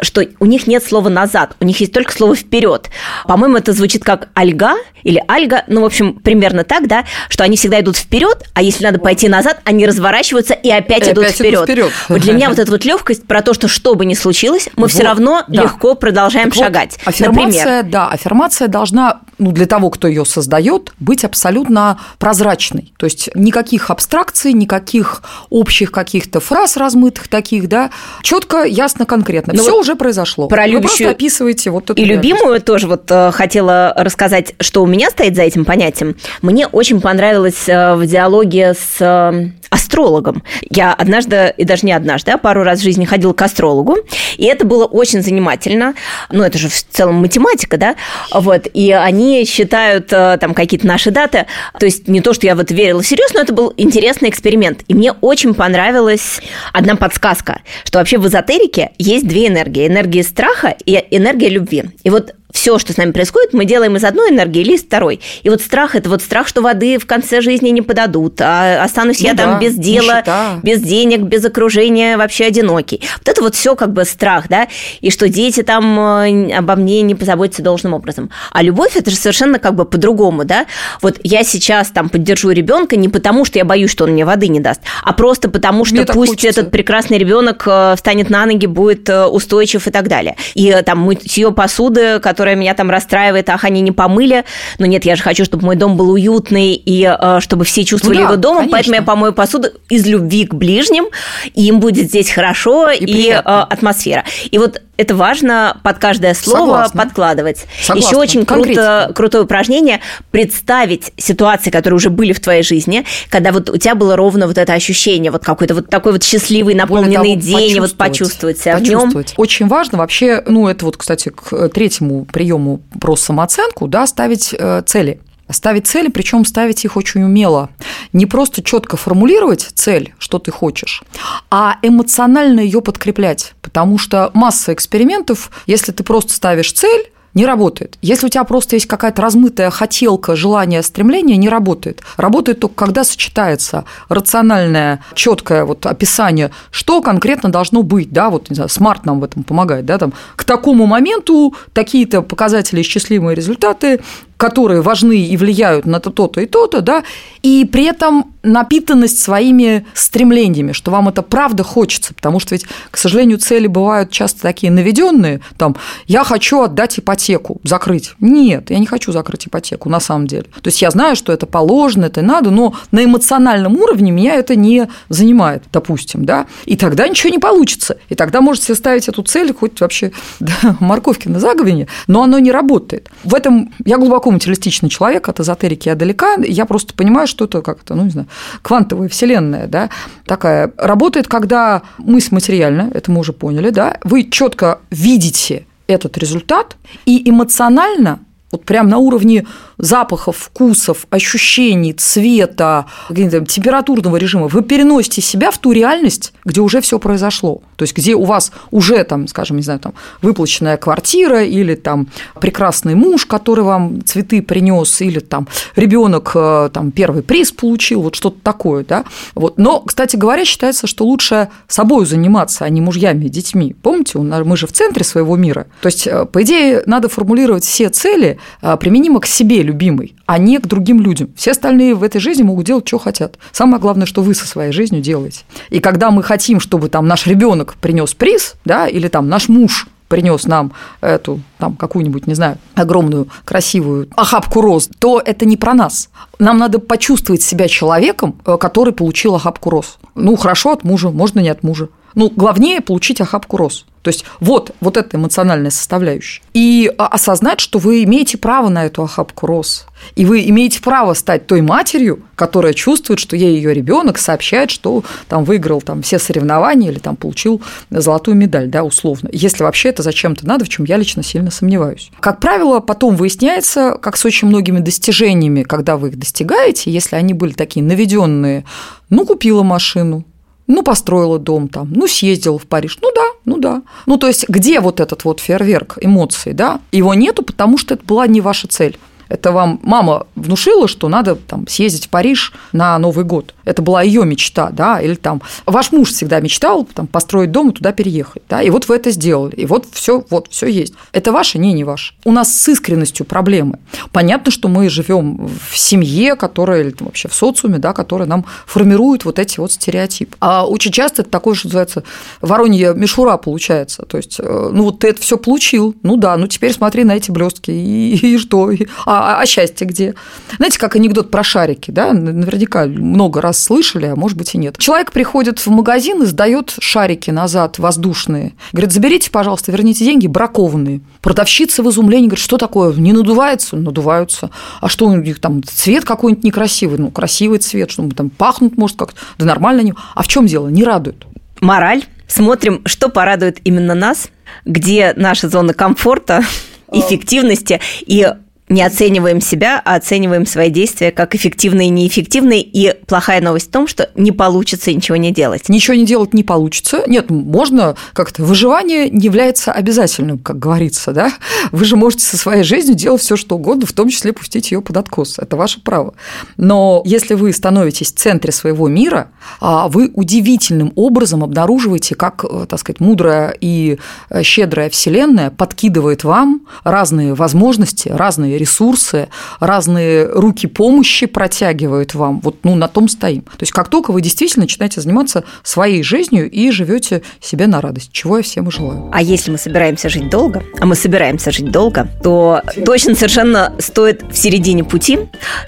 что 0.00 0.22
у 0.38 0.46
них 0.46 0.66
нет 0.66 0.84
слова 0.84 1.08
«назад», 1.08 1.56
у 1.60 1.64
них 1.64 1.80
есть 1.80 1.92
только 1.92 2.12
слово 2.12 2.34
«вперед». 2.34 2.90
По-моему, 3.26 3.56
это 3.56 3.72
звучит 3.72 4.04
как 4.04 4.28
«альга» 4.34 4.74
или 5.02 5.22
«альга», 5.28 5.64
ну, 5.66 5.80
в 5.82 5.84
общем, 5.84 6.14
примерно 6.14 6.41
примерно 6.42 6.64
так, 6.64 6.88
да, 6.88 7.04
что 7.28 7.44
они 7.44 7.56
всегда 7.56 7.80
идут 7.80 7.96
вперед, 7.96 8.48
а 8.52 8.62
если 8.62 8.84
надо 8.84 8.98
пойти 8.98 9.28
назад, 9.28 9.60
они 9.62 9.86
разворачиваются 9.86 10.54
и 10.54 10.70
опять 10.70 11.06
и 11.06 11.12
идут 11.12 11.24
опять 11.24 11.36
вперед. 11.36 11.62
вперед. 11.62 11.92
Вот 12.08 12.20
для 12.20 12.32
меня 12.32 12.48
вот 12.48 12.58
эта 12.58 12.68
вот 12.68 12.84
легкость 12.84 13.28
про 13.28 13.42
то, 13.42 13.54
что 13.54 13.68
что 13.68 13.94
бы 13.94 14.04
ни 14.04 14.14
случилось, 14.14 14.68
мы 14.74 14.82
вот, 14.82 14.90
все 14.90 15.04
равно 15.04 15.44
да. 15.46 15.62
легко 15.62 15.94
продолжаем 15.94 16.50
так 16.50 16.58
шагать. 16.58 16.98
Вот, 16.98 17.14
аффирмация, 17.14 17.76
Например. 17.76 17.84
да, 17.84 18.08
аффирмация 18.08 18.66
должна, 18.66 19.20
ну, 19.38 19.52
для 19.52 19.66
того, 19.66 19.90
кто 19.90 20.08
ее 20.08 20.24
создает, 20.24 20.92
быть 20.98 21.24
абсолютно 21.24 22.00
прозрачной. 22.18 22.92
То 22.96 23.06
есть 23.06 23.30
никаких 23.36 23.90
абстракций, 23.90 24.52
никаких 24.52 25.22
общих 25.48 25.92
каких-то 25.92 26.40
фраз 26.40 26.76
размытых 26.76 27.28
таких, 27.28 27.68
да, 27.68 27.90
четко, 28.22 28.64
ясно, 28.64 29.06
конкретно. 29.06 29.54
Все 29.54 29.70
вот 29.70 29.80
уже 29.80 29.94
произошло. 29.94 30.48
Про 30.48 30.64
Вы 30.64 30.70
любящую 30.70 31.10
описываете 31.10 31.70
вот 31.70 31.84
эту 31.90 32.00
И 32.00 32.04
реальность. 32.04 32.28
любимую 32.28 32.60
тоже 32.60 32.88
вот 32.88 33.08
э, 33.10 33.30
хотела 33.30 33.94
рассказать, 33.96 34.54
что 34.58 34.82
у 34.82 34.86
меня 34.86 35.08
стоит 35.10 35.36
за 35.36 35.42
этим 35.42 35.64
понятием. 35.64 36.16
Мне 36.40 36.66
очень 36.66 37.00
понравилось 37.00 37.68
э, 37.68 37.94
в 37.94 38.06
диалоге 38.06 38.74
с 38.74 38.96
э, 39.00 39.50
астрологом. 39.92 40.42
Я 40.70 40.94
однажды, 40.94 41.52
и 41.58 41.64
даже 41.64 41.84
не 41.84 41.92
однажды, 41.92 42.30
а 42.30 42.38
пару 42.38 42.62
раз 42.62 42.80
в 42.80 42.82
жизни 42.82 43.04
ходила 43.04 43.34
к 43.34 43.42
астрологу, 43.42 43.98
и 44.38 44.46
это 44.46 44.64
было 44.64 44.86
очень 44.86 45.22
занимательно. 45.22 45.94
Ну, 46.30 46.42
это 46.42 46.56
же 46.56 46.68
в 46.68 46.72
целом 46.72 47.16
математика, 47.16 47.76
да? 47.76 47.96
Вот, 48.32 48.66
и 48.72 48.90
они 48.90 49.44
считают 49.44 50.10
э, 50.10 50.38
там 50.40 50.54
какие-то 50.54 50.86
наши 50.86 51.10
даты. 51.10 51.46
То 51.78 51.84
есть 51.84 52.08
не 52.08 52.22
то, 52.22 52.32
что 52.32 52.46
я 52.46 52.54
вот 52.54 52.70
верила 52.70 53.04
серьезно, 53.04 53.32
но 53.40 53.40
это 53.42 53.52
был 53.52 53.72
интересный 53.76 54.30
эксперимент. 54.30 54.80
И 54.88 54.94
мне 54.94 55.12
очень 55.12 55.52
понравилась 55.52 56.40
одна 56.72 56.96
подсказка, 56.96 57.60
что 57.84 57.98
вообще 57.98 58.16
в 58.16 58.26
эзотерике 58.26 58.92
есть 58.98 59.26
две 59.26 59.48
энергии. 59.48 59.86
Энергия 59.86 60.22
страха 60.22 60.74
и 60.86 61.04
энергия 61.10 61.48
любви. 61.48 61.84
И 62.02 62.10
вот 62.10 62.34
все, 62.52 62.78
что 62.78 62.92
с 62.92 62.96
нами 62.96 63.12
происходит, 63.12 63.54
мы 63.54 63.64
делаем 63.64 63.96
из 63.96 64.04
одной 64.04 64.30
энергии 64.30 64.60
или 64.60 64.74
из 64.74 64.82
второй. 64.82 65.20
И 65.42 65.48
вот 65.48 65.62
страх– 65.62 65.94
это 65.96 66.08
вот 66.08 66.22
страх, 66.22 66.46
что 66.46 66.60
воды 66.60 66.98
в 66.98 67.06
конце 67.06 67.40
жизни 67.40 67.70
не 67.70 67.82
подадут, 67.82 68.40
а 68.40 68.84
останусь 68.84 69.20
ну 69.20 69.26
я 69.26 69.34
да, 69.34 69.44
там 69.44 69.60
без 69.60 69.74
дела, 69.82 70.16
нищета. 70.16 70.60
без 70.62 70.80
денег, 70.80 71.20
без 71.20 71.44
окружения, 71.44 72.16
вообще 72.16 72.46
одинокий. 72.46 73.00
Вот 73.18 73.28
это 73.28 73.42
вот 73.42 73.54
все 73.54 73.76
как 73.76 73.92
бы 73.92 74.04
страх, 74.04 74.48
да, 74.48 74.68
и 75.00 75.10
что 75.10 75.28
дети 75.28 75.62
там 75.62 75.98
э, 75.98 76.54
обо 76.56 76.76
мне 76.76 77.02
не 77.02 77.14
позаботятся 77.14 77.62
должным 77.62 77.94
образом. 77.94 78.30
А 78.50 78.62
любовь– 78.62 78.92
это 78.96 79.10
же 79.10 79.16
совершенно 79.16 79.58
как 79.58 79.74
бы 79.74 79.84
по-другому, 79.84 80.44
да. 80.44 80.66
Вот 81.00 81.18
я 81.22 81.44
сейчас 81.44 81.88
там 81.88 82.08
поддержу 82.08 82.50
ребенка 82.50 82.96
не 82.96 83.08
потому, 83.08 83.44
что 83.44 83.58
я 83.58 83.64
боюсь, 83.64 83.90
что 83.90 84.04
он 84.04 84.10
мне 84.10 84.24
воды 84.24 84.48
не 84.48 84.60
даст, 84.60 84.80
а 85.02 85.12
просто 85.12 85.50
потому, 85.50 85.84
что 85.84 85.96
мне 85.96 86.06
пусть 86.06 86.32
хочется. 86.32 86.60
этот 86.60 86.70
прекрасный 86.70 87.18
ребенок 87.18 87.64
э, 87.66 87.94
встанет 87.96 88.30
на 88.30 88.46
ноги, 88.46 88.66
будет 88.66 89.08
э, 89.08 89.26
устойчив 89.26 89.86
и 89.86 89.90
так 89.90 90.08
далее. 90.08 90.36
И 90.54 90.76
там 90.84 91.00
мытье 91.00 91.52
посуды, 91.52 92.20
которая 92.20 92.54
меня 92.54 92.74
там 92.74 92.90
расстраивает, 92.90 93.48
ах, 93.48 93.64
они 93.64 93.80
не 93.80 93.92
помыли. 93.92 94.44
Но 94.78 94.86
нет, 94.86 95.04
я 95.04 95.16
же 95.16 95.22
хочу, 95.22 95.44
чтобы 95.44 95.64
мой 95.66 95.76
дом 95.76 95.96
был 95.96 96.10
уютный 96.10 96.74
и 96.74 97.16
чтобы 97.40 97.64
все 97.64 97.84
чувствовали 97.84 98.18
ну, 98.18 98.24
да, 98.24 98.32
его 98.32 98.40
домом, 98.40 98.58
конечно. 98.58 98.72
поэтому 98.72 98.94
я 98.96 99.02
помою 99.02 99.32
посуду 99.32 99.68
из 99.88 100.06
любви 100.06 100.46
к 100.46 100.54
ближним, 100.54 101.06
и 101.54 101.66
им 101.66 101.80
будет 101.80 102.08
здесь 102.08 102.30
хорошо 102.30 102.90
и, 102.90 103.04
и 103.04 103.28
э, 103.30 103.38
атмосфера. 103.38 104.24
И 104.50 104.58
вот 104.58 104.80
это 104.96 105.14
важно 105.14 105.80
под 105.82 105.98
каждое 105.98 106.34
слово 106.34 106.58
Согласна. 106.58 107.02
подкладывать. 107.02 107.66
Согласна. 107.82 108.08
Еще 108.08 108.16
очень 108.16 108.44
круто, 108.44 109.10
крутое 109.14 109.44
упражнение 109.44 110.00
представить 110.30 111.12
ситуации, 111.16 111.70
которые 111.70 111.96
уже 111.96 112.10
были 112.10 112.32
в 112.32 112.40
твоей 112.40 112.62
жизни, 112.62 113.04
когда 113.28 113.52
вот 113.52 113.70
у 113.70 113.76
тебя 113.76 113.94
было 113.94 114.16
ровно 114.16 114.46
вот 114.46 114.58
это 114.58 114.72
ощущение, 114.74 115.32
вот 115.32 115.44
какой-то 115.44 115.74
вот 115.74 115.88
такой 115.88 116.12
вот 116.12 116.22
счастливый, 116.22 116.74
наполненный 116.74 117.34
того, 117.34 117.40
день, 117.40 117.80
вот 117.80 117.94
почувствовать 117.96 118.58
себя 118.58 118.78
почувствовать. 118.78 119.30
в 119.30 119.32
нем. 119.32 119.42
Очень 119.42 119.66
важно 119.66 119.98
вообще, 119.98 120.42
ну 120.46 120.68
это 120.68 120.84
вот, 120.84 120.96
кстати, 120.96 121.30
к 121.30 121.68
третьему 121.70 122.24
приему 122.26 122.80
про 123.00 123.16
самооценку, 123.16 123.88
да, 123.88 124.06
ставить 124.06 124.54
э, 124.56 124.82
цели. 124.86 125.20
Ставить 125.52 125.86
цели, 125.86 126.08
причем 126.08 126.44
ставить 126.44 126.84
их 126.84 126.96
очень 126.96 127.22
умело. 127.22 127.70
Не 128.12 128.26
просто 128.26 128.62
четко 128.62 128.96
формулировать 128.96 129.68
цель, 129.74 130.14
что 130.18 130.38
ты 130.38 130.50
хочешь, 130.50 131.02
а 131.50 131.78
эмоционально 131.82 132.60
ее 132.60 132.80
подкреплять. 132.80 133.54
Потому 133.62 133.98
что 133.98 134.30
масса 134.34 134.72
экспериментов, 134.72 135.50
если 135.66 135.92
ты 135.92 136.02
просто 136.02 136.32
ставишь 136.32 136.72
цель, 136.72 137.12
не 137.34 137.46
работает. 137.46 137.98
Если 138.02 138.26
у 138.26 138.28
тебя 138.28 138.44
просто 138.44 138.76
есть 138.76 138.86
какая-то 138.86 139.22
размытая 139.22 139.70
хотелка, 139.70 140.36
желание, 140.36 140.82
стремление, 140.82 141.36
не 141.36 141.48
работает. 141.48 142.02
Работает 142.16 142.60
только 142.60 142.74
когда 142.74 143.04
сочетается 143.04 143.84
рациональное, 144.08 145.00
четкое 145.14 145.64
вот 145.64 145.86
описание, 145.86 146.50
что 146.70 147.00
конкретно 147.00 147.50
должно 147.50 147.82
быть, 147.82 148.12
да, 148.12 148.28
вот, 148.28 148.50
не 148.50 148.54
знаю, 148.54 148.68
смарт 148.68 149.06
нам 149.06 149.20
в 149.20 149.24
этом 149.24 149.44
помогает, 149.44 149.86
да, 149.86 149.98
там, 149.98 150.12
к 150.36 150.44
такому 150.44 150.86
моменту 150.86 151.54
такие-то 151.72 152.22
показатели, 152.22 152.82
исчислимые 152.82 153.34
результаты, 153.34 154.00
которые 154.42 154.80
важны 154.80 155.20
и 155.20 155.36
влияют 155.36 155.86
на 155.86 156.00
то-то 156.00 156.40
и 156.40 156.46
то-то, 156.46 156.80
да, 156.80 157.04
и 157.44 157.64
при 157.64 157.84
этом 157.84 158.32
напитанность 158.42 159.20
своими 159.20 159.86
стремлениями, 159.94 160.72
что 160.72 160.90
вам 160.90 161.08
это 161.08 161.22
правда 161.22 161.62
хочется, 161.62 162.12
потому 162.12 162.40
что 162.40 162.56
ведь, 162.56 162.66
к 162.90 162.96
сожалению, 162.96 163.38
цели 163.38 163.68
бывают 163.68 164.10
часто 164.10 164.42
такие 164.42 164.72
наведенные, 164.72 165.42
там, 165.56 165.76
я 166.08 166.24
хочу 166.24 166.60
отдать 166.60 166.98
ипотеку, 166.98 167.60
закрыть. 167.62 168.14
Нет, 168.18 168.70
я 168.70 168.80
не 168.80 168.86
хочу 168.86 169.12
закрыть 169.12 169.46
ипотеку, 169.46 169.88
на 169.88 170.00
самом 170.00 170.26
деле. 170.26 170.46
То 170.60 170.68
есть 170.68 170.82
я 170.82 170.90
знаю, 170.90 171.14
что 171.14 171.32
это 171.32 171.46
положено, 171.46 172.06
это 172.06 172.20
надо, 172.22 172.50
но 172.50 172.74
на 172.90 173.04
эмоциональном 173.04 173.76
уровне 173.76 174.10
меня 174.10 174.34
это 174.34 174.56
не 174.56 174.88
занимает, 175.08 175.62
допустим, 175.72 176.24
да, 176.24 176.46
и 176.64 176.76
тогда 176.76 177.06
ничего 177.06 177.30
не 177.30 177.38
получится. 177.38 177.96
И 178.08 178.16
тогда 178.16 178.40
можете 178.40 178.66
себе 178.66 178.74
ставить 178.74 179.08
эту 179.08 179.22
цель 179.22 179.54
хоть 179.54 179.80
вообще 179.80 180.10
да, 180.40 180.76
морковки 180.80 181.28
на 181.28 181.38
заговине, 181.38 181.86
но 182.08 182.24
оно 182.24 182.40
не 182.40 182.50
работает. 182.50 183.08
В 183.22 183.36
этом 183.36 183.72
я 183.84 183.98
глубоко 183.98 184.31
материалистичный 184.32 184.88
человек, 184.88 185.28
от 185.28 185.40
эзотерики 185.40 185.88
я 185.88 185.94
далека, 185.94 186.36
я 186.36 186.66
просто 186.66 186.94
понимаю, 186.94 187.26
что 187.26 187.44
это 187.44 187.62
как-то, 187.62 187.94
ну, 187.94 188.04
не 188.04 188.10
знаю, 188.10 188.28
квантовая 188.62 189.08
вселенная, 189.08 189.66
да, 189.66 189.90
такая. 190.26 190.72
Работает, 190.76 191.28
когда 191.28 191.82
мысль 191.98 192.34
материальна, 192.34 192.90
это 192.94 193.10
мы 193.10 193.20
уже 193.20 193.32
поняли, 193.32 193.70
да, 193.70 193.98
вы 194.04 194.28
четко 194.30 194.80
видите 194.90 195.66
этот 195.86 196.18
результат, 196.18 196.76
и 197.06 197.28
эмоционально 197.28 198.20
Вот 198.52 198.64
прям 198.66 198.88
на 198.88 198.98
уровне 198.98 199.46
запахов, 199.82 200.36
вкусов, 200.36 201.06
ощущений, 201.10 201.92
цвета, 201.92 202.86
температурного 203.10 204.16
режима, 204.16 204.46
вы 204.46 204.62
переносите 204.62 205.20
себя 205.20 205.50
в 205.50 205.58
ту 205.58 205.72
реальность, 205.72 206.32
где 206.44 206.60
уже 206.60 206.80
все 206.80 206.98
произошло. 206.98 207.62
То 207.76 207.82
есть 207.82 207.94
где 207.96 208.14
у 208.14 208.24
вас 208.24 208.52
уже 208.70 209.02
там, 209.02 209.26
скажем, 209.26 209.56
не 209.56 209.62
знаю, 209.64 209.80
там 209.80 209.92
выплаченная 210.22 210.76
квартира 210.76 211.42
или 211.42 211.74
там 211.74 212.06
прекрасный 212.40 212.94
муж, 212.94 213.26
который 213.26 213.64
вам 213.64 214.04
цветы 214.04 214.40
принес, 214.40 215.00
или 215.00 215.18
там 215.18 215.48
ребенок 215.74 216.30
э, 216.36 216.70
там 216.72 216.92
первый 216.92 217.24
приз 217.24 217.50
получил, 217.50 218.02
вот 218.02 218.14
что-то 218.14 218.38
такое, 218.40 218.84
да. 218.84 219.04
Вот. 219.34 219.58
Но, 219.58 219.80
кстати 219.80 220.14
говоря, 220.14 220.44
считается, 220.44 220.86
что 220.86 221.04
лучше 221.04 221.48
собой 221.66 222.06
заниматься, 222.06 222.64
а 222.64 222.68
не 222.68 222.80
мужьями 222.80 223.26
детьми. 223.26 223.74
Помните, 223.82 224.18
мы 224.18 224.56
же 224.56 224.68
в 224.68 224.72
центре 224.72 225.04
своего 225.04 225.36
мира. 225.36 225.66
То 225.80 225.86
есть, 225.86 226.06
э, 226.06 226.24
по 226.24 226.42
идее, 226.42 226.84
надо 226.86 227.08
формулировать 227.08 227.64
все 227.64 227.88
цели 227.88 228.38
э, 228.60 228.76
применимо 228.76 229.18
к 229.18 229.26
себе 229.26 229.62
любимой, 229.72 230.14
а 230.26 230.38
не 230.38 230.58
к 230.58 230.66
другим 230.66 231.00
людям. 231.00 231.30
Все 231.34 231.52
остальные 231.52 231.94
в 231.94 232.02
этой 232.02 232.20
жизни 232.20 232.42
могут 232.42 232.66
делать, 232.66 232.86
что 232.86 232.98
хотят. 232.98 233.38
Самое 233.52 233.80
главное, 233.80 234.06
что 234.06 234.22
вы 234.22 234.34
со 234.34 234.46
своей 234.46 234.72
жизнью 234.72 235.00
делаете. 235.00 235.40
И 235.70 235.80
когда 235.80 236.10
мы 236.10 236.22
хотим, 236.22 236.60
чтобы 236.60 236.88
там 236.88 237.06
наш 237.06 237.26
ребенок 237.26 237.74
принес 237.80 238.14
приз, 238.14 238.54
да, 238.64 238.86
или 238.86 239.08
там 239.08 239.28
наш 239.28 239.48
муж 239.48 239.88
принес 240.08 240.44
нам 240.44 240.72
эту 241.00 241.40
там 241.58 241.74
какую-нибудь, 241.74 242.26
не 242.26 242.34
знаю, 242.34 242.58
огромную 242.74 243.28
красивую 243.46 244.08
охапку 244.14 244.60
роз, 244.60 244.90
то 244.98 245.22
это 245.24 245.46
не 245.46 245.56
про 245.56 245.72
нас. 245.72 246.10
Нам 246.38 246.58
надо 246.58 246.80
почувствовать 246.80 247.40
себя 247.40 247.66
человеком, 247.66 248.34
э, 248.44 248.58
который 248.58 248.92
получил 248.92 249.34
охапку 249.34 249.70
роз. 249.70 249.98
Ну, 250.14 250.36
хорошо 250.36 250.72
от 250.72 250.84
мужа, 250.84 251.08
можно 251.08 251.40
не 251.40 251.48
от 251.48 251.62
мужа. 251.62 251.88
Ну, 252.14 252.30
главнее 252.30 252.80
получить 252.80 253.20
охапку 253.20 253.56
роз. 253.56 253.86
То 254.02 254.08
есть 254.08 254.24
вот, 254.40 254.72
вот 254.80 254.96
эта 254.96 255.16
эмоциональная 255.16 255.70
составляющая. 255.70 256.42
И 256.54 256.92
осознать, 256.98 257.60
что 257.60 257.78
вы 257.78 258.02
имеете 258.02 258.36
право 258.36 258.68
на 258.68 258.84
эту 258.84 259.04
охапку 259.04 259.46
роз. 259.46 259.86
И 260.16 260.24
вы 260.24 260.48
имеете 260.48 260.80
право 260.80 261.14
стать 261.14 261.46
той 261.46 261.60
матерью, 261.60 262.24
которая 262.34 262.74
чувствует, 262.74 263.20
что 263.20 263.36
ей 263.36 263.54
ее 263.54 263.72
ребенок 263.72 264.18
сообщает, 264.18 264.72
что 264.72 265.04
там 265.28 265.44
выиграл 265.44 265.80
там 265.80 266.02
все 266.02 266.18
соревнования 266.18 266.90
или 266.90 266.98
там 266.98 267.14
получил 267.14 267.62
золотую 267.90 268.36
медаль, 268.36 268.66
да, 268.66 268.82
условно. 268.82 269.30
Если 269.32 269.62
вообще 269.62 269.90
это 269.90 270.02
зачем-то 270.02 270.46
надо, 270.46 270.64
в 270.64 270.68
чем 270.68 270.84
я 270.84 270.96
лично 270.96 271.22
сильно 271.22 271.52
сомневаюсь. 271.52 272.10
Как 272.18 272.40
правило, 272.40 272.80
потом 272.80 273.14
выясняется, 273.14 273.96
как 274.02 274.16
с 274.16 274.24
очень 274.24 274.48
многими 274.48 274.80
достижениями, 274.80 275.62
когда 275.62 275.96
вы 275.96 276.08
их 276.08 276.18
достигаете, 276.18 276.90
если 276.90 277.14
они 277.14 277.34
были 277.34 277.52
такие 277.52 277.84
наведенные, 277.84 278.64
ну, 279.08 279.24
купила 279.24 279.62
машину, 279.62 280.24
ну, 280.66 280.82
построила 280.82 281.38
дом 281.38 281.68
там, 281.68 281.88
ну, 281.92 282.06
съездила 282.06 282.58
в 282.58 282.66
Париж. 282.66 282.98
Ну 283.02 283.12
да, 283.14 283.26
ну 283.44 283.58
да. 283.58 283.82
Ну, 284.06 284.16
то 284.16 284.26
есть, 284.26 284.48
где 284.48 284.80
вот 284.80 285.00
этот 285.00 285.24
вот 285.24 285.40
фейерверк 285.40 285.98
эмоций, 286.00 286.52
да? 286.52 286.80
Его 286.92 287.14
нету, 287.14 287.42
потому 287.42 287.78
что 287.78 287.94
это 287.94 288.04
была 288.04 288.26
не 288.26 288.40
ваша 288.40 288.68
цель. 288.68 288.98
Это 289.32 289.50
вам 289.50 289.80
мама 289.82 290.26
внушила, 290.34 290.86
что 290.86 291.08
надо 291.08 291.36
там 291.36 291.66
съездить 291.66 292.06
в 292.06 292.08
Париж 292.10 292.52
на 292.72 292.98
Новый 292.98 293.24
год. 293.24 293.54
Это 293.64 293.80
была 293.80 294.02
ее 294.02 294.26
мечта, 294.26 294.68
да, 294.70 295.00
или 295.00 295.14
там 295.14 295.40
ваш 295.64 295.90
муж 295.90 296.10
всегда 296.10 296.40
мечтал 296.40 296.84
там, 296.84 297.06
построить 297.06 297.50
дом 297.50 297.70
и 297.70 297.72
туда 297.72 297.92
переехать, 297.92 298.42
да, 298.50 298.60
и 298.60 298.68
вот 298.68 298.88
вы 298.88 298.96
это 298.96 299.10
сделали, 299.10 299.54
и 299.56 299.64
вот 299.64 299.86
все, 299.90 300.22
вот 300.28 300.48
все 300.50 300.66
есть. 300.66 300.92
Это 301.12 301.32
ваше, 301.32 301.58
не, 301.58 301.72
не 301.72 301.82
ваше. 301.82 302.12
У 302.24 302.32
нас 302.32 302.54
с 302.54 302.68
искренностью 302.68 303.24
проблемы. 303.24 303.78
Понятно, 304.12 304.52
что 304.52 304.68
мы 304.68 304.90
живем 304.90 305.48
в 305.66 305.78
семье, 305.78 306.36
которая 306.36 306.82
или 306.82 306.90
там, 306.90 307.06
вообще 307.06 307.28
в 307.28 307.34
социуме, 307.34 307.78
да, 307.78 307.94
которая 307.94 308.28
нам 308.28 308.44
формирует 308.66 309.24
вот 309.24 309.38
эти 309.38 309.60
вот 309.60 309.72
стереотипы. 309.72 310.36
А 310.40 310.66
очень 310.66 310.92
часто 310.92 311.22
это 311.22 311.30
такое, 311.30 311.54
что 311.54 311.68
называется, 311.68 312.02
воронья 312.42 312.92
мишура 312.92 313.38
получается. 313.38 314.04
То 314.04 314.18
есть, 314.18 314.36
э, 314.38 314.70
ну 314.72 314.84
вот 314.84 314.98
ты 314.98 315.08
это 315.08 315.22
все 315.22 315.38
получил, 315.38 315.94
ну 316.02 316.16
да, 316.16 316.36
ну 316.36 316.46
теперь 316.48 316.72
смотри 316.74 317.04
на 317.04 317.12
эти 317.12 317.30
блестки 317.30 317.70
и, 317.70 318.34
и 318.34 318.38
что? 318.38 318.70
А 319.06 319.21
а, 319.22 319.40
а 319.40 319.46
счастье 319.46 319.86
где? 319.86 320.14
Знаете, 320.56 320.78
как 320.78 320.96
анекдот 320.96 321.30
про 321.30 321.42
шарики, 321.42 321.90
да? 321.90 322.12
Наверняка 322.12 322.86
много 322.86 323.40
раз 323.40 323.58
слышали, 323.58 324.06
а 324.06 324.16
может 324.16 324.36
быть 324.36 324.54
и 324.54 324.58
нет. 324.58 324.78
Человек 324.78 325.12
приходит 325.12 325.58
в 325.58 325.68
магазин 325.68 326.22
и 326.22 326.26
сдает 326.26 326.74
шарики 326.80 327.30
назад 327.30 327.78
воздушные. 327.78 328.52
Говорит, 328.72 328.92
заберите, 328.92 329.30
пожалуйста, 329.30 329.72
верните 329.72 330.04
деньги 330.04 330.26
бракованные. 330.26 331.00
Продавщица 331.20 331.82
в 331.82 331.90
изумлении 331.90 332.26
говорит, 332.26 332.44
что 332.44 332.58
такое? 332.58 332.92
Не 332.94 333.12
надувается? 333.12 333.76
Надуваются. 333.76 334.50
А 334.80 334.88
что 334.88 335.06
у 335.06 335.16
них 335.16 335.40
там 335.40 335.62
цвет 335.62 336.04
какой-нибудь 336.04 336.44
некрасивый? 336.44 336.98
Ну, 336.98 337.10
красивый 337.10 337.58
цвет, 337.58 337.90
что 337.90 338.08
там 338.10 338.30
пахнут, 338.30 338.76
может, 338.76 338.96
как-то. 338.96 339.18
Да 339.38 339.46
нормально 339.46 339.80
они. 339.80 339.94
А 340.14 340.22
в 340.22 340.28
чем 340.28 340.46
дело? 340.46 340.68
Не 340.68 340.84
радует. 340.84 341.24
Мораль. 341.60 342.04
Смотрим, 342.26 342.80
что 342.86 343.10
порадует 343.10 343.58
именно 343.64 343.94
нас, 343.94 344.28
где 344.64 345.12
наша 345.16 345.50
зона 345.50 345.74
комфорта, 345.74 346.42
эффективности 346.90 347.80
и 348.00 348.26
не 348.72 348.82
оцениваем 348.82 349.40
себя, 349.40 349.80
а 349.84 349.96
оцениваем 349.96 350.46
свои 350.46 350.70
действия 350.70 351.12
как 351.12 351.34
эффективные 351.34 351.88
и 351.88 351.90
неэффективные. 351.90 352.62
И 352.62 352.94
плохая 353.06 353.40
новость 353.40 353.68
в 353.68 353.70
том, 353.70 353.86
что 353.86 354.10
не 354.14 354.32
получится 354.32 354.92
ничего 354.92 355.16
не 355.16 355.30
делать. 355.30 355.68
Ничего 355.68 355.94
не 355.94 356.06
делать 356.06 356.34
не 356.34 356.42
получится. 356.42 357.02
Нет, 357.06 357.30
можно 357.30 357.96
как-то. 358.14 358.42
Выживание 358.42 359.10
не 359.10 359.26
является 359.26 359.72
обязательным, 359.72 360.38
как 360.38 360.58
говорится, 360.58 361.12
да? 361.12 361.32
Вы 361.70 361.84
же 361.84 361.96
можете 361.96 362.24
со 362.24 362.36
своей 362.36 362.62
жизнью 362.62 362.96
делать 362.96 363.20
все, 363.20 363.36
что 363.36 363.56
угодно, 363.56 363.86
в 363.86 363.92
том 363.92 364.08
числе 364.08 364.32
пустить 364.32 364.72
ее 364.72 364.80
под 364.80 364.96
откос. 364.96 365.38
Это 365.38 365.56
ваше 365.56 365.80
право. 365.80 366.14
Но 366.56 367.02
если 367.04 367.34
вы 367.34 367.52
становитесь 367.52 368.12
в 368.12 368.16
центре 368.16 368.52
своего 368.52 368.88
мира, 368.88 369.28
а 369.60 369.88
вы 369.88 370.10
удивительным 370.14 370.92
образом 370.96 371.44
обнаруживаете, 371.44 372.14
как, 372.14 372.44
э, 372.44 372.66
так 372.68 372.80
сказать, 372.80 373.00
мудрая 373.00 373.54
и 373.60 373.98
э, 374.30 374.42
щедрая 374.42 374.88
Вселенная 374.90 375.50
подкидывает 375.50 376.24
вам 376.24 376.62
разные 376.84 377.34
возможности, 377.34 378.08
разные 378.08 378.61
ресурсы, 378.62 379.28
разные 379.60 380.26
руки 380.26 380.66
помощи 380.66 381.26
протягивают 381.26 382.14
вам. 382.14 382.40
Вот 382.40 382.56
ну, 382.62 382.74
на 382.74 382.88
том 382.88 383.08
стоим. 383.08 383.42
То 383.42 383.62
есть 383.62 383.72
как 383.72 383.88
только 383.88 384.12
вы 384.12 384.20
действительно 384.20 384.64
начинаете 384.64 385.00
заниматься 385.00 385.44
своей 385.62 386.02
жизнью 386.02 386.50
и 386.50 386.70
живете 386.70 387.22
себе 387.40 387.66
на 387.66 387.80
радость, 387.80 388.12
чего 388.12 388.38
я 388.38 388.42
всем 388.42 388.68
и 388.68 388.70
желаю. 388.70 389.10
А 389.12 389.20
если 389.20 389.50
мы 389.50 389.58
собираемся 389.58 390.08
жить 390.08 390.30
долго, 390.30 390.62
а 390.80 390.86
мы 390.86 390.94
собираемся 390.94 391.50
жить 391.50 391.70
долго, 391.70 392.08
то 392.22 392.62
точно 392.86 393.14
совершенно 393.14 393.74
стоит 393.78 394.22
в 394.32 394.36
середине 394.36 394.84
пути 394.84 395.18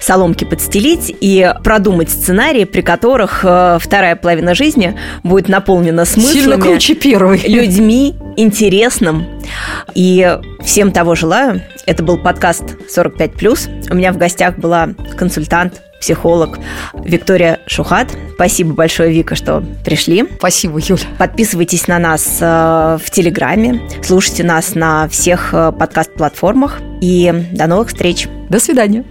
соломки 0.01 0.45
подстелить 0.45 1.13
и 1.19 1.53
продумать 1.63 2.09
сценарии, 2.09 2.63
при 2.63 2.81
которых 2.81 3.41
э, 3.43 3.77
вторая 3.81 4.15
половина 4.15 4.55
жизни 4.55 4.97
будет 5.23 5.49
наполнена 5.49 6.05
смыслами, 6.05 6.33
Сильно 6.33 6.57
круче 6.57 6.95
первой. 6.95 7.39
людьми, 7.47 8.15
интересным. 8.37 9.25
И 9.93 10.37
всем 10.61 10.91
того 10.91 11.15
желаю. 11.15 11.61
Это 11.85 12.03
был 12.03 12.17
подкаст 12.17 12.63
45+. 12.95 13.91
У 13.91 13.95
меня 13.95 14.11
в 14.11 14.17
гостях 14.17 14.57
была 14.57 14.89
консультант, 15.17 15.81
психолог 15.99 16.59
Виктория 16.93 17.59
Шухат. 17.67 18.09
Спасибо 18.35 18.73
большое, 18.73 19.11
Вика, 19.11 19.35
что 19.35 19.63
пришли. 19.83 20.27
Спасибо, 20.37 20.79
Юля. 20.79 21.01
Подписывайтесь 21.17 21.87
на 21.87 21.99
нас 21.99 22.37
э, 22.41 22.97
в 23.03 23.09
Телеграме, 23.09 23.81
слушайте 24.03 24.43
нас 24.43 24.75
на 24.75 25.07
всех 25.07 25.53
э, 25.53 25.71
подкаст-платформах 25.71 26.79
и 27.01 27.33
до 27.53 27.67
новых 27.67 27.87
встреч. 27.87 28.27
До 28.49 28.59
свидания. 28.59 29.03